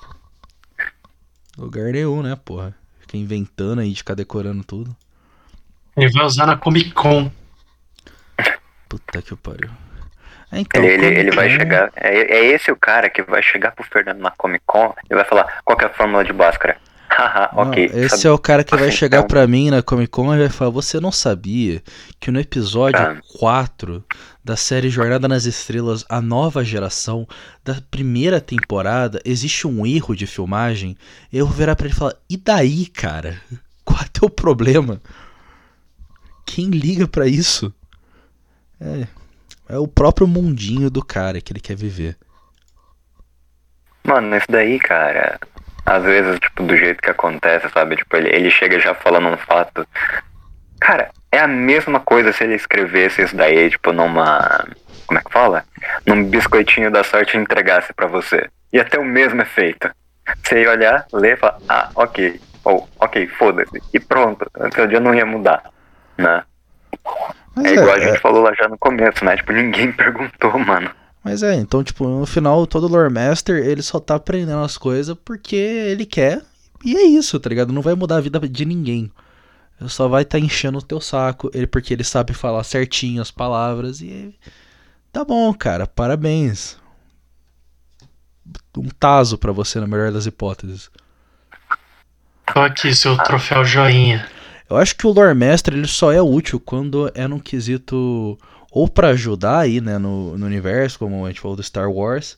Lugar 1.56 1.92
nenhum, 1.92 2.22
né, 2.22 2.36
porra? 2.44 2.74
Fica 3.00 3.16
inventando 3.16 3.80
aí 3.80 3.90
de 3.90 3.98
ficar 3.98 4.14
decorando 4.14 4.64
tudo. 4.64 4.94
Ele 5.96 6.10
vai 6.10 6.24
usar 6.24 6.46
na 6.46 6.56
Comic 6.56 6.90
Con. 6.92 7.30
Puta 8.88 9.22
que 9.22 9.34
pariu. 9.36 9.70
É, 10.52 10.60
então, 10.60 10.82
ele, 10.84 11.06
ele, 11.06 11.20
ele 11.20 11.30
vai 11.32 11.48
Con- 11.50 11.56
chegar. 11.56 11.92
É, 11.96 12.18
é 12.38 12.44
esse 12.46 12.70
o 12.70 12.76
cara 12.76 13.08
que 13.10 13.22
vai 13.22 13.42
chegar 13.42 13.72
pro 13.72 13.84
Fernando 13.84 14.18
na 14.20 14.30
Comic 14.32 14.62
Con 14.66 14.94
e 15.10 15.14
vai 15.14 15.24
falar 15.24 15.60
qual 15.64 15.76
que 15.76 15.84
é 15.84 15.88
a 15.88 15.92
fórmula 15.92 16.24
de 16.24 16.32
Bhaskara. 16.32 16.76
Haha, 17.08 17.50
Não, 17.52 17.70
ok. 17.70 17.84
esse 17.94 18.16
sabe- 18.18 18.26
é 18.28 18.30
o 18.32 18.38
cara 18.38 18.64
que 18.64 18.74
vai 18.76 18.88
Assim, 18.88 18.96
chegar 18.96 19.18
então- 19.18 19.28
pra 19.28 19.46
mim 19.46 19.70
na 19.70 19.82
Comic 19.82 20.08
Con 20.10 20.34
e 20.34 20.38
vai 20.38 20.48
falar: 20.48 20.70
Você 20.70 20.98
não 21.00 21.12
sabia 21.12 21.82
que 22.20 22.30
no 22.30 22.40
episódio 22.40 23.00
Ah. 23.00 23.16
4 23.38 24.04
da 24.44 24.56
série 24.56 24.90
Jornada 24.90 25.26
nas 25.26 25.46
Estrelas, 25.46 26.04
a 26.06 26.20
nova 26.20 26.62
geração, 26.62 27.26
da 27.64 27.80
primeira 27.90 28.42
temporada, 28.42 29.18
existe 29.24 29.66
um 29.66 29.86
erro 29.86 30.14
de 30.14 30.26
filmagem? 30.26 30.98
Eu 31.32 31.46
vou 31.46 31.56
virar 31.56 31.74
pra 31.74 31.86
ele 31.86 31.94
e 31.94 31.98
falar: 31.98 32.14
E 32.28 32.36
daí, 32.36 32.86
cara? 32.86 33.40
Qual 33.82 33.98
é 34.00 34.04
teu 34.12 34.28
problema? 34.28 35.00
Quem 36.44 36.68
liga 36.68 37.08
pra 37.08 37.26
isso? 37.26 37.72
É, 38.80 39.06
é 39.70 39.78
o 39.78 39.88
próprio 39.88 40.26
mundinho 40.26 40.90
do 40.90 41.02
cara 41.02 41.40
que 41.40 41.52
ele 41.52 41.60
quer 41.60 41.76
viver. 41.76 42.16
Mano, 44.06 44.36
isso 44.36 44.46
daí, 44.50 44.78
cara, 44.78 45.40
às 45.86 46.02
vezes, 46.04 46.38
tipo, 46.38 46.62
do 46.62 46.76
jeito 46.76 47.00
que 47.00 47.08
acontece, 47.08 47.68
sabe? 47.70 47.96
Tipo, 47.96 48.16
ele, 48.16 48.28
ele 48.28 48.50
chega 48.50 48.78
já 48.78 48.94
falando 48.94 49.28
um 49.28 49.36
fato. 49.38 49.86
Cara, 50.84 51.10
é 51.32 51.38
a 51.38 51.48
mesma 51.48 51.98
coisa 51.98 52.30
se 52.30 52.44
ele 52.44 52.54
escrevesse 52.54 53.22
isso 53.22 53.34
daí, 53.34 53.70
tipo, 53.70 53.90
numa. 53.90 54.66
Como 55.06 55.18
é 55.18 55.22
que 55.22 55.32
fala? 55.32 55.64
Num 56.04 56.24
biscoitinho 56.28 56.90
da 56.90 57.02
sorte 57.02 57.38
e 57.38 57.40
entregasse 57.40 57.90
pra 57.94 58.06
você. 58.06 58.50
Ia 58.70 58.84
ter 58.84 58.98
o 58.98 59.04
mesmo 59.04 59.40
efeito. 59.40 59.90
Você 60.42 60.60
ia 60.60 60.70
olhar, 60.70 61.06
ler 61.10 61.32
e 61.32 61.36
falar, 61.38 61.58
ah, 61.70 61.88
ok. 61.94 62.38
Ou, 62.64 62.86
ok, 63.00 63.26
foda-se. 63.28 63.82
E 63.94 63.98
pronto. 63.98 64.46
Seu 64.74 64.86
dia 64.86 65.00
não 65.00 65.14
ia 65.14 65.24
mudar. 65.24 65.62
Né? 66.18 66.42
Mas 67.56 67.64
É 67.64 67.72
igual 67.72 67.94
a 67.94 67.98
é, 67.98 68.08
gente 68.08 68.20
falou 68.20 68.42
lá 68.42 68.52
já 68.52 68.68
no 68.68 68.76
começo, 68.76 69.24
né? 69.24 69.38
Tipo, 69.38 69.52
ninguém 69.52 69.90
perguntou, 69.96 70.58
mano. 70.58 70.90
Mas 71.24 71.42
é, 71.42 71.54
então, 71.54 71.82
tipo, 71.82 72.06
no 72.06 72.26
final, 72.26 72.66
todo 72.66 72.88
Lore 72.88 73.10
Master, 73.10 73.56
ele 73.56 73.80
só 73.80 73.98
tá 73.98 74.16
aprendendo 74.16 74.62
as 74.62 74.76
coisas 74.76 75.16
porque 75.24 75.56
ele 75.56 76.04
quer. 76.04 76.42
E 76.84 76.94
é 76.94 77.04
isso, 77.04 77.40
tá 77.40 77.48
ligado? 77.48 77.72
Não 77.72 77.80
vai 77.80 77.94
mudar 77.94 78.18
a 78.18 78.20
vida 78.20 78.38
de 78.46 78.66
ninguém. 78.66 79.10
Só 79.86 80.08
vai 80.08 80.24
tá 80.24 80.38
enchendo 80.38 80.78
o 80.78 80.82
teu 80.82 81.00
saco, 81.00 81.50
ele 81.52 81.66
porque 81.66 81.92
ele 81.92 82.04
sabe 82.04 82.32
falar 82.32 82.64
certinho 82.64 83.20
as 83.20 83.30
palavras 83.30 84.00
e. 84.00 84.34
Tá 85.12 85.24
bom, 85.24 85.52
cara, 85.52 85.86
parabéns. 85.86 86.76
Um 88.76 88.88
taso 88.88 89.38
pra 89.38 89.52
você, 89.52 89.80
na 89.80 89.86
melhor 89.86 90.10
das 90.12 90.26
hipóteses. 90.26 90.90
Tô 92.52 92.60
aqui, 92.60 92.94
seu 92.94 93.16
troféu 93.16 93.64
joinha. 93.64 94.28
Eu 94.68 94.76
acho 94.76 94.96
que 94.96 95.06
o 95.06 95.12
Lore 95.12 95.34
Master 95.34 95.74
ele 95.74 95.86
só 95.86 96.12
é 96.12 96.20
útil 96.20 96.58
quando 96.58 97.10
é 97.14 97.28
num 97.28 97.38
quesito 97.38 98.38
ou 98.70 98.88
pra 98.88 99.10
ajudar 99.10 99.60
aí, 99.60 99.80
né, 99.80 99.98
no, 99.98 100.36
no 100.36 100.46
universo, 100.46 100.98
como 100.98 101.24
a 101.24 101.28
gente 101.28 101.40
falou 101.40 101.56
do 101.56 101.62
Star 101.62 101.88
Wars, 101.88 102.36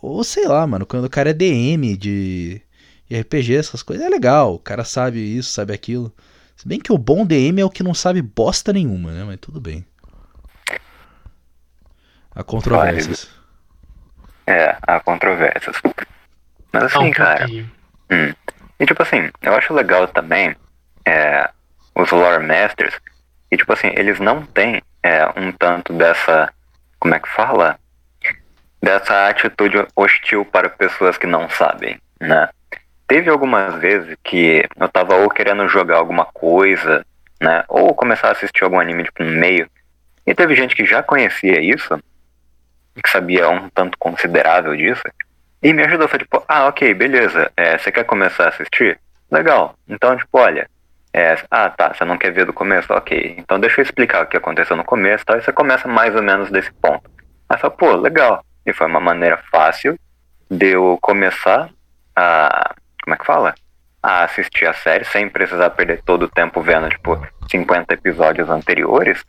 ou 0.00 0.22
sei 0.22 0.46
lá, 0.46 0.64
mano, 0.66 0.86
quando 0.86 1.06
o 1.06 1.10
cara 1.10 1.30
é 1.30 1.32
DM 1.32 1.96
de, 1.96 2.60
de 3.08 3.20
RPG, 3.20 3.56
essas 3.56 3.82
coisas, 3.82 4.06
é 4.06 4.08
legal, 4.08 4.54
o 4.54 4.58
cara 4.58 4.84
sabe 4.84 5.18
isso, 5.18 5.50
sabe 5.50 5.72
aquilo. 5.72 6.12
Se 6.56 6.68
bem 6.68 6.78
que 6.78 6.92
o 6.92 6.98
bom 6.98 7.26
DM 7.26 7.60
é 7.60 7.64
o 7.64 7.70
que 7.70 7.82
não 7.82 7.94
sabe 7.94 8.22
bosta 8.22 8.72
nenhuma, 8.72 9.12
né, 9.12 9.24
mas 9.24 9.38
tudo 9.40 9.60
bem. 9.60 9.84
Há 12.34 12.42
controvérsias. 12.42 13.28
É, 14.46 14.76
há 14.82 15.00
controvérsias. 15.00 15.76
Mas 16.72 16.84
assim, 16.84 17.06
um 17.06 17.10
cara. 17.10 17.46
Hum. 17.46 18.34
E 18.78 18.86
tipo 18.86 19.02
assim, 19.02 19.30
eu 19.40 19.54
acho 19.54 19.72
legal 19.72 20.08
também 20.08 20.56
é, 21.04 21.48
os 21.94 22.10
lore 22.10 22.44
masters, 22.44 22.98
e 23.50 23.56
tipo 23.56 23.72
assim, 23.72 23.88
eles 23.94 24.18
não 24.18 24.44
têm 24.44 24.82
é, 25.02 25.26
um 25.38 25.52
tanto 25.52 25.92
dessa, 25.92 26.52
como 26.98 27.14
é 27.14 27.20
que 27.20 27.28
fala? 27.28 27.78
Dessa 28.82 29.28
atitude 29.28 29.86
hostil 29.94 30.44
para 30.44 30.68
pessoas 30.68 31.16
que 31.16 31.26
não 31.26 31.48
sabem, 31.48 31.98
né? 32.20 32.48
Teve 33.14 33.30
algumas 33.30 33.76
vezes 33.76 34.16
que 34.24 34.66
eu 34.76 34.88
tava 34.88 35.14
ou 35.14 35.30
querendo 35.30 35.68
jogar 35.68 35.98
alguma 35.98 36.24
coisa, 36.24 37.06
né? 37.40 37.62
Ou 37.68 37.94
começar 37.94 38.26
a 38.26 38.32
assistir 38.32 38.64
algum 38.64 38.80
anime 38.80 39.04
tipo, 39.04 39.22
no 39.22 39.30
meio. 39.30 39.70
E 40.26 40.34
teve 40.34 40.56
gente 40.56 40.74
que 40.74 40.84
já 40.84 41.00
conhecia 41.00 41.60
isso, 41.60 41.96
que 43.00 43.08
sabia 43.08 43.48
um 43.48 43.68
tanto 43.68 43.96
considerável 43.98 44.76
disso, 44.76 45.02
e 45.62 45.72
me 45.72 45.84
ajudou, 45.84 46.08
foi 46.08 46.18
tipo, 46.18 46.42
ah, 46.48 46.66
ok, 46.66 46.92
beleza, 46.92 47.52
é, 47.56 47.78
você 47.78 47.92
quer 47.92 48.02
começar 48.02 48.46
a 48.46 48.48
assistir? 48.48 48.98
Legal. 49.30 49.76
Então, 49.88 50.16
tipo, 50.16 50.36
olha, 50.36 50.68
É, 51.12 51.36
ah, 51.48 51.70
tá, 51.70 51.94
você 51.94 52.04
não 52.04 52.18
quer 52.18 52.32
ver 52.32 52.44
do 52.44 52.52
começo? 52.52 52.92
Ok, 52.92 53.36
então 53.38 53.60
deixa 53.60 53.80
eu 53.80 53.84
explicar 53.84 54.24
o 54.24 54.26
que 54.26 54.36
aconteceu 54.36 54.76
no 54.76 54.82
começo, 54.82 55.24
tá? 55.24 55.38
E 55.38 55.42
você 55.42 55.52
começa 55.52 55.86
mais 55.86 56.16
ou 56.16 56.22
menos 56.22 56.50
desse 56.50 56.72
ponto. 56.82 57.08
Aí 57.48 57.56
fala, 57.58 57.72
pô, 57.72 57.94
legal. 57.94 58.44
E 58.66 58.72
foi 58.72 58.88
uma 58.88 58.98
maneira 58.98 59.38
fácil 59.52 59.96
de 60.50 60.70
eu 60.72 60.98
começar 61.00 61.70
a. 62.16 62.74
Como 63.04 63.14
é 63.14 63.18
que 63.18 63.26
fala? 63.26 63.54
A 64.02 64.24
assistir 64.24 64.66
a 64.66 64.72
série 64.72 65.04
sem 65.04 65.28
precisar 65.28 65.70
perder 65.70 66.02
todo 66.02 66.24
o 66.24 66.28
tempo 66.28 66.62
vendo, 66.62 66.88
tipo, 66.88 67.20
50 67.50 67.92
episódios 67.92 68.48
anteriores. 68.48 69.22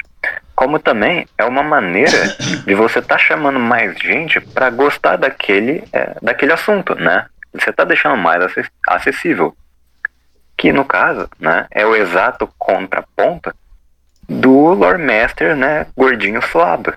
Como 0.56 0.80
também 0.80 1.28
é 1.38 1.44
uma 1.44 1.62
maneira 1.62 2.18
de 2.66 2.74
você 2.74 3.00
estar 3.00 3.16
tá 3.16 3.22
chamando 3.22 3.60
mais 3.60 3.98
gente 4.00 4.40
para 4.40 4.70
gostar 4.70 5.18
daquele, 5.18 5.84
é, 5.92 6.16
daquele 6.22 6.54
assunto, 6.54 6.96
né? 6.96 7.26
Você 7.54 7.72
tá 7.74 7.84
deixando 7.84 8.18
mais 8.18 8.42
acessível. 8.88 9.56
Que 10.58 10.72
no 10.72 10.86
caso, 10.86 11.30
né, 11.38 11.68
é 11.70 11.86
o 11.86 11.94
exato 11.94 12.50
contraponto 12.58 13.54
do 14.28 14.74
Lord 14.74 15.04
Master, 15.04 15.54
né, 15.54 15.86
gordinho 15.98 16.42
suado, 16.42 16.94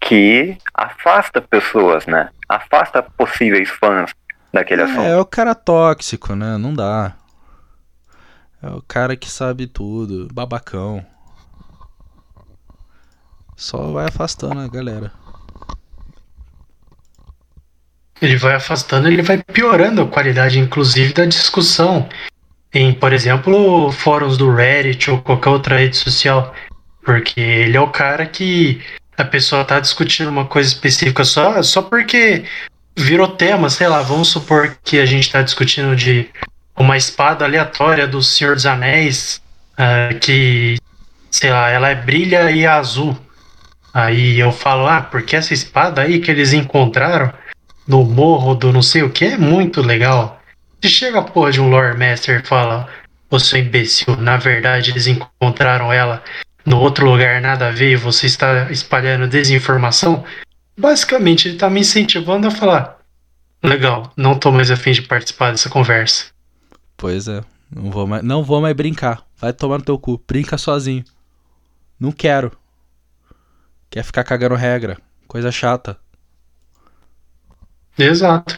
que 0.00 0.58
afasta 0.74 1.40
pessoas, 1.40 2.04
né, 2.06 2.30
afasta 2.48 3.00
possíveis 3.00 3.70
fãs 3.70 4.12
daquele 4.52 4.82
é, 4.82 4.84
assunto. 4.84 5.02
É 5.02 5.18
o 5.18 5.24
cara 5.24 5.54
tóxico, 5.54 6.34
né, 6.34 6.56
não 6.56 6.74
dá. 6.74 7.16
É 8.62 8.68
o 8.68 8.82
cara 8.82 9.16
que 9.16 9.30
sabe 9.30 9.66
tudo, 9.66 10.28
babacão. 10.32 11.04
Só 13.56 13.90
vai 13.92 14.06
afastando 14.06 14.60
a 14.60 14.68
galera. 14.68 15.12
Ele 18.20 18.36
vai 18.36 18.54
afastando, 18.54 19.08
ele 19.08 19.22
vai 19.22 19.42
piorando 19.42 20.02
a 20.02 20.06
qualidade, 20.06 20.58
inclusive, 20.58 21.12
da 21.14 21.24
discussão. 21.24 22.06
Em, 22.72 22.92
por 22.92 23.12
exemplo, 23.12 23.90
fóruns 23.92 24.36
do 24.36 24.54
Reddit 24.54 25.10
ou 25.10 25.22
qualquer 25.22 25.50
outra 25.50 25.78
rede 25.78 25.96
social. 25.96 26.54
Porque 27.02 27.40
ele 27.40 27.76
é 27.76 27.80
o 27.80 27.90
cara 27.90 28.26
que 28.26 28.82
a 29.16 29.24
pessoa 29.24 29.64
tá 29.64 29.80
discutindo 29.80 30.28
uma 30.28 30.46
coisa 30.46 30.68
específica 30.68 31.24
só, 31.24 31.62
só 31.62 31.82
porque 31.82 32.44
virou 32.96 33.28
tema, 33.28 33.70
sei 33.70 33.88
lá, 33.88 34.02
vamos 34.02 34.28
supor 34.28 34.76
que 34.84 34.98
a 34.98 35.06
gente 35.06 35.30
tá 35.30 35.42
discutindo 35.42 35.94
de 35.96 36.28
uma 36.76 36.96
espada 36.96 37.44
aleatória 37.44 38.06
do 38.06 38.22
Senhor 38.22 38.54
dos 38.54 38.66
Anéis, 38.66 39.40
uh, 39.74 40.18
que, 40.18 40.78
sei 41.30 41.50
lá, 41.50 41.68
ela 41.70 41.88
é 41.88 41.94
brilha 41.94 42.50
e 42.50 42.64
é 42.64 42.66
azul. 42.66 43.16
Aí 43.92 44.38
eu 44.38 44.52
falo, 44.52 44.86
ah, 44.86 45.00
porque 45.00 45.36
essa 45.36 45.52
espada 45.52 46.02
aí 46.02 46.20
que 46.20 46.30
eles 46.30 46.52
encontraram 46.52 47.32
no 47.86 48.04
morro 48.04 48.54
do 48.54 48.72
não 48.72 48.82
sei 48.82 49.02
o 49.02 49.10
que 49.10 49.24
é 49.24 49.36
muito 49.36 49.82
legal. 49.82 50.40
Se 50.82 50.88
chega 50.88 51.18
a 51.18 51.22
porra 51.22 51.50
de 51.50 51.60
um 51.60 51.68
lore 51.68 51.98
master 51.98 52.40
e 52.40 52.46
fala, 52.46 52.88
ô 53.28 53.38
seu 53.38 53.58
imbecil, 53.58 54.16
na 54.16 54.36
verdade 54.36 54.90
eles 54.90 55.06
encontraram 55.06 55.92
ela 55.92 56.22
no 56.64 56.78
outro 56.78 57.10
lugar 57.10 57.40
nada 57.40 57.68
a 57.68 57.70
ver 57.72 57.92
e 57.92 57.96
você 57.96 58.26
está 58.26 58.70
espalhando 58.70 59.26
desinformação, 59.26 60.24
basicamente 60.76 61.48
ele 61.48 61.54
está 61.54 61.68
me 61.68 61.80
incentivando 61.80 62.46
a 62.46 62.50
falar, 62.50 62.98
legal, 63.62 64.12
não 64.16 64.38
tô 64.38 64.50
mais 64.50 64.70
afim 64.70 64.92
de 64.92 65.02
participar 65.02 65.50
dessa 65.50 65.68
conversa. 65.68 66.26
Pois 66.96 67.28
é, 67.28 67.42
não 67.74 67.90
vou 67.90 68.06
mais, 68.06 68.22
não 68.22 68.42
vou 68.42 68.60
mais 68.60 68.74
brincar. 68.74 69.22
Vai 69.36 69.52
tomar 69.52 69.78
no 69.78 69.84
teu 69.84 69.98
cu, 69.98 70.22
brinca 70.26 70.58
sozinho. 70.58 71.04
Não 71.98 72.12
quero. 72.12 72.52
Quer 73.88 74.04
ficar 74.04 74.24
cagando 74.24 74.54
regra, 74.54 74.98
coisa 75.26 75.50
chata. 75.50 75.96
Exato. 77.98 78.56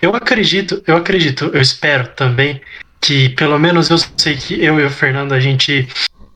Eu 0.00 0.14
acredito, 0.14 0.82
eu 0.86 0.96
acredito, 0.96 1.50
eu 1.52 1.60
espero 1.60 2.08
também 2.08 2.60
que 3.00 3.30
pelo 3.30 3.58
menos 3.58 3.88
eu 3.90 3.98
sei 4.16 4.36
que 4.36 4.62
eu 4.62 4.78
e 4.78 4.84
o 4.84 4.90
Fernando 4.90 5.32
a 5.32 5.40
gente 5.40 5.88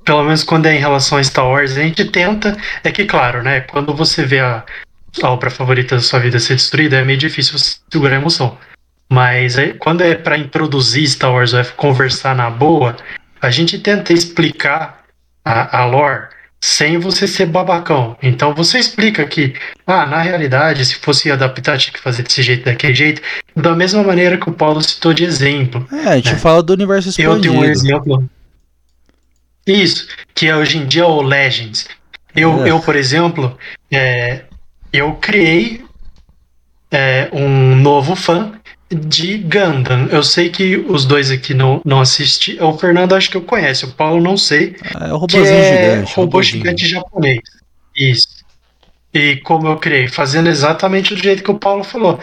pelo 0.05 0.23
menos 0.23 0.45
quando 0.45 0.67
é 0.67 0.75
em 0.77 0.79
relação 0.79 1.19
a 1.19 1.25
Star 1.25 1.47
Wars, 1.47 1.73
a 1.73 1.83
gente 1.83 2.05
tenta. 2.05 2.57
É 2.83 2.93
que, 2.93 3.05
claro, 3.07 3.43
né? 3.43 3.63
Quando 3.63 3.95
você 3.95 4.25
vê 4.25 4.41
a, 4.41 4.65
a 5.23 5.31
obra 5.31 5.51
favorita 5.51 5.97
da 5.97 6.03
sua 6.03 6.19
vida 6.19 6.39
ser 6.39 6.55
destruída, 6.55 6.97
é 6.97 7.05
meio 7.05 7.19
difícil 7.19 7.59
segurar 7.59 8.17
a 8.17 8.21
emoção. 8.21 8.59
Mas 9.09 9.59
é, 9.59 9.73
quando 9.75 10.01
é 10.01 10.15
para 10.15 10.39
introduzir 10.39 11.07
Star 11.07 11.33
Wars 11.33 11.53
ou 11.53 11.61
é 11.61 11.65
conversar 11.65 12.35
na 12.35 12.51
boa, 12.51 12.97
a 13.41 13.51
gente 13.51 13.79
tenta 13.79 14.13
explicar 14.13 15.05
a, 15.45 15.81
a 15.81 15.85
lore 15.85 16.29
sem 16.61 16.99
você 16.99 17.29
ser 17.29 17.45
babacão. 17.45 18.17
Então 18.23 18.55
você 18.55 18.79
explica 18.79 19.25
que, 19.27 19.55
ah, 19.87 20.07
na 20.07 20.23
realidade, 20.23 20.85
se 20.87 20.95
fosse 20.95 21.31
adaptar, 21.31 21.77
tinha 21.77 21.93
que 21.93 22.01
fazer 22.01 22.23
desse 22.23 22.43
jeito, 22.43 22.65
daquele 22.65 22.95
jeito, 22.95 23.21
da 23.55 23.77
mesma 23.77 24.03
maneira 24.03 24.39
que 24.39 24.49
o 24.49 24.53
Paulo 24.53 24.83
citou 24.83 25.13
de 25.13 25.25
exemplo. 25.25 25.87
É, 25.93 26.09
a 26.09 26.17
gente 26.17 26.33
né? 26.33 26.39
fala 26.39 26.63
do 26.63 26.73
universo 26.73 27.11
expandido. 27.11 27.37
Eu 27.37 27.41
tenho 27.41 27.61
um 27.61 27.65
exemplo. 27.65 28.31
Isso, 29.67 30.09
que 30.35 30.47
é 30.47 30.57
hoje 30.57 30.79
em 30.79 30.87
dia 30.87 31.07
o 31.07 31.21
Legends. 31.21 31.87
Eu, 32.35 32.65
é. 32.65 32.71
eu 32.71 32.81
por 32.81 32.97
exemplo, 32.97 33.59
é, 33.93 34.45
eu 34.99 35.15
criei 35.15 35.85
é, 36.91 37.29
um 37.33 37.77
novo 37.77 38.15
fã 38.15 38.53
de 38.89 39.39
Gundam. 39.39 40.07
Eu 40.07 40.23
sei 40.23 40.51
que 40.51 40.77
os 40.77 41.05
dois 41.05 41.31
aqui 41.31 41.53
não, 41.53 41.81
não 41.85 42.01
assistiram. 42.01 42.71
O 42.71 42.79
Fernando 42.79 43.15
acho 43.15 43.31
que 43.31 43.37
eu 43.37 43.43
conheço, 43.43 43.87
o 43.87 43.93
Paulo 43.93 44.23
não 44.23 44.37
sei. 44.37 44.77
É 45.01 45.13
o 45.13 45.17
robôzinho 45.17 45.57
é 45.57 45.93
gigante. 45.93 46.15
Robô 46.15 46.43
gigante 46.43 46.87
japonês. 46.87 47.41
Isso. 47.97 48.45
E 49.13 49.37
como 49.37 49.69
eu 49.69 49.77
criei, 49.77 50.09
fazendo 50.09 50.49
exatamente 50.49 51.15
do 51.15 51.23
jeito 51.23 51.43
que 51.43 51.51
o 51.51 51.59
Paulo 51.59 51.85
falou. 51.85 52.19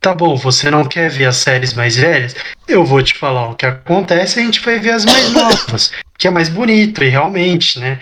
Tá 0.00 0.14
bom, 0.14 0.36
você 0.36 0.70
não 0.70 0.84
quer 0.84 1.10
ver 1.10 1.26
as 1.26 1.36
séries 1.36 1.74
mais 1.74 1.96
velhas? 1.96 2.34
Eu 2.68 2.84
vou 2.84 3.02
te 3.02 3.14
falar 3.14 3.50
o 3.50 3.56
que 3.56 3.66
acontece 3.66 4.38
e 4.38 4.42
a 4.42 4.46
gente 4.46 4.60
vai 4.60 4.78
ver 4.78 4.92
as 4.92 5.04
mais 5.04 5.32
novas, 5.32 5.92
que 6.16 6.28
é 6.28 6.30
mais 6.30 6.48
bonito, 6.48 7.02
e 7.02 7.08
realmente, 7.08 7.80
né? 7.80 7.98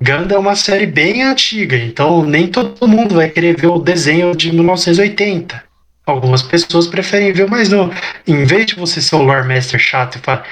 Ganda 0.00 0.34
é 0.34 0.38
uma 0.38 0.54
série 0.54 0.86
bem 0.86 1.22
antiga, 1.22 1.76
então 1.76 2.24
nem 2.24 2.46
todo 2.46 2.86
mundo 2.86 3.16
vai 3.16 3.28
querer 3.28 3.56
ver 3.56 3.66
o 3.66 3.78
desenho 3.78 4.34
de 4.34 4.52
1980. 4.52 5.62
Algumas 6.06 6.42
pessoas 6.42 6.86
preferem 6.86 7.32
ver 7.32 7.48
mais 7.48 7.68
novo. 7.68 7.92
Em 8.26 8.44
vez 8.44 8.66
de 8.66 8.76
você 8.76 9.00
ser 9.02 9.16
o 9.16 9.22
lore 9.22 9.46
master 9.46 9.78
chato 9.78 10.16
e 10.16 10.18
falar, 10.20 10.46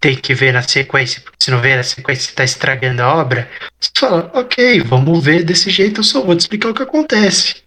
tem 0.00 0.16
que 0.16 0.34
ver 0.34 0.52
na 0.52 0.62
sequência, 0.62 1.20
porque 1.20 1.36
se 1.42 1.50
não 1.50 1.60
ver 1.60 1.76
na 1.76 1.82
sequência 1.82 2.28
você 2.28 2.32
tá 2.32 2.44
estragando 2.44 3.02
a 3.02 3.14
obra, 3.14 3.48
você 3.78 3.90
fala, 3.98 4.30
ok, 4.34 4.80
vamos 4.80 5.22
ver 5.22 5.44
desse 5.44 5.70
jeito, 5.70 6.00
eu 6.00 6.04
só 6.04 6.22
vou 6.22 6.34
te 6.34 6.40
explicar 6.40 6.70
o 6.70 6.74
que 6.74 6.82
acontece. 6.82 7.62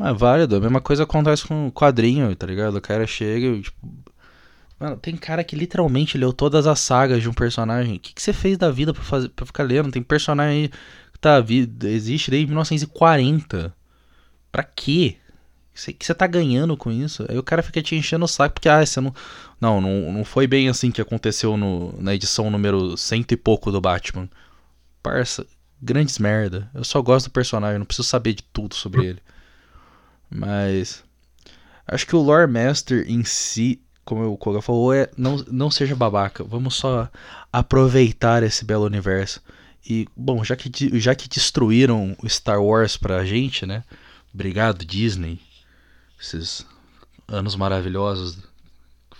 É 0.00 0.12
válido, 0.12 0.56
a 0.56 0.60
mesma 0.60 0.80
coisa 0.80 1.02
acontece 1.02 1.46
com 1.46 1.66
o 1.66 1.72
quadrinho, 1.72 2.34
tá 2.34 2.46
ligado? 2.46 2.76
O 2.76 2.80
cara 2.80 3.06
chega 3.06 3.46
e, 3.46 3.60
tipo. 3.60 3.76
Mano, 4.80 4.96
tem 4.96 5.14
cara 5.14 5.44
que 5.44 5.54
literalmente 5.54 6.16
leu 6.16 6.32
todas 6.32 6.66
as 6.66 6.80
sagas 6.80 7.20
de 7.20 7.28
um 7.28 7.34
personagem. 7.34 7.96
O 7.96 8.00
que, 8.00 8.14
que 8.14 8.22
você 8.22 8.32
fez 8.32 8.56
da 8.56 8.70
vida 8.70 8.94
pra, 8.94 9.02
fazer, 9.02 9.28
pra 9.28 9.44
ficar 9.44 9.62
lendo? 9.62 9.92
Tem 9.92 10.02
personagem 10.02 10.62
aí 10.62 10.68
que 11.12 11.18
tá, 11.20 11.44
existe 11.84 12.30
desde 12.30 12.46
1940. 12.46 13.74
Pra 14.50 14.62
quê? 14.62 15.18
O 15.74 15.92
que 15.92 16.04
você 16.04 16.14
tá 16.14 16.26
ganhando 16.26 16.78
com 16.78 16.90
isso? 16.90 17.26
Aí 17.28 17.36
o 17.36 17.42
cara 17.42 17.62
fica 17.62 17.82
te 17.82 17.94
enchendo 17.94 18.24
o 18.24 18.28
saco 18.28 18.54
porque, 18.54 18.70
ah, 18.70 18.84
você 18.84 19.02
não. 19.02 19.14
Não, 19.60 19.80
não, 19.82 20.10
não 20.12 20.24
foi 20.24 20.46
bem 20.46 20.70
assim 20.70 20.90
que 20.90 21.02
aconteceu 21.02 21.58
no, 21.58 21.94
na 22.00 22.14
edição 22.14 22.50
número 22.50 22.96
cento 22.96 23.32
e 23.32 23.36
pouco 23.36 23.70
do 23.70 23.82
Batman. 23.82 24.30
Parça, 25.02 25.46
grandes 25.80 26.18
merda. 26.18 26.70
Eu 26.72 26.84
só 26.84 27.02
gosto 27.02 27.26
do 27.26 27.32
personagem, 27.32 27.78
não 27.78 27.84
preciso 27.84 28.08
saber 28.08 28.32
de 28.32 28.42
tudo 28.44 28.74
sobre 28.74 29.04
ele. 29.06 29.22
Mas. 30.30 31.04
Acho 31.86 32.06
que 32.06 32.16
o 32.16 32.22
Lore 32.22 32.50
Master 32.50 33.04
em 33.06 33.24
si, 33.24 33.82
como 34.10 34.32
o 34.32 34.36
Koga 34.36 34.60
falou, 34.60 34.92
é 34.92 35.08
não, 35.16 35.36
não 35.48 35.70
seja 35.70 35.94
babaca. 35.94 36.42
Vamos 36.42 36.74
só 36.74 37.08
aproveitar 37.52 38.42
esse 38.42 38.64
belo 38.64 38.84
universo. 38.84 39.40
E, 39.88 40.06
bom, 40.16 40.44
já 40.44 40.56
que, 40.56 40.98
já 40.98 41.14
que 41.14 41.28
destruíram 41.28 42.16
o 42.22 42.28
Star 42.28 42.62
Wars 42.62 42.96
pra 42.96 43.24
gente, 43.24 43.64
né? 43.64 43.84
Obrigado, 44.34 44.84
Disney 44.84 45.40
esses 46.20 46.66
anos 47.26 47.56
maravilhosos 47.56 48.36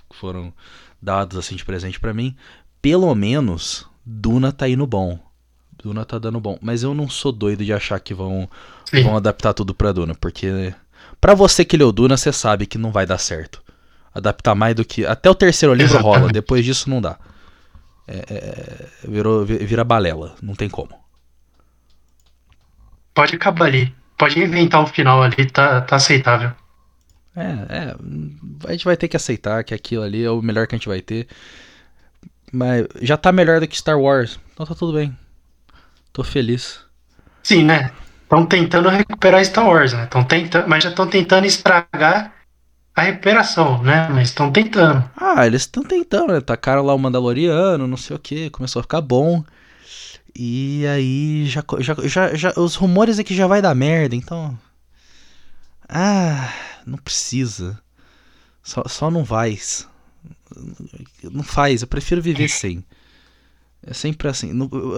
que 0.09 0.17
foram 0.17 0.53
dados 1.01 1.39
assim 1.39 1.57
de 1.57 1.65
presente 1.65 1.99
para 1.99 2.13
mim, 2.13 2.37
pelo 2.83 3.13
menos 3.15 3.87
Duna 4.05 4.53
tá 4.53 4.69
indo 4.69 4.87
bom. 4.87 5.19
Duna 5.83 6.05
tá 6.05 6.19
dando 6.19 6.39
bom, 6.39 6.59
mas 6.61 6.83
eu 6.83 6.93
não 6.93 7.09
sou 7.09 7.33
doido 7.33 7.65
de 7.65 7.73
achar 7.73 7.99
que 8.01 8.13
vão 8.13 8.49
vão 9.03 9.17
adaptar 9.17 9.55
tudo 9.55 9.75
para 9.75 9.93
Duna, 9.93 10.15
porque 10.15 10.75
para 11.21 11.35
você 11.35 11.65
que 11.65 11.77
leu 11.77 11.91
Duna, 11.91 12.17
você 12.17 12.33
sabe 12.33 12.67
que 12.67 12.77
não 12.77 12.93
vai 12.93 13.07
dar 13.07 13.19
certo. 13.19 13.63
Adaptar 14.15 14.55
mais 14.55 14.75
do 14.75 14.85
que 14.85 15.07
até 15.07 15.31
o 15.31 15.35
terceiro 15.35 15.75
livro 15.75 15.95
Exatamente. 15.95 16.19
rola, 16.21 16.33
depois 16.33 16.65
disso 16.65 16.91
não 16.91 17.01
dá. 17.01 17.19
É, 18.09 18.25
é, 18.29 18.89
virou, 19.09 19.45
vira 19.45 19.85
balela, 19.85 20.35
não 20.43 20.55
tem 20.55 20.69
como. 20.69 20.91
Pode 23.15 23.37
acabar 23.37 23.67
ali. 23.67 23.95
Pode 24.19 24.39
inventar 24.39 24.83
um 24.83 24.87
final 24.87 25.23
ali, 25.23 25.47
tá, 25.47 25.81
tá 25.83 25.97
aceitável. 25.97 26.53
É, 27.37 27.43
é, 27.43 27.97
a 28.67 28.73
gente 28.73 28.85
vai 28.85 28.97
ter 28.97 29.09
que 29.09 29.17
aceitar 29.17 29.63
que 29.63 29.73
aquilo 29.73 30.03
ali 30.03 30.25
é 30.25 30.31
o 30.31 30.43
melhor 30.43 30.67
que 30.67 30.75
a 30.75 30.79
gente 30.79 30.89
vai 30.89 31.01
ter. 31.01 31.29
Mas 32.53 32.87
já 33.01 33.17
tá 33.17 33.31
melhor 33.31 33.61
do 33.61 33.69
que 33.69 33.79
Star 33.79 33.99
Wars. 33.99 34.39
Então 34.53 34.67
tá 34.67 34.75
tudo 34.75 34.93
bem. 34.93 35.17
Tô 36.13 36.25
feliz. 36.25 36.81
Sim, 37.43 37.65
né? 37.65 37.93
Estão 38.23 38.45
tentando 38.45 38.89
recuperar 38.89 39.45
Star 39.45 39.67
Wars, 39.67 39.93
né? 39.93 40.07
Tão 40.07 40.25
tentando, 40.25 40.69
mas 40.69 40.83
já 40.83 40.91
estão 40.91 41.07
tentando 41.07 41.47
estragar 41.47 42.33
a 42.95 43.03
recuperação, 43.03 43.83
né? 43.83 44.09
Mas 44.09 44.29
estão 44.29 44.51
tentando. 44.51 45.09
Ah, 45.17 45.47
eles 45.47 45.63
estão 45.63 45.83
tentando, 45.83 46.33
né? 46.33 46.41
Tacaram 46.41 46.83
lá 46.83 46.95
o 46.95 46.99
Mandaloriano, 46.99 47.87
não 47.87 47.97
sei 47.97 48.17
o 48.17 48.19
que, 48.19 48.51
começou 48.51 48.81
a 48.81 48.83
ficar 48.83 49.01
bom. 49.01 49.45
E 50.35 50.87
aí 50.87 51.47
já, 51.47 51.63
já, 51.81 51.95
já, 52.05 52.35
já 52.35 52.53
os 52.57 52.75
rumores 52.75 53.19
é 53.19 53.25
que 53.25 53.35
já 53.35 53.47
vai 53.47 53.61
dar 53.61 53.75
merda, 53.75 54.15
então. 54.15 54.59
Ah, 55.89 56.53
não 56.87 56.99
precisa. 56.99 57.81
Só, 58.63 58.85
só 58.87 59.11
não 59.11 59.25
vai. 59.25 59.59
Não 61.25 61.43
faz, 61.43 61.83
eu 61.83 61.89
prefiro 61.89 62.23
viver 62.23 62.49
sem. 62.49 62.85
É 63.87 63.95
sempre 63.95 64.29
assim. 64.29 64.53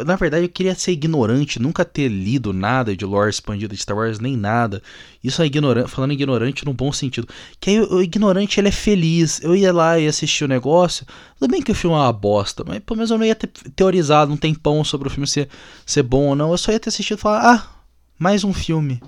Na 0.04 0.16
verdade, 0.16 0.44
eu 0.44 0.48
queria 0.48 0.74
ser 0.74 0.90
ignorante, 0.90 1.62
nunca 1.62 1.84
ter 1.84 2.08
lido 2.08 2.52
nada 2.52 2.96
de 2.96 3.04
lore 3.04 3.30
expandido 3.30 3.72
de 3.72 3.80
Star 3.80 3.96
Wars, 3.96 4.18
nem 4.18 4.36
nada. 4.36 4.82
Isso 5.22 5.40
é 5.40 5.46
ignorante, 5.46 5.88
falando 5.88 6.12
ignorante 6.12 6.64
no 6.64 6.74
bom 6.74 6.92
sentido. 6.92 7.28
Que 7.60 7.70
aí 7.70 7.80
o 7.80 8.02
ignorante 8.02 8.58
ele 8.58 8.68
é 8.68 8.72
feliz. 8.72 9.40
Eu 9.40 9.54
ia 9.54 9.72
lá 9.72 10.00
e 10.00 10.08
assistir 10.08 10.44
o 10.44 10.48
negócio. 10.48 11.06
Tudo 11.38 11.52
bem 11.52 11.62
que 11.62 11.70
o 11.70 11.74
filme 11.76 11.96
é 11.96 12.00
uma 12.00 12.12
bosta, 12.12 12.64
mas 12.66 12.80
pelo 12.80 12.96
menos 12.96 13.10
eu 13.12 13.18
não 13.18 13.24
ia 13.24 13.36
ter 13.36 13.46
teorizado 13.46 14.32
um 14.32 14.36
tempão 14.36 14.82
sobre 14.82 15.06
o 15.06 15.10
filme 15.10 15.28
ser, 15.28 15.48
ser 15.86 16.02
bom 16.02 16.30
ou 16.30 16.34
não. 16.34 16.50
Eu 16.50 16.58
só 16.58 16.72
ia 16.72 16.80
ter 16.80 16.88
assistido 16.88 17.18
e 17.18 17.20
falar: 17.20 17.54
ah, 17.54 17.66
mais 18.18 18.42
um 18.42 18.52
filme. 18.52 19.00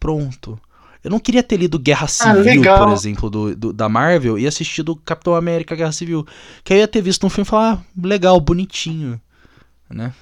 Pronto. 0.00 0.58
Eu 1.02 1.10
não 1.10 1.18
queria 1.18 1.42
ter 1.42 1.56
lido 1.56 1.78
Guerra 1.78 2.04
ah, 2.04 2.08
Civil, 2.08 2.62
ah, 2.72 2.78
por 2.78 2.92
exemplo, 2.92 3.28
do, 3.28 3.56
do, 3.56 3.72
da 3.72 3.88
Marvel 3.88 4.38
e 4.38 4.46
assistido 4.46 4.94
Capitão 4.96 5.34
América 5.34 5.74
Guerra 5.74 5.92
Civil. 5.92 6.26
Que 6.62 6.72
eu 6.72 6.78
ia 6.78 6.88
ter 6.88 7.02
visto 7.02 7.26
um 7.26 7.30
filme 7.30 7.46
e 7.46 7.50
falar, 7.50 7.74
ah, 7.74 8.06
legal, 8.06 8.38
bonitinho, 8.40 9.20
né? 9.90 10.12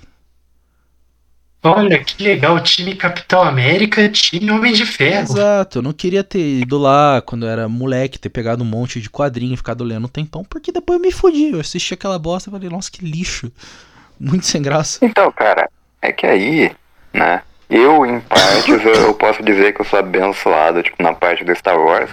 Olha, 1.63 2.03
que 2.03 2.23
legal, 2.23 2.59
time 2.63 2.95
Capitão 2.95 3.43
América, 3.43 4.09
time 4.09 4.51
Homem 4.51 4.73
de 4.73 4.87
Ferro. 4.87 5.35
Exato, 5.35 5.79
eu 5.79 5.83
não 5.83 5.93
queria 5.93 6.25
ter 6.25 6.61
ido 6.61 6.79
lá 6.79 7.21
quando 7.21 7.45
eu 7.45 7.51
era 7.51 7.69
moleque, 7.69 8.19
ter 8.19 8.31
pegado 8.31 8.65
um 8.65 8.67
monte 8.67 8.99
de 8.99 9.11
quadrinho 9.11 9.53
e 9.53 9.57
ficado 9.59 9.85
lendo 9.85 10.07
um 10.07 10.09
tempão, 10.09 10.43
porque 10.43 10.73
depois 10.73 10.99
eu 10.99 11.03
me 11.03 11.13
fodi. 11.13 11.51
Eu 11.53 11.61
assisti 11.61 11.93
aquela 11.93 12.19
bosta 12.19 12.49
e 12.49 12.53
falei, 12.53 12.71
nossa, 12.71 12.91
que 12.91 13.05
lixo. 13.05 13.53
Muito 14.19 14.47
sem 14.47 14.63
graça. 14.63 15.05
Então, 15.05 15.31
cara, 15.33 15.69
é 16.01 16.11
que 16.13 16.27
aí, 16.27 16.73
né? 17.13 17.43
Eu, 17.71 18.05
em 18.05 18.19
partes, 18.21 18.85
eu 18.85 19.15
posso 19.15 19.43
dizer 19.45 19.73
que 19.73 19.81
eu 19.81 19.85
sou 19.85 20.01
abençoado, 20.01 20.83
tipo, 20.83 21.01
na 21.01 21.13
parte 21.13 21.45
do 21.45 21.55
Star 21.55 21.79
Wars, 21.79 22.11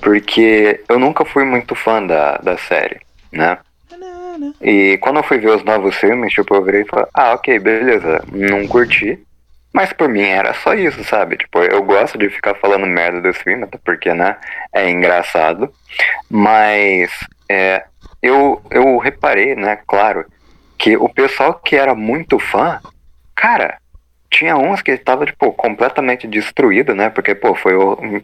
porque 0.00 0.82
eu 0.88 0.98
nunca 0.98 1.24
fui 1.24 1.42
muito 1.42 1.74
fã 1.74 2.04
da, 2.06 2.36
da 2.36 2.58
série, 2.58 3.00
né? 3.32 3.58
E 4.60 4.98
quando 4.98 5.16
eu 5.16 5.22
fui 5.22 5.38
ver 5.38 5.50
os 5.50 5.64
novos 5.64 5.96
filmes, 5.96 6.32
tipo, 6.32 6.54
eu 6.54 6.62
virei 6.62 6.82
e 6.82 6.86
falei, 6.86 7.06
ah, 7.14 7.32
ok, 7.32 7.58
beleza, 7.58 8.22
não 8.30 8.66
curti. 8.68 9.18
Mas 9.72 9.92
por 9.92 10.08
mim 10.08 10.22
era 10.22 10.52
só 10.52 10.74
isso, 10.74 11.02
sabe? 11.04 11.36
Tipo, 11.36 11.60
eu 11.60 11.82
gosto 11.82 12.18
de 12.18 12.28
ficar 12.28 12.54
falando 12.54 12.86
merda 12.86 13.20
dos 13.20 13.38
filmes, 13.38 13.64
até 13.64 13.78
porque, 13.78 14.12
né, 14.12 14.36
é 14.72 14.90
engraçado. 14.90 15.72
Mas 16.28 17.10
é, 17.48 17.84
eu, 18.20 18.60
eu 18.70 18.98
reparei, 18.98 19.54
né, 19.54 19.78
claro, 19.86 20.26
que 20.76 20.96
o 20.96 21.08
pessoal 21.08 21.54
que 21.54 21.76
era 21.76 21.94
muito 21.94 22.38
fã, 22.38 22.80
cara, 23.34 23.79
tinha 24.30 24.56
uns 24.56 24.80
que 24.80 24.92
estava 24.92 25.26
tipo, 25.26 25.52
completamente 25.52 26.26
destruído, 26.26 26.94
né? 26.94 27.10
Porque, 27.10 27.34
pô, 27.34 27.54
foi, 27.54 27.74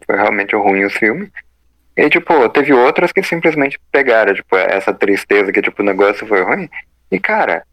foi 0.05 0.15
realmente 0.15 0.55
ruim 0.55 0.85
o 0.85 0.89
filme. 0.89 1.29
E, 1.95 2.09
tipo, 2.09 2.47
teve 2.49 2.73
outras 2.73 3.11
que 3.11 3.21
simplesmente 3.21 3.79
pegaram, 3.91 4.33
tipo, 4.33 4.55
essa 4.55 4.93
tristeza 4.93 5.51
que, 5.51 5.61
tipo, 5.61 5.81
o 5.81 5.85
negócio 5.85 6.25
foi 6.25 6.43
ruim. 6.43 6.69
E, 7.11 7.19
cara, 7.19 7.65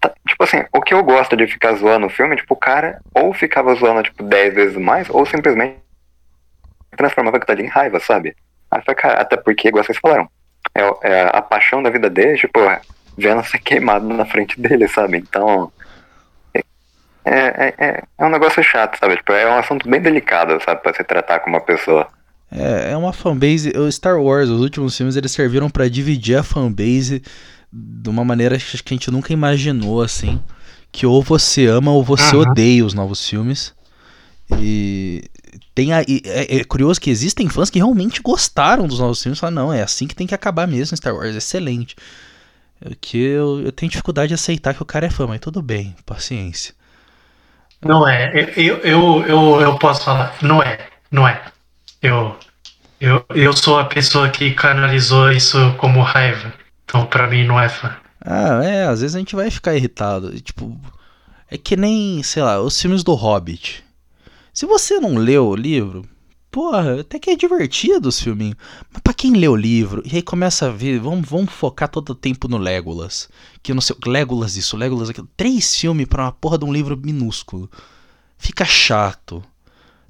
tá, 0.00 0.12
tipo 0.28 0.42
assim, 0.42 0.64
o 0.72 0.82
que 0.82 0.92
eu 0.92 1.02
gosto 1.02 1.36
de 1.36 1.46
ficar 1.46 1.74
zoando 1.74 2.06
o 2.06 2.10
filme, 2.10 2.36
tipo, 2.36 2.54
o 2.54 2.56
cara 2.56 3.00
ou 3.14 3.32
ficava 3.32 3.74
zoando, 3.74 4.02
tipo, 4.02 4.22
10 4.22 4.54
vezes 4.54 4.76
mais, 4.76 5.08
ou 5.08 5.24
simplesmente 5.24 5.76
transformava 6.96 7.38
aquilo 7.38 7.52
ali 7.52 7.64
em 7.64 7.70
raiva, 7.70 7.98
sabe? 8.00 8.36
Foi, 8.84 8.94
cara, 8.94 9.20
até 9.20 9.36
porque, 9.36 9.68
igual 9.68 9.84
vocês 9.84 9.98
falaram, 9.98 10.28
é, 10.74 10.82
é 11.02 11.30
a 11.32 11.40
paixão 11.40 11.82
da 11.82 11.90
vida 11.90 12.10
dele, 12.10 12.36
tipo, 12.36 12.58
vendo 13.16 13.44
ser 13.44 13.58
queimado 13.58 14.06
na 14.08 14.26
frente 14.26 14.60
dele, 14.60 14.88
sabe? 14.88 15.18
Então, 15.18 15.72
é, 17.24 17.38
é, 17.38 17.74
é, 17.78 18.02
é 18.18 18.24
um 18.24 18.30
negócio 18.30 18.62
chato, 18.62 18.98
sabe? 18.98 19.16
Tipo, 19.16 19.32
é 19.32 19.48
um 19.48 19.58
assunto 19.58 19.88
bem 19.88 20.00
delicado, 20.00 20.58
sabe? 20.64 20.82
Pra 20.82 20.92
se 20.94 21.04
tratar 21.04 21.40
com 21.40 21.50
uma 21.50 21.60
pessoa. 21.60 22.08
É, 22.50 22.92
é 22.92 22.96
uma 22.96 23.12
fanbase. 23.12 23.72
O 23.76 23.90
Star 23.90 24.20
Wars, 24.20 24.48
os 24.48 24.60
últimos 24.60 24.96
filmes, 24.96 25.16
eles 25.16 25.32
serviram 25.32 25.70
para 25.70 25.88
dividir 25.88 26.36
a 26.36 26.42
fanbase 26.42 27.22
de 27.72 28.10
uma 28.10 28.24
maneira 28.24 28.58
que 28.58 28.76
a 28.76 28.94
gente 28.94 29.10
nunca 29.10 29.32
imaginou, 29.32 30.02
assim. 30.02 30.40
Que 30.90 31.06
ou 31.06 31.22
você 31.22 31.66
ama 31.66 31.90
ou 31.90 32.04
você 32.04 32.36
uhum. 32.36 32.42
odeia 32.42 32.84
os 32.84 32.92
novos 32.92 33.26
filmes. 33.26 33.74
E 34.58 35.24
tem 35.74 35.94
a, 35.94 36.02
é, 36.02 36.56
é, 36.58 36.64
curioso 36.64 37.00
que 37.00 37.08
existem 37.08 37.48
fãs 37.48 37.70
que 37.70 37.78
realmente 37.78 38.20
gostaram 38.20 38.86
dos 38.86 38.98
novos 38.98 39.22
filmes 39.22 39.38
e 39.38 39.40
falam, 39.40 39.66
não, 39.66 39.72
é 39.72 39.82
assim 39.82 40.06
que 40.06 40.14
tem 40.14 40.26
que 40.26 40.34
acabar 40.34 40.66
mesmo 40.66 40.96
Star 40.96 41.14
Wars, 41.14 41.34
excelente. 41.34 41.96
É 42.84 42.90
que 43.00 43.16
eu, 43.16 43.60
eu 43.60 43.72
tenho 43.72 43.90
dificuldade 43.90 44.28
de 44.28 44.34
aceitar 44.34 44.74
que 44.74 44.82
o 44.82 44.86
cara 44.86 45.06
é 45.06 45.10
fã, 45.10 45.26
mas 45.26 45.40
tudo 45.40 45.62
bem, 45.62 45.94
paciência. 46.04 46.74
Não 47.84 48.08
é. 48.08 48.52
Eu, 48.56 48.78
eu, 48.78 49.24
eu, 49.26 49.60
eu 49.60 49.78
posso 49.78 50.04
falar. 50.04 50.36
Não 50.40 50.62
é. 50.62 50.78
Não 51.10 51.26
é. 51.26 51.42
Eu, 52.00 52.36
eu, 53.00 53.24
eu 53.34 53.52
sou 53.52 53.78
a 53.78 53.84
pessoa 53.84 54.28
que 54.28 54.52
canalizou 54.52 55.30
isso 55.30 55.74
como 55.78 56.02
raiva. 56.02 56.52
Então, 56.84 57.06
pra 57.06 57.26
mim, 57.26 57.44
não 57.44 57.60
é 57.60 57.68
fã. 57.68 57.94
Ah, 58.24 58.60
é. 58.62 58.86
Às 58.86 59.00
vezes 59.00 59.16
a 59.16 59.18
gente 59.18 59.34
vai 59.34 59.50
ficar 59.50 59.74
irritado. 59.74 60.40
Tipo, 60.40 60.78
é 61.50 61.58
que 61.58 61.76
nem, 61.76 62.22
sei 62.22 62.42
lá, 62.42 62.60
os 62.60 62.80
filmes 62.80 63.02
do 63.02 63.14
Hobbit. 63.14 63.84
Se 64.54 64.66
você 64.66 65.00
não 65.00 65.16
leu 65.16 65.48
o 65.48 65.56
livro, 65.56 66.04
porra, 66.52 67.00
até 67.00 67.18
que 67.18 67.30
é 67.30 67.36
divertido 67.36 68.10
os 68.10 68.20
filminhos. 68.20 68.56
Mas 68.92 69.02
pra 69.02 69.14
quem 69.14 69.32
lê 69.32 69.48
o 69.48 69.56
livro, 69.56 70.02
e 70.04 70.16
aí 70.16 70.22
começa 70.22 70.66
a 70.66 70.70
ver, 70.70 71.00
vamos, 71.00 71.28
vamos 71.28 71.50
focar 71.50 71.88
todo 71.88 72.10
o 72.10 72.14
tempo 72.14 72.46
no 72.46 72.58
Legolas. 72.58 73.28
Que 73.62 73.72
não 73.72 73.80
sei, 73.80 73.96
Legolas 74.06 74.56
isso, 74.56 74.76
Legolas 74.76 75.08
aquilo. 75.08 75.28
Três 75.34 75.74
filmes 75.74 76.06
pra 76.06 76.24
uma 76.24 76.32
porra 76.32 76.58
de 76.58 76.66
um 76.66 76.72
livro 76.72 76.96
minúsculo. 76.96 77.70
Fica 78.36 78.66
chato. 78.66 79.42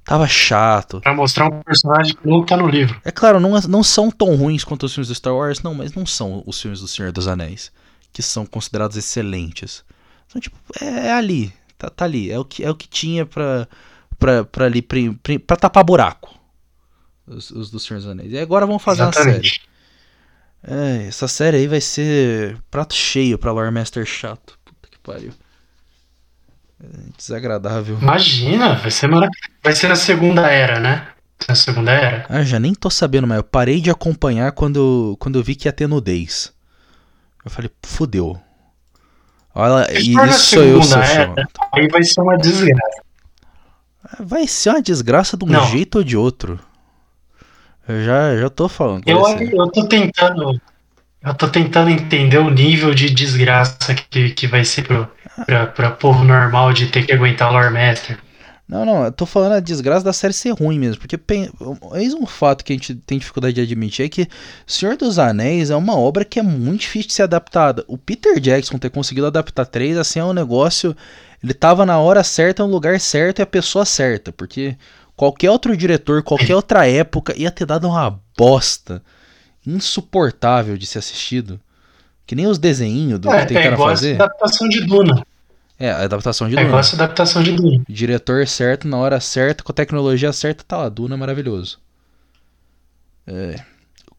Tava 0.05 0.27
chato. 0.27 1.01
Pra 1.01 1.15
mostrar 1.15 1.47
um 1.47 1.63
personagem 1.63 2.15
que 2.15 2.27
não 2.27 2.45
tá 2.45 2.57
no 2.57 2.67
livro. 2.67 3.01
É 3.05 3.13
claro, 3.13 3.39
não, 3.39 3.53
não 3.69 3.85
são 3.85 4.11
tão 4.11 4.35
ruins 4.35 4.65
quanto 4.65 4.85
os 4.85 4.93
filmes 4.93 5.09
do 5.09 5.15
Star 5.15 5.35
Wars, 5.35 5.63
não, 5.63 5.75
mas 5.75 5.95
não 5.95 6.05
são 6.05 6.43
os 6.45 6.61
filmes 6.61 6.81
do 6.81 6.89
Senhor 6.89 7.13
dos 7.13 7.29
Anéis. 7.29 7.71
Que 8.13 8.21
são 8.21 8.45
considerados 8.45 8.97
excelentes. 8.97 9.85
Então, 10.27 10.41
tipo, 10.41 10.57
é, 10.81 11.07
é 11.07 11.13
ali. 11.13 11.53
Tá, 11.79 11.89
tá 11.89 12.05
ali. 12.05 12.33
É 12.33 12.39
o 12.39 12.45
que, 12.45 12.65
é 12.65 12.71
o 12.71 12.75
que 12.75 12.89
tinha 12.89 13.25
pra 13.25 13.69
pra, 14.23 14.45
pra, 14.45 14.67
ali, 14.67 14.81
pra, 14.81 14.99
pra 15.45 15.57
tapar 15.57 15.83
buraco. 15.83 16.33
Os, 17.27 17.51
os 17.51 17.71
do 17.71 17.81
Senhor 17.81 17.99
dos 17.99 18.09
Anéis. 18.09 18.33
E 18.33 18.39
agora 18.39 18.65
vamos 18.65 18.83
fazer 18.83 19.03
Exatamente. 19.03 19.61
uma 20.65 20.79
série. 20.79 21.03
É, 21.05 21.09
essa 21.09 21.27
série 21.27 21.57
aí 21.57 21.67
vai 21.67 21.81
ser 21.81 22.57
prato 22.71 22.95
cheio 22.95 23.37
pra 23.37 23.51
Lore 23.51 23.73
Master 23.73 24.07
chato. 24.07 24.57
Puta 24.65 24.89
que 24.89 24.99
pariu. 25.01 25.33
É 26.81 26.87
desagradável. 27.17 27.99
Imagina, 28.01 28.77
vai 28.77 28.91
ser. 28.91 29.11
Vai 29.63 29.75
ser 29.75 29.91
a 29.91 29.97
segunda 29.97 30.49
era, 30.49 30.79
né? 30.79 31.09
A 31.49 31.55
segunda 31.57 31.91
era. 31.91 32.25
Ah, 32.29 32.45
já 32.45 32.61
nem 32.61 32.75
tô 32.75 32.89
sabendo, 32.89 33.27
mas 33.27 33.39
eu 33.39 33.45
parei 33.45 33.81
de 33.81 33.91
acompanhar 33.91 34.53
quando, 34.53 35.17
quando 35.19 35.37
eu 35.39 35.43
vi 35.43 35.57
que 35.57 35.67
ia 35.67 35.73
ter 35.73 35.89
nudez. 35.89 36.53
Eu 37.45 37.51
falei, 37.51 37.71
fudeu. 37.83 38.41
Olha, 39.53 39.93
e 39.93 40.15
isso 40.15 40.39
sou 40.39 40.63
eu, 40.63 40.83
seu 40.83 41.03
era, 41.03 41.35
Aí 41.75 41.89
vai 41.89 42.03
ser 42.05 42.21
uma 42.21 42.39
desgraça. 42.39 43.02
Vai 44.19 44.47
ser 44.47 44.71
uma 44.71 44.83
desgraça 44.83 45.37
de 45.37 45.45
um 45.45 45.49
Não. 45.49 45.67
jeito 45.67 45.99
ou 45.99 46.05
de 46.05 46.17
outro. 46.17 46.59
Eu 47.89 48.05
já, 48.05 48.37
já 48.37 48.51
tô 48.51 48.69
falando. 48.69 49.03
Eu, 49.07 49.21
eu 49.21 49.69
tô 49.71 49.87
tentando. 49.87 50.61
Eu 51.25 51.35
tô 51.35 51.49
tentando 51.49 51.91
entender 51.91 52.39
o 52.39 52.51
nível 52.51 52.95
de 52.95 53.09
desgraça 53.11 53.95
que, 53.95 54.31
que 54.31 54.47
vai 54.47 54.65
ser 54.65 54.83
pro, 54.83 55.09
pra, 55.47 55.67
pra 55.67 55.91
povo 55.91 56.25
normal 56.25 56.73
de 56.73 56.87
ter 56.87 57.07
que 57.07 57.13
aguentar 57.13 57.51
o 57.51 57.53
Lore 57.53 57.73
Master. 57.73 58.19
Não, 58.73 58.87
não, 58.87 59.05
eu 59.05 59.13
tô 59.13 59.27
falando 59.27 59.53
a 59.53 59.61
desgraça 59.61 60.03
da 60.03 60.15
série 60.15 60.33
ser 60.33 60.53
ruim 60.53 60.79
mesmo, 60.79 60.99
porque 60.99 61.21
eis 61.95 62.15
um 62.15 62.25
fato 62.25 62.65
que 62.65 62.73
a 62.73 62.77
gente 62.77 62.95
tem 62.95 63.19
dificuldade 63.19 63.55
de 63.55 63.61
admitir 63.61 64.07
é 64.07 64.09
que 64.09 64.27
Senhor 64.67 64.97
dos 64.97 65.19
Anéis 65.19 65.69
é 65.69 65.77
uma 65.77 65.95
obra 65.95 66.25
que 66.25 66.41
é 66.41 66.43
muito 66.43 66.81
difícil 66.81 67.09
de 67.09 67.13
ser 67.13 67.25
adaptada. 67.25 67.85
O 67.87 67.99
Peter 67.99 68.41
Jackson 68.41 68.79
ter 68.79 68.89
conseguido 68.89 69.27
adaptar 69.27 69.67
três, 69.67 69.99
assim, 69.99 70.21
é 70.21 70.25
um 70.25 70.33
negócio 70.33 70.97
ele 71.45 71.53
tava 71.53 71.85
na 71.85 71.99
hora 71.99 72.25
certa, 72.25 72.63
no 72.63 72.71
lugar 72.71 72.99
certo 72.99 73.41
e 73.41 73.43
a 73.43 73.47
pessoa 73.47 73.85
certa, 73.85 74.33
porque 74.33 74.75
qualquer 75.15 75.51
outro 75.51 75.77
diretor, 75.77 76.23
qualquer 76.23 76.57
outra 76.57 76.89
época 76.89 77.35
ia 77.37 77.51
ter 77.51 77.67
dado 77.67 77.87
uma 77.87 78.19
bosta 78.39 79.03
insuportável 79.67 80.79
de 80.79 80.87
ser 80.87 81.01
assistido. 81.01 81.61
Que 82.27 82.35
nem 82.35 82.47
os 82.47 82.57
desenhinhos 82.57 83.19
do 83.19 83.31
é, 83.31 83.43
que 83.43 83.49
tentaram 83.49 83.71
é 83.71 83.75
igual 83.75 83.89
fazer. 83.91 84.13
A 84.13 84.25
adaptação 84.25 84.67
de 84.67 84.81
Duna. 84.87 85.27
É, 85.83 85.91
a 85.91 86.05
adaptação 86.05 86.49
de 86.49 86.55
é 86.55 86.59
Duna. 86.59 86.67
É 86.67 86.69
igual 86.69 86.79
essa 86.79 86.95
adaptação 86.95 87.43
de 87.43 87.51
Duna. 87.51 87.83
Diretor 87.89 88.47
certo, 88.47 88.87
na 88.87 88.97
hora 88.99 89.19
certa, 89.19 89.65
com 89.65 89.73
a 89.73 89.75
tecnologia 89.75 90.33
certa, 90.33 90.63
tá 90.63 90.77
lá. 90.77 90.89
Duna 90.89 91.17
é 91.17 91.19
maravilhoso. 91.19 91.81
É. 93.27 93.57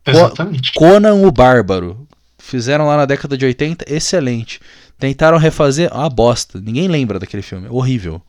Exatamente. 0.05 0.73
Conan 0.73 1.13
o 1.13 1.31
Bárbaro. 1.31 2.05
Fizeram 2.37 2.85
lá 2.85 2.97
na 2.97 3.05
década 3.05 3.37
de 3.37 3.45
80, 3.45 3.85
excelente. 3.87 4.59
Tentaram 4.99 5.37
refazer, 5.37 5.89
uma 5.93 6.09
bosta. 6.09 6.59
Ninguém 6.59 6.89
lembra 6.89 7.17
daquele 7.17 7.41
filme. 7.41 7.69
Horrível. 7.69 8.21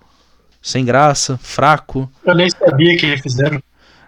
Sem 0.62 0.85
graça, 0.85 1.37
fraco. 1.37 2.09
Eu 2.24 2.37
nem 2.37 2.49
sabia 2.49 2.97
que 2.97 3.05
refizeram. 3.05 3.61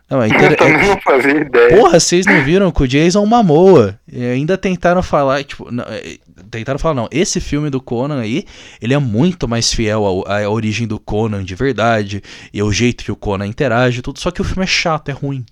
Não, 0.09 0.22
é 0.22 0.26
Eu 0.26 0.34
inter- 0.34 0.57
também 0.57 0.74
é- 0.76 0.86
não 0.86 1.00
fazia 1.00 1.32
ideia. 1.40 1.76
Porra, 1.76 1.98
vocês 1.98 2.26
não 2.26 2.44
viram 2.44 2.70
que 2.70 2.82
o 2.82 2.86
Jason 2.86 3.26
Mamoa 3.26 3.98
e 4.07 4.24
ainda 4.24 4.57
tentaram 4.57 5.02
falar, 5.02 5.42
tipo, 5.42 5.68
não, 5.72 5.82
é, 5.84 6.18
tentaram 6.48 6.78
falar, 6.78 6.94
não, 6.94 7.09
esse 7.11 7.40
filme 7.40 7.70
do 7.70 7.80
Conan 7.80 8.20
aí, 8.20 8.44
ele 8.80 8.94
é 8.94 8.98
muito 8.98 9.48
mais 9.48 9.72
fiel 9.72 10.04
ao- 10.04 10.28
à, 10.30 10.48
origem 10.48 10.86
do 10.86 11.00
Conan 11.00 11.42
de 11.42 11.57
verdade, 11.57 12.22
e 12.52 12.61
ao 12.61 12.72
jeito 12.72 13.02
que 13.02 13.11
o 13.11 13.16
Conan 13.16 13.46
interage, 13.48 14.00
tudo, 14.00 14.20
só 14.20 14.30
que 14.30 14.40
o 14.40 14.44
filme 14.44 14.62
é 14.62 14.66
chato, 14.66 15.09
é 15.09 15.12
ruim. 15.12 15.44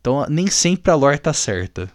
Então 0.00 0.26
nem 0.28 0.48
sempre 0.48 0.90
a 0.90 0.96
lore 0.96 1.18
tá 1.18 1.32
certa. 1.32 1.88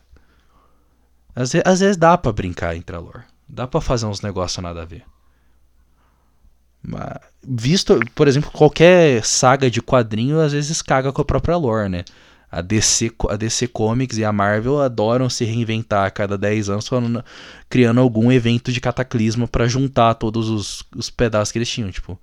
Às, 1.36 1.52
ve- 1.52 1.64
às 1.66 1.82
vezes 1.82 1.98
dá 1.98 2.18
pra 2.18 2.32
brincar 2.32 2.78
entre 2.78 2.96
a 2.96 3.00
lore. 3.00 3.24
Dá 3.50 3.68
pra 3.68 3.82
fazer 3.82 4.06
uns 4.06 4.22
negócios 4.22 4.64
nada 4.64 4.82
a 4.84 4.86
ver. 4.86 5.04
Visto, 7.48 8.00
por 8.16 8.28
exemplo, 8.28 8.52
qualquer 8.52 9.24
saga 9.24 9.70
de 9.70 9.82
quadrinho 9.82 10.40
às 10.40 10.52
vezes 10.54 10.82
caga 10.82 11.12
com 11.14 11.22
a 11.22 11.26
própria 11.26 11.56
lore, 11.58 11.90
né? 11.90 12.04
A 12.50 12.62
DC, 12.62 13.12
a 13.30 13.36
DC 13.36 13.68
Comics 13.68 14.18
e 14.18 14.24
a 14.24 14.32
Marvel 14.32 14.82
adoram 14.82 15.30
se 15.30 15.44
reinventar 15.44 16.06
a 16.06 16.10
cada 16.12 16.38
10 16.38 16.70
anos, 16.70 16.88
falando- 16.88 17.24
criando 17.70 18.00
algum 18.00 18.32
evento 18.32 18.72
de 18.72 18.80
cataclismo 18.80 19.48
pra 19.48 19.68
juntar 19.68 20.14
todos 20.14 20.50
os, 20.50 20.84
os 20.96 21.10
pedaços 21.10 21.52
que 21.52 21.58
eles 21.58 21.70
tinham. 21.70 21.92
Tipo, 21.92 22.18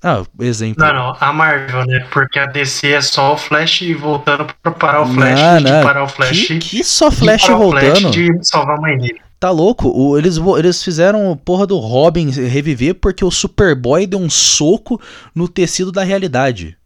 ah, 0.00 0.22
exemplo. 0.40 0.84
Não, 0.84 0.92
não, 0.94 1.16
a 1.18 1.32
Marvel, 1.32 1.84
né? 1.86 2.06
Porque 2.12 2.38
a 2.38 2.46
DC 2.46 2.92
é 2.92 3.00
só 3.00 3.34
o 3.34 3.36
Flash 3.36 3.82
voltando 3.98 4.46
pra 4.62 4.70
parar 4.70 5.02
o 5.02 5.06
Flash, 5.06 5.40
Não, 5.40 5.58
de 5.58 5.64
não, 5.64 5.82
parar 5.82 6.04
o 6.04 6.08
Flash. 6.08 6.46
Que, 6.46 6.58
que 6.58 6.84
só 6.84 7.08
de 7.08 7.16
Flash 7.16 7.42
parar 7.46 7.58
o 7.58 7.70
Flash 7.72 7.84
voltando? 8.02 8.10
de 8.12 8.28
salvar 8.42 8.78
a 8.78 8.80
mãe 8.80 8.96
dele. 8.96 9.20
Tá 9.40 9.50
louco? 9.50 9.88
O- 9.88 10.18
eles, 10.18 10.36
eles 10.58 10.82
fizeram 10.82 11.36
porra 11.44 11.66
do 11.66 11.78
Robin 11.78 12.30
reviver 12.30 12.94
porque 12.94 13.24
o 13.24 13.30
Superboy 13.30 14.06
deu 14.06 14.18
um 14.18 14.28
soco 14.30 15.00
no 15.34 15.48
tecido 15.48 15.92
da 15.92 16.02
realidade. 16.02 16.76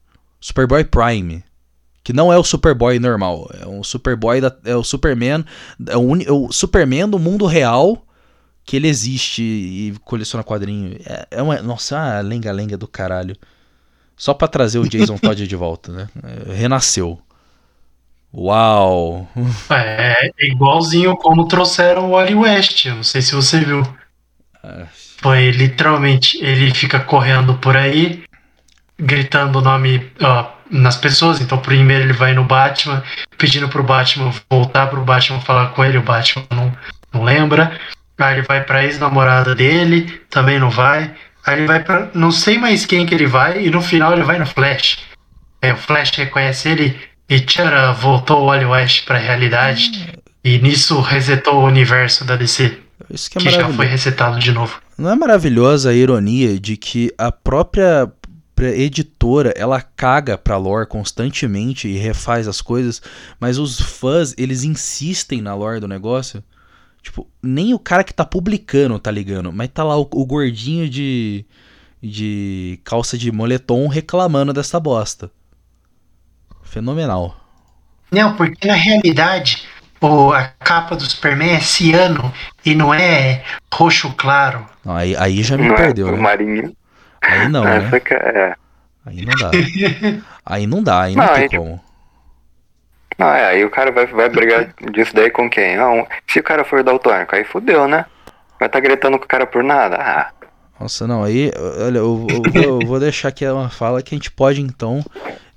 Superboy 0.40 0.84
Prime. 0.84 1.42
Que 2.04 2.12
não 2.12 2.32
é 2.32 2.36
o 2.36 2.42
Superboy 2.44 2.98
normal. 2.98 3.48
É 3.60 3.66
um 3.66 3.82
Superboy 3.82 4.40
da, 4.40 4.54
é 4.64 4.74
o 4.76 4.82
Superman. 4.82 5.44
É 5.86 5.96
o, 5.96 6.16
é 6.20 6.32
o 6.32 6.50
Superman 6.52 7.08
do 7.08 7.18
mundo 7.18 7.46
real 7.46 8.04
que 8.64 8.76
ele 8.76 8.88
existe 8.88 9.42
e 9.42 9.94
coleciona 10.04 10.44
quadrinho. 10.44 10.96
É, 11.06 11.26
é 11.30 11.42
uma. 11.42 11.62
Nossa, 11.62 11.96
é 11.96 11.98
uma 11.98 12.20
lenga-lenga 12.20 12.76
do 12.76 12.86
caralho. 12.88 13.36
Só 14.16 14.34
pra 14.34 14.46
trazer 14.46 14.78
o 14.78 14.88
Jason 14.88 15.16
Todd 15.16 15.46
de 15.46 15.56
volta, 15.56 15.90
né? 15.92 16.08
Renasceu. 16.54 17.18
Uau! 18.34 19.28
É, 19.70 20.30
é 20.38 20.46
igualzinho 20.46 21.16
como 21.16 21.46
trouxeram 21.46 22.06
o 22.06 22.10
Wally 22.12 22.34
West. 22.34 22.86
Eu 22.86 22.96
não 22.96 23.02
sei 23.02 23.20
se 23.20 23.34
você 23.34 23.60
viu. 23.60 23.82
Ah, 24.62 24.86
Foi 25.20 25.50
literalmente, 25.50 26.42
ele 26.42 26.72
fica 26.74 26.98
correndo 27.00 27.54
por 27.54 27.76
aí, 27.76 28.24
gritando 28.98 29.58
o 29.58 29.62
nome 29.62 30.10
ó, 30.20 30.50
nas 30.70 30.96
pessoas. 30.96 31.40
Então, 31.40 31.58
primeiro 31.58 32.04
ele 32.04 32.12
vai 32.12 32.32
no 32.32 32.44
Batman, 32.44 33.02
pedindo 33.36 33.68
pro 33.68 33.82
Batman 33.82 34.32
voltar 34.50 34.86
pro 34.86 35.04
Batman 35.04 35.40
falar 35.40 35.68
com 35.68 35.84
ele. 35.84 35.98
O 35.98 36.02
Batman 36.02 36.44
não, 36.50 36.72
não 37.12 37.22
lembra. 37.22 37.78
Aí 38.18 38.34
ele 38.38 38.46
vai 38.46 38.62
pra 38.62 38.84
ex-namorada 38.84 39.54
dele, 39.54 40.20
também 40.30 40.58
não 40.58 40.70
vai. 40.70 41.12
Aí 41.44 41.58
ele 41.58 41.66
vai 41.66 41.82
pra 41.82 42.08
não 42.14 42.30
sei 42.30 42.56
mais 42.56 42.86
quem 42.86 43.04
que 43.04 43.14
ele 43.14 43.26
vai, 43.26 43.66
e 43.66 43.70
no 43.70 43.82
final 43.82 44.12
ele 44.12 44.22
vai 44.22 44.38
no 44.38 44.46
Flash. 44.46 44.98
Aí 45.60 45.72
o 45.72 45.76
Flash 45.76 46.10
reconhece 46.12 46.68
ele 46.68 47.11
e 47.28 47.40
tchara, 47.40 47.92
voltou 47.92 48.42
o 48.42 48.46
Wally 48.46 48.64
West 48.64 49.04
pra 49.04 49.18
realidade. 49.18 50.12
E 50.44 50.58
nisso 50.58 51.00
resetou 51.00 51.54
o 51.60 51.66
universo 51.66 52.24
da 52.24 52.36
DC, 52.36 52.78
Isso 53.08 53.30
que 53.30 53.38
é 53.38 53.40
que 53.40 53.50
já 53.50 53.68
foi 53.72 53.86
resetado 53.86 54.38
de 54.38 54.50
novo. 54.50 54.80
Não 54.98 55.10
é 55.10 55.14
maravilhosa 55.14 55.90
a 55.90 55.94
ironia 55.94 56.58
de 56.58 56.76
que 56.76 57.12
a 57.16 57.30
própria 57.30 58.12
editora 58.60 59.52
ela 59.56 59.80
caga 59.80 60.36
pra 60.36 60.56
lore 60.56 60.86
constantemente 60.86 61.88
e 61.88 61.96
refaz 61.96 62.48
as 62.48 62.60
coisas, 62.60 63.00
mas 63.38 63.58
os 63.58 63.80
fãs 63.80 64.34
eles 64.36 64.64
insistem 64.64 65.40
na 65.40 65.54
lore 65.54 65.80
do 65.80 65.88
negócio. 65.88 66.42
Tipo, 67.02 67.28
nem 67.42 67.72
o 67.72 67.78
cara 67.78 68.04
que 68.04 68.14
tá 68.14 68.24
publicando 68.24 68.98
tá 68.98 69.10
ligando, 69.10 69.52
mas 69.52 69.68
tá 69.68 69.82
lá 69.82 69.96
o, 69.96 70.08
o 70.12 70.26
gordinho 70.26 70.88
de 70.88 71.44
de 72.02 72.80
calça 72.82 73.16
de 73.16 73.30
moletom 73.30 73.86
reclamando 73.86 74.52
dessa 74.52 74.80
bosta. 74.80 75.30
Fenomenal. 76.72 77.36
Não, 78.10 78.34
porque 78.34 78.66
na 78.66 78.72
realidade 78.72 79.68
o, 80.00 80.32
a 80.32 80.44
capa 80.58 80.96
do 80.96 81.02
Superman 81.02 81.50
é 81.56 81.60
ciano 81.60 82.32
e 82.64 82.74
não 82.74 82.94
é 82.94 83.44
roxo 83.72 84.10
claro. 84.16 84.66
Não, 84.82 84.96
aí, 84.96 85.14
aí 85.16 85.42
já 85.42 85.58
me 85.58 85.68
Não 85.68 85.74
perdeu, 85.74 86.08
é? 86.08 86.12
O 86.12 86.16
né? 86.16 86.22
Marinho. 86.22 86.76
Aí 87.20 87.48
não, 87.48 87.68
Essa 87.68 87.90
né? 87.90 88.00
que 88.00 88.14
é. 88.14 88.54
Aí 89.04 89.26
não 89.26 89.34
dá. 89.34 89.50
Aí 90.46 90.66
não 90.66 90.82
dá, 90.82 91.02
aí 91.02 91.14
não, 91.14 91.26
Não, 91.26 91.34
tem 91.34 91.42
aí, 91.42 91.48
tipo, 91.50 91.62
como. 91.62 91.80
Não, 93.18 93.28
é, 93.28 93.46
aí 93.48 93.64
o 93.66 93.70
cara 93.70 93.92
vai, 93.92 94.06
vai 94.06 94.30
brigar 94.30 94.72
disso 94.92 95.14
daí 95.14 95.30
com 95.30 95.50
quem? 95.50 95.76
Não, 95.76 96.06
se 96.26 96.40
o 96.40 96.42
cara 96.42 96.64
for 96.64 96.82
daltônico, 96.82 97.36
aí 97.36 97.44
fudeu, 97.44 97.86
né? 97.86 98.06
Vai 98.58 98.68
tá 98.70 98.80
gritando 98.80 99.18
com 99.18 99.26
o 99.26 99.28
cara 99.28 99.46
por 99.46 99.62
nada? 99.62 99.96
Ah, 100.00 100.30
Nossa, 100.80 101.06
não, 101.06 101.22
aí, 101.22 101.52
olha, 101.84 101.98
eu, 101.98 102.26
eu 102.30 102.42
vou, 102.42 102.62
eu 102.62 102.78
vou 102.86 102.98
deixar 102.98 103.28
aqui 103.28 103.46
uma 103.46 103.68
fala 103.68 104.02
que 104.02 104.14
a 104.14 104.16
gente 104.16 104.30
pode, 104.30 104.62
então, 104.62 105.04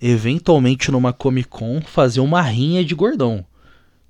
eventualmente 0.01 0.91
numa 0.91 1.13
Comic 1.13 1.47
Con, 1.49 1.81
fazer 1.81 2.19
uma 2.19 2.41
rinha 2.41 2.83
de 2.83 2.95
gordão. 2.95 3.45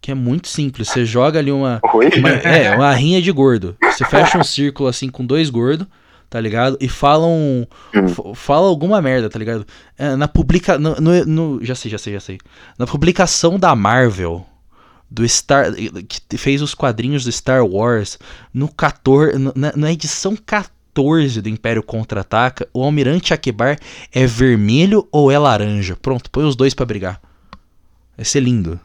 Que 0.01 0.11
é 0.11 0.15
muito 0.15 0.47
simples. 0.47 0.89
Você 0.89 1.03
joga 1.05 1.39
ali 1.39 1.51
uma. 1.51 1.79
uma- 2.19 2.29
é, 2.29 2.75
uma 2.75 2.93
rinha 2.93 3.21
de 3.21 3.31
gordo. 3.31 3.75
Você 3.81 4.05
fecha 4.05 4.37
um 4.37 4.43
círculo 4.43 4.87
assim 4.87 5.09
com 5.09 5.25
dois 5.25 5.49
gordos, 5.49 5.87
tá 6.29 6.39
ligado? 6.39 6.77
E 6.79 6.87
fala 6.87 7.25
um. 7.25 7.65
Hum. 7.95 8.35
Fala 8.35 8.67
alguma 8.67 9.01
merda, 9.01 9.29
tá 9.29 9.39
ligado? 9.39 9.65
É, 9.97 10.15
na 10.15 10.27
publica. 10.27 10.77
No, 10.77 10.95
no- 10.95 11.25
no- 11.25 11.65
já 11.65 11.73
sei, 11.73 11.89
já 11.89 11.97
sei, 11.97 12.13
já 12.13 12.19
sei. 12.19 12.37
Na 12.77 12.85
publicação 12.85 13.57
da 13.57 13.75
Marvel. 13.75 14.45
Do 15.09 15.27
Star. 15.27 15.71
Que 16.29 16.37
fez 16.37 16.61
os 16.61 16.75
quadrinhos 16.75 17.23
do 17.23 17.31
Star 17.31 17.65
Wars. 17.65 18.19
No 18.53 18.67
14. 18.67 19.39
no- 19.39 19.53
Na, 19.55 19.71
na 19.75 19.91
edição 19.91 20.35
14 20.35 20.69
do 21.41 21.49
Império 21.49 21.83
Contra-Ataca, 21.83 22.67
o 22.73 22.83
Almirante 22.83 23.33
Akbar 23.33 23.77
é 24.13 24.25
vermelho 24.25 25.07
ou 25.11 25.31
é 25.31 25.37
laranja? 25.37 25.97
Pronto, 26.01 26.29
põe 26.31 26.45
os 26.45 26.55
dois 26.55 26.73
pra 26.73 26.85
brigar. 26.85 27.19
Vai 28.15 28.25
ser 28.25 28.39
lindo. 28.39 28.79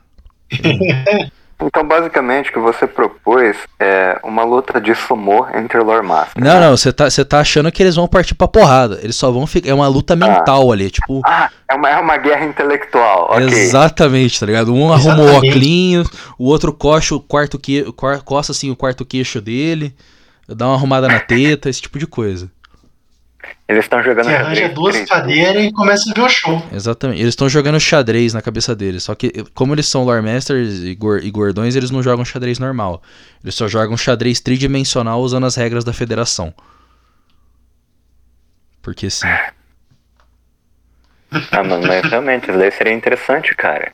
Então, 1.62 1.86
basicamente, 1.86 2.48
o 2.48 2.52
que 2.54 2.58
você 2.58 2.86
propôs 2.86 3.56
é 3.78 4.18
uma 4.24 4.42
luta 4.44 4.80
de 4.80 4.94
sumô 4.94 5.46
entre 5.54 5.78
Lore 5.78 6.06
Master. 6.06 6.42
Não, 6.42 6.58
não, 6.58 6.76
você 6.76 6.90
tá, 6.90 7.10
você 7.10 7.22
tá 7.22 7.40
achando 7.40 7.70
que 7.70 7.82
eles 7.82 7.96
vão 7.96 8.08
partir 8.08 8.34
pra 8.34 8.48
porrada. 8.48 8.98
Eles 9.02 9.16
só 9.16 9.30
vão 9.30 9.46
ficar. 9.46 9.68
É 9.68 9.74
uma 9.74 9.86
luta 9.86 10.16
mental 10.16 10.72
ali, 10.72 10.90
tipo. 10.90 11.20
Ah, 11.24 11.50
é 11.68 11.74
uma, 11.74 11.90
é 11.90 11.98
uma 11.98 12.16
guerra 12.16 12.46
intelectual, 12.46 13.28
ok. 13.30 13.46
Exatamente, 13.46 14.40
tá 14.40 14.46
ligado? 14.46 14.74
Um 14.74 14.90
arruma 14.90 15.22
o 15.22 15.36
óculinho, 15.36 16.04
o 16.38 16.46
outro 16.46 16.72
coxa 16.72 17.14
o 17.14 17.20
quarto 17.20 17.58
que, 17.58 17.84
coça 18.24 18.52
assim 18.52 18.70
o 18.70 18.76
quarto 18.76 19.04
queixo 19.04 19.40
dele, 19.40 19.94
dá 20.54 20.66
uma 20.66 20.74
arrumada 20.74 21.08
na 21.08 21.20
teta, 21.20 21.68
esse 21.68 21.82
tipo 21.82 21.98
de 21.98 22.06
coisa. 22.06 22.50
Eles 23.66 23.84
estão 23.84 24.02
jogando 24.02 24.24
Você 24.26 24.34
arranja 24.34 24.54
xadrez 24.62 24.74
duas 24.74 25.00
cadeiras 25.08 25.64
e 25.64 25.72
começa 25.72 26.10
a 26.10 26.14
ver 26.14 26.20
o 26.22 26.28
show. 26.28 26.62
Exatamente. 26.72 27.20
Eles 27.20 27.30
estão 27.30 27.48
jogando 27.48 27.78
xadrez 27.80 28.34
na 28.34 28.42
cabeça 28.42 28.74
deles. 28.74 29.04
Só 29.04 29.14
que, 29.14 29.44
como 29.54 29.74
eles 29.74 29.86
são 29.86 30.04
lore 30.04 30.20
masters 30.22 30.80
e, 30.82 30.94
gor- 30.94 31.20
e 31.22 31.30
gordões, 31.30 31.74
eles 31.76 31.90
não 31.90 32.02
jogam 32.02 32.24
xadrez 32.24 32.58
normal. 32.58 33.00
Eles 33.42 33.54
só 33.54 33.66
jogam 33.68 33.96
xadrez 33.96 34.40
tridimensional 34.40 35.20
usando 35.20 35.46
as 35.46 35.54
regras 35.54 35.84
da 35.84 35.92
federação. 35.92 36.52
Porque 38.82 39.08
sim. 39.08 39.26
Ah, 41.30 41.62
mas, 41.64 41.86
mas 41.86 42.02
realmente, 42.10 42.48
isso 42.50 42.58
daí 42.58 42.72
seria 42.72 42.92
interessante, 42.92 43.54
cara. 43.54 43.92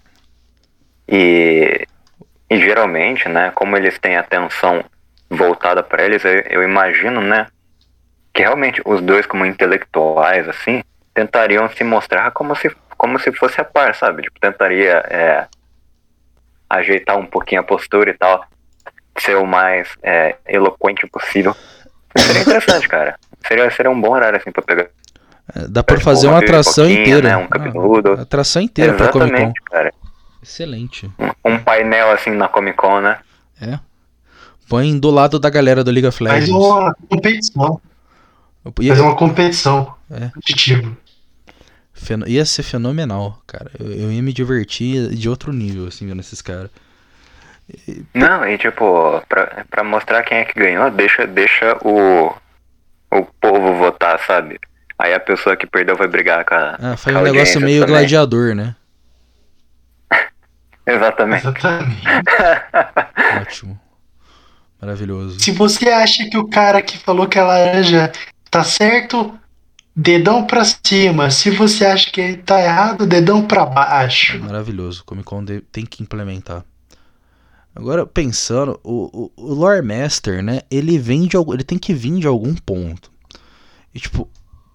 E, 1.08 1.86
e 2.50 2.58
geralmente, 2.58 3.28
né, 3.28 3.52
como 3.54 3.76
eles 3.76 3.98
têm 3.98 4.16
atenção 4.16 4.82
voltada 5.30 5.82
pra 5.82 6.02
eles, 6.04 6.24
eu, 6.24 6.32
eu 6.50 6.62
imagino, 6.62 7.20
né, 7.20 7.46
que 8.32 8.42
realmente 8.42 8.80
os 8.84 9.00
dois 9.00 9.26
como 9.26 9.44
intelectuais, 9.46 10.48
assim, 10.48 10.82
tentariam 11.14 11.68
se 11.70 11.82
mostrar 11.82 12.30
como 12.32 12.54
se, 12.54 12.70
como 12.96 13.18
se 13.18 13.32
fosse 13.32 13.60
a 13.60 13.64
par, 13.64 13.94
sabe? 13.94 14.22
Tipo, 14.22 14.38
tentaria 14.40 15.02
é, 15.08 15.46
ajeitar 16.68 17.16
um 17.16 17.26
pouquinho 17.26 17.60
a 17.60 17.64
postura 17.64 18.10
e 18.10 18.14
tal, 18.14 18.44
ser 19.18 19.36
o 19.36 19.46
mais 19.46 19.88
é, 20.02 20.36
eloquente 20.46 21.06
possível. 21.06 21.56
Seria 22.16 22.42
interessante, 22.42 22.88
cara. 22.88 23.18
Seria, 23.46 23.70
seria 23.70 23.90
um 23.90 24.00
bom 24.00 24.10
horário, 24.12 24.38
assim, 24.38 24.50
pra 24.50 24.62
pegar. 24.62 24.88
É, 25.54 25.66
Dá 25.68 25.82
pra 25.82 25.96
Tipo, 25.96 26.04
fazer 26.04 26.26
uma 26.28 26.38
atração 26.38 26.88
inteira. 26.90 27.22
né, 27.22 27.36
um 27.36 27.46
cabeludo. 27.46 28.16
Ah, 28.18 28.22
atração 28.22 28.60
inteira 28.62 28.94
pra 28.94 29.08
Comic 29.08 29.36
Con. 29.40 29.52
Cara. 29.70 29.92
Excelente. 30.42 31.10
Um, 31.18 31.52
um 31.52 31.58
painel 31.58 32.10
assim 32.10 32.30
na 32.30 32.48
Comic 32.48 32.76
Con, 32.76 33.00
né? 33.00 33.18
É. 33.60 33.78
Põe 34.68 34.98
do 34.98 35.10
lado 35.10 35.38
da 35.38 35.48
galera 35.50 35.84
do 35.84 35.90
League 35.90 36.06
of 36.06 36.18
Faz 36.18 36.30
Legends. 36.48 36.50
uma 36.54 36.94
competição. 37.08 37.80
Ia, 38.80 38.94
Faz 38.94 39.00
uma 39.00 39.14
competição 39.16 39.94
É. 40.10 40.28
competitiva. 40.34 40.96
fen- 41.94 42.24
ia 42.26 42.44
ser 42.44 42.62
fenomenal, 42.64 43.40
cara. 43.46 43.70
Eu, 43.78 43.86
eu 43.92 44.12
ia 44.12 44.22
me 44.22 44.32
divertir 44.32 45.08
de 45.14 45.28
outro 45.28 45.52
nível, 45.52 45.86
assim, 45.86 46.06
vendo 46.06 46.20
esses 46.20 46.42
caras. 46.42 46.70
Não, 48.14 48.46
e 48.48 48.58
tipo, 48.58 49.22
pra, 49.28 49.64
pra 49.70 49.82
mostrar 49.84 50.22
quem 50.24 50.38
é 50.38 50.44
que 50.44 50.58
ganhou, 50.58 50.90
deixa, 50.90 51.26
deixa 51.26 51.76
o, 51.84 52.32
o 53.10 53.24
povo 53.40 53.74
votar, 53.74 54.18
sabe? 54.26 54.58
Aí 54.98 55.12
a 55.14 55.20
pessoa 55.20 55.56
que 55.56 55.66
perdeu 55.66 55.96
vai 55.96 56.06
brigar 56.08 56.44
com 56.44 56.54
a. 56.54 56.76
Ah, 56.80 56.96
faz 56.96 57.16
um 57.16 57.22
negócio 57.22 57.60
meio 57.60 57.80
também. 57.82 57.94
gladiador, 57.96 58.54
né? 58.54 58.74
Exatamente. 60.86 61.46
Exatamente. 61.46 62.02
Ótimo. 63.42 63.80
Maravilhoso. 64.80 65.40
Se 65.40 65.50
você 65.50 65.88
acha 65.88 66.28
que 66.28 66.36
o 66.36 66.48
cara 66.48 66.82
que 66.82 66.98
falou 66.98 67.26
que 67.26 67.38
a 67.38 67.44
laranja 67.44 68.12
tá 68.50 68.62
certo, 68.62 69.36
dedão 69.94 70.46
pra 70.46 70.64
cima. 70.64 71.30
Se 71.30 71.50
você 71.50 71.86
acha 71.86 72.10
que 72.10 72.20
ele 72.20 72.36
tá 72.38 72.60
errado, 72.60 73.06
dedão 73.06 73.42
pra 73.42 73.64
baixo. 73.64 74.38
Maravilhoso. 74.40 75.02
Comic 75.04 75.24
Con 75.24 75.44
tem 75.72 75.86
que 75.86 76.02
implementar. 76.02 76.64
Agora, 77.74 78.06
pensando, 78.06 78.78
o, 78.82 79.30
o, 79.36 79.50
o 79.50 79.54
Lore 79.54 79.82
Master, 79.82 80.42
né? 80.42 80.60
Ele 80.70 80.98
vem 80.98 81.26
de. 81.26 81.36
Ele 81.36 81.64
tem 81.64 81.78
que 81.78 81.94
vir 81.94 82.18
de 82.18 82.26
algum 82.26 82.54
ponto. 82.54 83.10
E, 83.94 84.00
tipo, 84.00 84.28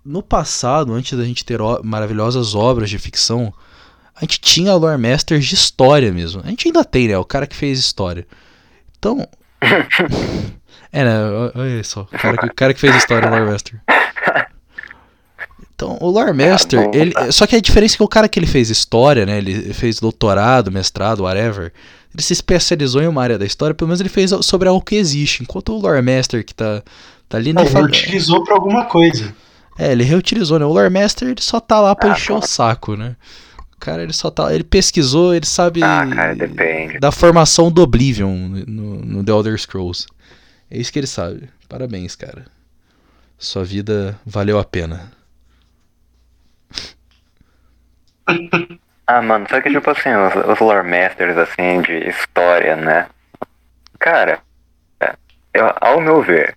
no 0.04 0.24
passado, 0.24 0.94
antes 0.94 1.18
da 1.18 1.24
gente 1.24 1.46
ter 1.46 1.60
maravilhosas 1.84 2.56
obras 2.56 2.90
de 2.90 2.98
ficção, 2.98 3.54
a 4.16 4.22
gente 4.22 4.40
tinha 4.40 4.76
Lore 4.76 5.02
Masters 5.02 5.46
de 5.46 5.56
história 5.56 6.12
mesmo. 6.12 6.42
A 6.44 6.50
gente 6.50 6.68
ainda 6.68 6.84
tem, 6.84 7.08
né? 7.08 7.18
O 7.18 7.26
cara 7.26 7.46
que 7.46 7.56
fez 7.56 7.80
história. 7.80 8.26
Então. 8.98 9.28
é, 10.92 11.04
né? 11.04 11.24
o- 11.30 11.52
Olha 11.60 11.84
só. 11.84 12.02
O 12.02 12.18
cara 12.18 12.38
que, 12.38 12.46
o 12.48 12.54
cara 12.54 12.74
que 12.74 12.80
fez 12.80 12.96
história 12.96 13.30
no 13.30 13.36
Lore 13.38 13.52
Master. 13.52 13.80
Então, 15.76 15.98
o 16.00 16.10
Lore 16.12 16.34
Master, 16.34 16.80
bom, 16.80 16.92
ele, 16.94 17.14
só 17.32 17.48
que 17.48 17.56
a 17.56 17.60
diferença 17.62 17.96
é 17.96 17.98
que 17.98 18.04
o 18.04 18.08
cara 18.08 18.30
que 18.30 18.38
ele 18.40 18.46
fez 18.46 18.70
história, 18.70 19.26
né? 19.26 19.38
Ele 19.40 19.74
fez 19.74 20.00
doutorado, 20.00 20.72
mestrado, 20.72 21.22
whatever. 21.24 21.74
Ele 22.14 22.22
se 22.22 22.34
especializou 22.34 23.02
em 23.02 23.08
uma 23.08 23.24
área 23.24 23.38
da 23.40 23.46
história, 23.46 23.74
pelo 23.74 23.88
menos 23.88 24.00
ele 24.00 24.10
fez 24.10 24.32
sobre 24.42 24.68
algo 24.70 24.84
que 24.84 24.96
existe. 24.96 25.42
Enquanto 25.42 25.74
o 25.74 25.80
Lore 25.80 26.02
Master 26.02 26.46
que 26.46 26.54
tá, 26.54 26.84
tá 27.28 27.38
ali, 27.38 27.52
Não, 27.54 27.64
né? 27.64 27.70
fala- 27.70 27.86
utilizou 27.86 28.44
pra 28.44 28.54
alguma 28.56 28.86
coisa. 28.86 29.34
é, 29.80 29.92
ele 29.92 30.04
reutilizou, 30.04 30.60
né? 30.60 30.66
O 30.66 30.74
Lore 30.74 30.90
Master 30.94 31.30
ele 31.30 31.42
só 31.42 31.60
tá 31.60 31.80
lá 31.80 31.96
pra 31.96 32.10
Ah, 32.12 32.14
encher 32.14 32.34
o 32.34 32.42
tá. 32.42 32.48
saco, 32.48 32.96
né? 32.96 33.16
O 33.82 33.84
cara 33.84 34.04
ele 34.04 34.14
só 34.14 34.30
tá. 34.30 34.54
Ele 34.54 34.64
pesquisou, 34.64 35.34
ele 35.34 35.46
sabe 35.48 35.82
Ah, 35.84 36.06
cara, 36.08 36.36
depende. 36.36 37.00
da 37.00 37.12
formação 37.12 37.72
do 37.72 37.82
Oblivion 37.82 38.32
no, 38.68 38.98
no 39.04 39.24
The 39.24 39.32
Elder 39.32 39.58
Scrolls. 39.60 40.06
É 40.70 40.78
isso 40.78 40.94
que 40.94 41.00
ele 41.00 41.08
sabe. 41.08 41.50
Parabéns, 41.68 42.16
cara. 42.16 42.46
Sua 43.40 43.64
vida 43.64 44.20
valeu 44.24 44.60
a 44.60 44.64
pena. 44.64 45.12
Ah, 49.08 49.22
mano, 49.22 49.46
só 49.50 49.60
que 49.60 49.70
tipo 49.70 49.90
assim, 49.90 50.10
os, 50.14 50.34
os 50.54 50.60
lore 50.60 50.88
masters 50.88 51.36
assim 51.38 51.82
de 51.82 52.08
história, 52.08 52.78
né? 52.78 53.08
Cara, 54.00 54.40
eu- 55.54 55.74
ao 55.82 56.00
meu 56.00 56.22
ver, 56.22 56.56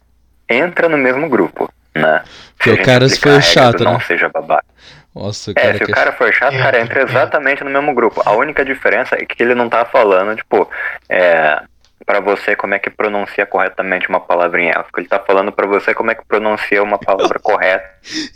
entra 0.49 0.89
no 0.89 0.97
mesmo 0.97 1.29
grupo, 1.29 1.69
né? 1.97 2.23
Porque 2.57 2.71
o 2.71 2.85
cara 2.85 3.09
foi 3.09 3.43
chato, 3.43 3.79
do 3.79 3.85
Não 3.85 3.95
né? 3.95 4.05
seja 4.07 4.29
babaca. 4.29 4.67
Nossa, 5.15 5.51
o 5.51 5.55
É, 5.57 5.63
cara 5.63 5.79
se 5.79 5.85
o 5.85 5.89
cara 5.89 6.13
for 6.13 6.33
chato, 6.33 6.55
É, 6.55 6.59
cara, 6.59 6.81
entra 6.81 7.01
é. 7.01 7.05
exatamente 7.05 7.63
no 7.63 7.71
mesmo 7.71 7.95
grupo. 7.95 8.23
A 8.25 8.33
única 8.33 8.65
diferença 8.65 9.15
é 9.17 9.25
que 9.25 9.43
ele 9.43 9.55
não 9.55 9.69
tá 9.69 9.85
falando, 9.85 10.35
tipo, 10.37 10.69
é, 11.09 11.61
pra 12.05 12.21
você 12.21 12.55
como 12.57 12.75
é 12.75 12.79
que 12.79 12.91
pronuncia 12.91 13.47
corretamente 13.47 14.09
uma 14.09 14.21
palavra 14.21 14.61
em 14.61 14.69
élfico. 14.71 15.01
Ele 15.01 15.09
tá 15.09 15.21
falando 15.21 15.53
pra 15.53 15.67
você 15.67 15.95
como 15.95 16.11
é 16.11 16.15
que 16.15 16.25
pronuncia 16.27 16.83
uma 16.83 16.99
palavra 16.99 17.39
correta. 17.43 17.85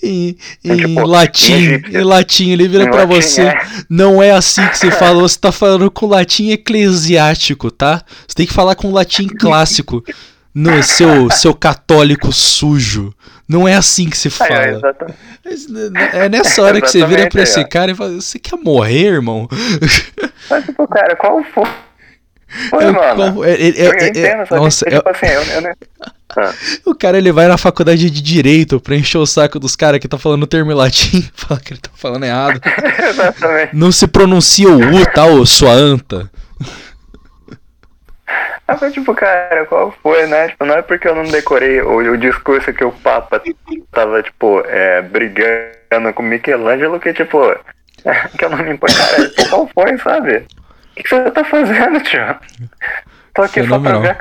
Em, 0.02 0.36
É, 0.64 0.74
em 0.74 0.76
tipo, 0.76 1.04
latim, 1.04 1.52
em 1.52 1.56
egípcio. 1.64 2.00
em 2.00 2.04
latim, 2.04 2.50
ele 2.52 2.68
vira 2.68 2.84
latim, 2.84 3.06
você. 3.06 3.42
é. 3.42 3.58
Não 3.90 4.22
é 4.22 4.30
assim 4.30 4.66
que 4.68 4.78
se 4.78 4.90
fala, 4.92 5.20
você 5.20 5.38
tá 5.38 5.50
falando 5.52 5.90
com 5.90 6.06
latim 6.06 6.50
eclesiástico, 6.50 7.70
tá? 7.70 8.02
Você 8.26 8.34
tem 8.36 8.46
que 8.46 8.52
falar 8.54 8.74
com 8.76 8.92
latim 8.92 9.26
clássico. 9.38 10.02
No 10.54 10.82
seu, 10.82 11.30
seu 11.30 11.54
católico 11.54 12.32
sujo. 12.32 13.12
Não 13.48 13.66
é 13.66 13.74
assim 13.74 14.10
que 14.10 14.16
se 14.18 14.28
É, 14.28 14.30
fala. 14.30 14.66
exatamente. 14.68 15.18
Né, 15.70 16.10
É 16.12 16.28
nessa 16.28 16.62
hora 16.62 16.80
que 16.80 16.90
você 16.90 17.04
vira 17.06 17.28
pra 17.28 17.42
esse 17.42 17.58
ó. 17.60 17.64
cara 17.66 17.90
e 17.90 17.94
fala: 17.94 18.10
Você 18.20 18.38
quer 18.38 18.56
morrer, 18.58 19.06
irmão? 19.14 19.48
Mas, 20.50 20.64
tipo, 20.66 20.86
cara, 20.86 21.16
qual 21.16 21.42
foi? 21.44 21.64
Foi, 22.70 22.84
É, 22.84 22.90
mano. 22.92 23.44
é- 23.44 23.52
é- 23.52 23.68
Eu, 23.76 23.92
é- 23.92 23.96
é- 24.04 24.08
entendo, 24.08 24.44
nossa, 24.56 24.86
é- 24.88 24.96
tipo 24.96 25.08
assim, 25.10 25.26
eu, 25.26 25.42
eu 25.42 25.60
não... 25.62 25.70
Ah, 26.36 26.52
o 26.86 26.94
cara 26.94 27.18
ele 27.18 27.30
vai 27.32 27.46
na 27.46 27.58
faculdade 27.58 28.08
de 28.10 28.22
direito 28.22 28.80
pra 28.80 28.96
encher 28.96 29.18
o 29.18 29.26
saco 29.26 29.58
dos 29.58 29.76
caras 29.76 30.00
que 30.00 30.08
tá 30.08 30.16
falando 30.18 30.42
o 30.44 30.46
termo 30.46 30.70
em 30.72 30.74
latim, 30.74 31.28
fala 31.34 31.60
que 31.60 31.72
ele 31.74 31.80
tá 31.80 31.90
falando 31.94 32.24
errado. 32.24 32.60
exatamente. 33.10 33.74
Não 33.76 33.92
se 33.92 34.06
pronuncia 34.06 34.68
o 34.68 34.78
U, 34.78 35.06
tá, 35.12 35.26
ô 35.26 35.44
sua 35.44 35.72
anta? 35.72 36.30
Ah, 38.68 38.76
mas, 38.78 38.92
tipo, 38.92 39.14
cara, 39.14 39.64
qual 39.64 39.90
foi, 40.02 40.26
né? 40.26 40.48
Tipo, 40.48 40.66
não 40.66 40.74
é 40.74 40.82
porque 40.82 41.08
eu 41.08 41.14
não 41.14 41.24
decorei 41.24 41.80
o, 41.80 41.96
o 41.96 42.18
discurso 42.18 42.70
que 42.70 42.84
o 42.84 42.92
Papa 42.92 43.42
tava, 43.90 44.22
tipo, 44.22 44.60
é, 44.66 45.00
brigando 45.00 46.12
com 46.14 46.22
Michelangelo 46.22 47.00
que, 47.00 47.14
tipo, 47.14 47.40
que 48.38 48.44
eu 48.44 48.50
não 48.50 48.58
me 48.58 48.72
importo. 48.72 48.94
Cara, 48.94 49.28
tipo, 49.30 49.48
qual 49.48 49.68
foi, 49.68 49.96
sabe? 49.96 50.46
O 50.92 51.02
que, 51.02 51.08
você 51.08 51.30
tá 51.30 51.42
fazendo, 51.44 51.98
tio? 52.02 52.20
Tô 53.32 53.42
aqui 53.42 53.66
só 53.66 53.78
pra 53.78 53.98
ver 54.00 54.16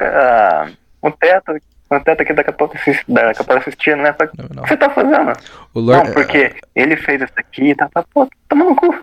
o 1.01 1.11
teto, 1.11 1.57
o 1.89 1.99
teto 1.99 2.21
aqui 2.21 2.33
da 2.33 2.43
Capela 2.43 3.61
Sistina, 3.63 4.03
né? 4.03 4.15
O 4.19 4.63
que 4.63 4.69
você 4.69 4.77
tá 4.77 4.89
fazendo? 4.89 5.33
O 5.73 5.79
Lore, 5.81 6.05
Não, 6.05 6.13
porque 6.13 6.55
ele 6.73 6.95
fez 6.95 7.21
isso 7.21 7.33
aqui, 7.35 7.75
tá, 7.75 7.89
tá, 7.93 8.03
pô, 8.13 8.29
toma 8.47 8.63
no 8.63 8.75
cu. 8.75 8.95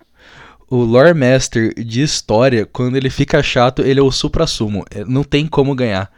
O 0.77 0.85
Lore 0.85 1.15
Master 1.15 1.73
de 1.75 2.03
história, 2.03 2.67
quando 2.67 2.97
ele 2.97 3.11
fica 3.11 3.43
chato, 3.43 3.83
ele 3.83 4.01
é 4.01 4.03
o 4.03 4.11
supra-sumo. 4.11 4.85
É, 4.91 5.05
Não 5.05 5.23
tem 5.25 5.47
como 5.47 5.75
ganhar. 5.75 6.11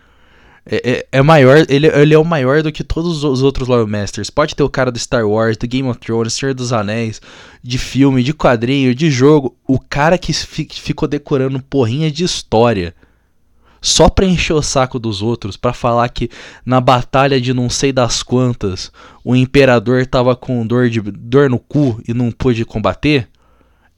É, 0.68 0.90
é, 0.90 1.06
é 1.12 1.22
maior, 1.22 1.64
ele, 1.68 1.86
ele 1.86 2.12
é 2.12 2.18
o 2.18 2.24
maior 2.24 2.60
do 2.62 2.72
que 2.72 2.82
todos 2.82 3.22
os 3.22 3.42
outros 3.42 3.68
Lore 3.68 3.88
Masters. 3.88 4.30
Pode 4.30 4.56
ter 4.56 4.62
o 4.64 4.68
cara 4.68 4.90
do 4.90 4.98
Star 4.98 5.24
Wars, 5.28 5.56
do 5.56 5.66
Game 5.68 5.88
of 5.88 6.00
Thrones, 6.00 6.32
Senhor 6.32 6.54
dos 6.54 6.72
Anéis, 6.72 7.20
de 7.62 7.78
filme, 7.78 8.22
de 8.22 8.34
quadrinho, 8.34 8.94
de 8.94 9.10
jogo. 9.10 9.54
O 9.66 9.78
cara 9.78 10.18
que 10.18 10.32
fi- 10.32 10.68
ficou 10.72 11.06
decorando 11.06 11.62
porrinha 11.62 12.10
de 12.10 12.24
história. 12.24 12.94
Só 13.80 14.08
pra 14.08 14.26
encher 14.26 14.54
o 14.54 14.62
saco 14.62 14.98
dos 14.98 15.22
outros, 15.22 15.56
pra 15.56 15.72
falar 15.72 16.08
que 16.08 16.28
na 16.64 16.80
batalha 16.80 17.40
de 17.40 17.54
não 17.54 17.70
sei 17.70 17.92
das 17.92 18.20
quantas, 18.20 18.90
o 19.22 19.36
imperador 19.36 20.04
tava 20.06 20.34
com 20.34 20.66
dor, 20.66 20.90
de, 20.90 21.00
dor 21.00 21.48
no 21.48 21.60
cu 21.60 22.00
e 22.08 22.12
não 22.12 22.32
pôde 22.32 22.64
combater. 22.64 23.28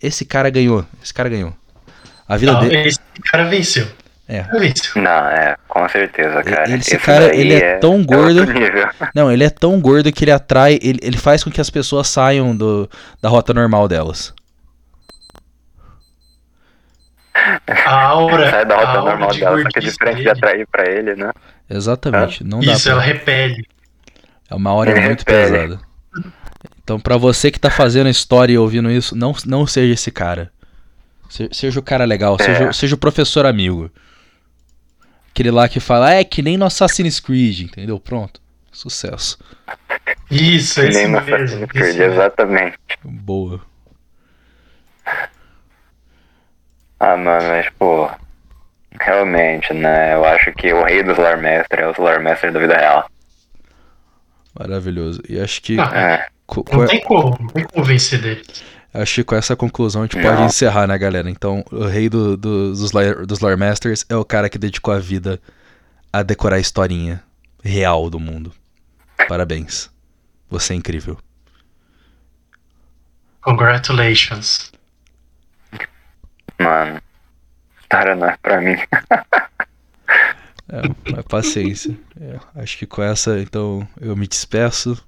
Esse 0.02 0.24
cara 0.24 0.48
ganhou. 0.50 0.84
Esse 1.02 1.12
cara 1.12 1.28
ganhou. 1.28 1.52
A 2.28 2.36
vida 2.36 2.52
Não, 2.52 2.60
dele. 2.60 2.88
esse 2.88 2.98
cara 3.30 3.44
venceu. 3.44 3.86
É. 4.28 4.42
Venceu. 4.42 5.00
Não, 5.02 5.26
é, 5.28 5.56
com 5.66 5.88
certeza, 5.88 6.42
cara. 6.44 6.64
Esse 6.64 6.94
Esse 6.94 6.98
cara, 6.98 7.34
ele 7.34 7.54
é 7.54 7.78
tão 7.78 8.04
gordo. 8.04 8.44
nível. 8.44 8.88
Não, 9.14 9.32
ele 9.32 9.42
é 9.44 9.48
tão 9.50 9.80
gordo 9.80 10.12
que 10.12 10.24
ele 10.24 10.30
atrai. 10.32 10.78
Ele, 10.82 10.98
ele 11.02 11.16
faz 11.16 11.42
com 11.42 11.50
que 11.50 11.60
as 11.60 11.70
pessoas 11.70 12.08
saiam 12.08 12.54
do, 12.54 12.88
da 13.22 13.28
rota 13.30 13.54
normal 13.54 13.88
delas. 13.88 14.34
A 17.86 17.94
aura. 18.02 18.50
Sai 18.50 18.66
da 18.66 18.74
a 18.74 18.78
rota 18.78 18.98
aura 18.98 19.10
normal 19.12 19.30
de 19.30 19.40
dela, 19.40 19.62
só 19.62 19.68
que 19.68 19.78
é 19.78 19.82
diferente 19.82 20.16
de 20.18 20.24
dele, 20.24 20.30
atrair 20.30 20.66
pra 20.70 20.84
ele, 20.90 21.14
né? 21.14 21.30
Exatamente. 21.70 22.44
Não 22.44 22.60
dá 22.60 22.72
Isso, 22.72 22.82
pra... 22.84 22.92
ela 22.92 23.02
repele. 23.02 23.64
É 24.50 24.54
uma 24.54 24.72
hora 24.74 24.90
Ele 24.90 25.00
muito 25.00 25.20
repele. 25.20 25.50
pesada. 25.68 25.87
Então, 26.88 26.98
pra 26.98 27.18
você 27.18 27.50
que 27.50 27.60
tá 27.60 27.68
fazendo 27.68 28.08
história 28.08 28.54
e 28.54 28.56
ouvindo 28.56 28.90
isso, 28.90 29.14
não, 29.14 29.34
não 29.44 29.66
seja 29.66 29.92
esse 29.92 30.10
cara. 30.10 30.50
Se- 31.28 31.50
Seja 31.52 31.78
o 31.78 31.82
cara 31.82 32.06
legal, 32.06 32.38
É. 32.40 32.42
seja, 32.42 32.72
seja 32.72 32.94
o 32.94 32.98
professor 32.98 33.44
amigo. 33.44 33.90
Aquele 35.30 35.50
lá 35.50 35.68
que 35.68 35.80
fala, 35.80 36.08
"Ah, 36.08 36.14
é 36.14 36.24
que 36.24 36.40
nem 36.40 36.56
no 36.56 36.64
Assassin's 36.64 37.20
Creed, 37.20 37.60
entendeu? 37.60 38.00
Pronto. 38.00 38.40
Sucesso. 38.72 39.36
Isso, 40.30 40.80
Que 40.80 40.86
esse 40.88 40.98
nem 40.98 41.08
no. 41.08 41.18
Assassin's 41.18 41.66
Creed, 41.70 41.96
mesmo. 41.98 42.02
exatamente. 42.04 42.78
Boa. 43.04 43.60
Ah, 46.98 47.18
mano, 47.18 47.48
mas, 47.48 47.68
pô. 47.78 48.10
Realmente, 48.98 49.74
né? 49.74 50.14
Eu 50.14 50.24
acho 50.24 50.50
que 50.54 50.72
o 50.72 50.82
rei 50.84 51.02
dos 51.02 51.18
Lore 51.18 51.36
Master 51.42 51.80
é 51.80 51.86
o 51.86 51.94
Lore 52.02 52.22
Master 52.24 52.50
da 52.50 52.58
vida 52.58 52.78
real. 52.78 53.10
Maravilhoso. 54.58 55.20
E 55.28 55.38
acho 55.38 55.60
que, 55.60 55.78
Ah, 55.78 55.92
É. 55.94 56.37
co- 56.48 56.64
Não 56.72 56.86
tem 56.86 57.00
como, 57.02 57.36
não 57.38 57.46
tem 57.48 57.64
como 57.64 57.84
vencer 57.84 58.20
dele. 58.20 58.42
acho 58.92 59.14
que 59.16 59.24
com 59.24 59.36
essa 59.36 59.54
conclusão 59.54 60.02
a 60.02 60.06
gente 60.06 60.20
pode 60.20 60.42
encerrar, 60.42 60.86
né, 60.88 60.96
galera? 60.98 61.28
Então, 61.30 61.62
o 61.70 61.84
rei 61.84 62.08
do- 62.08 62.36
do- 62.36 62.70
dos, 62.72 62.90
lore, 62.92 63.26
dos 63.26 63.38
lore 63.40 63.56
Masters 63.56 64.04
é 64.08 64.16
o 64.16 64.24
cara 64.24 64.48
que 64.48 64.58
dedicou 64.58 64.92
a 64.94 64.98
vida 64.98 65.40
a 66.12 66.22
decorar 66.22 66.56
a 66.56 66.60
historinha 66.60 67.22
real 67.62 68.08
do 68.10 68.18
mundo. 68.18 68.52
Parabéns. 69.28 69.90
Você 70.50 70.72
é 70.72 70.76
incrível. 70.76 71.18
Congratulations. 73.42 74.72
Mano. 76.58 77.00
Cara, 77.88 78.14
não 78.14 78.28
é 78.28 78.36
pra 78.42 78.60
mim. 78.60 78.76
É, 80.70 80.82
mas 81.12 81.24
paciência. 81.26 81.96
É, 82.20 82.38
acho 82.56 82.76
que 82.76 82.86
com 82.86 83.02
essa, 83.02 83.38
então, 83.40 83.86
eu 84.00 84.14
me 84.16 84.26
despeço. 84.26 85.02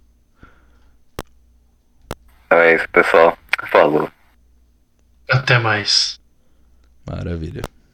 Então 2.50 2.62
é 2.62 2.74
isso, 2.74 2.88
pessoal. 2.88 3.38
Falou. 3.70 4.10
Até 5.30 5.56
mais. 5.60 6.18
Maravilha. 7.08 7.62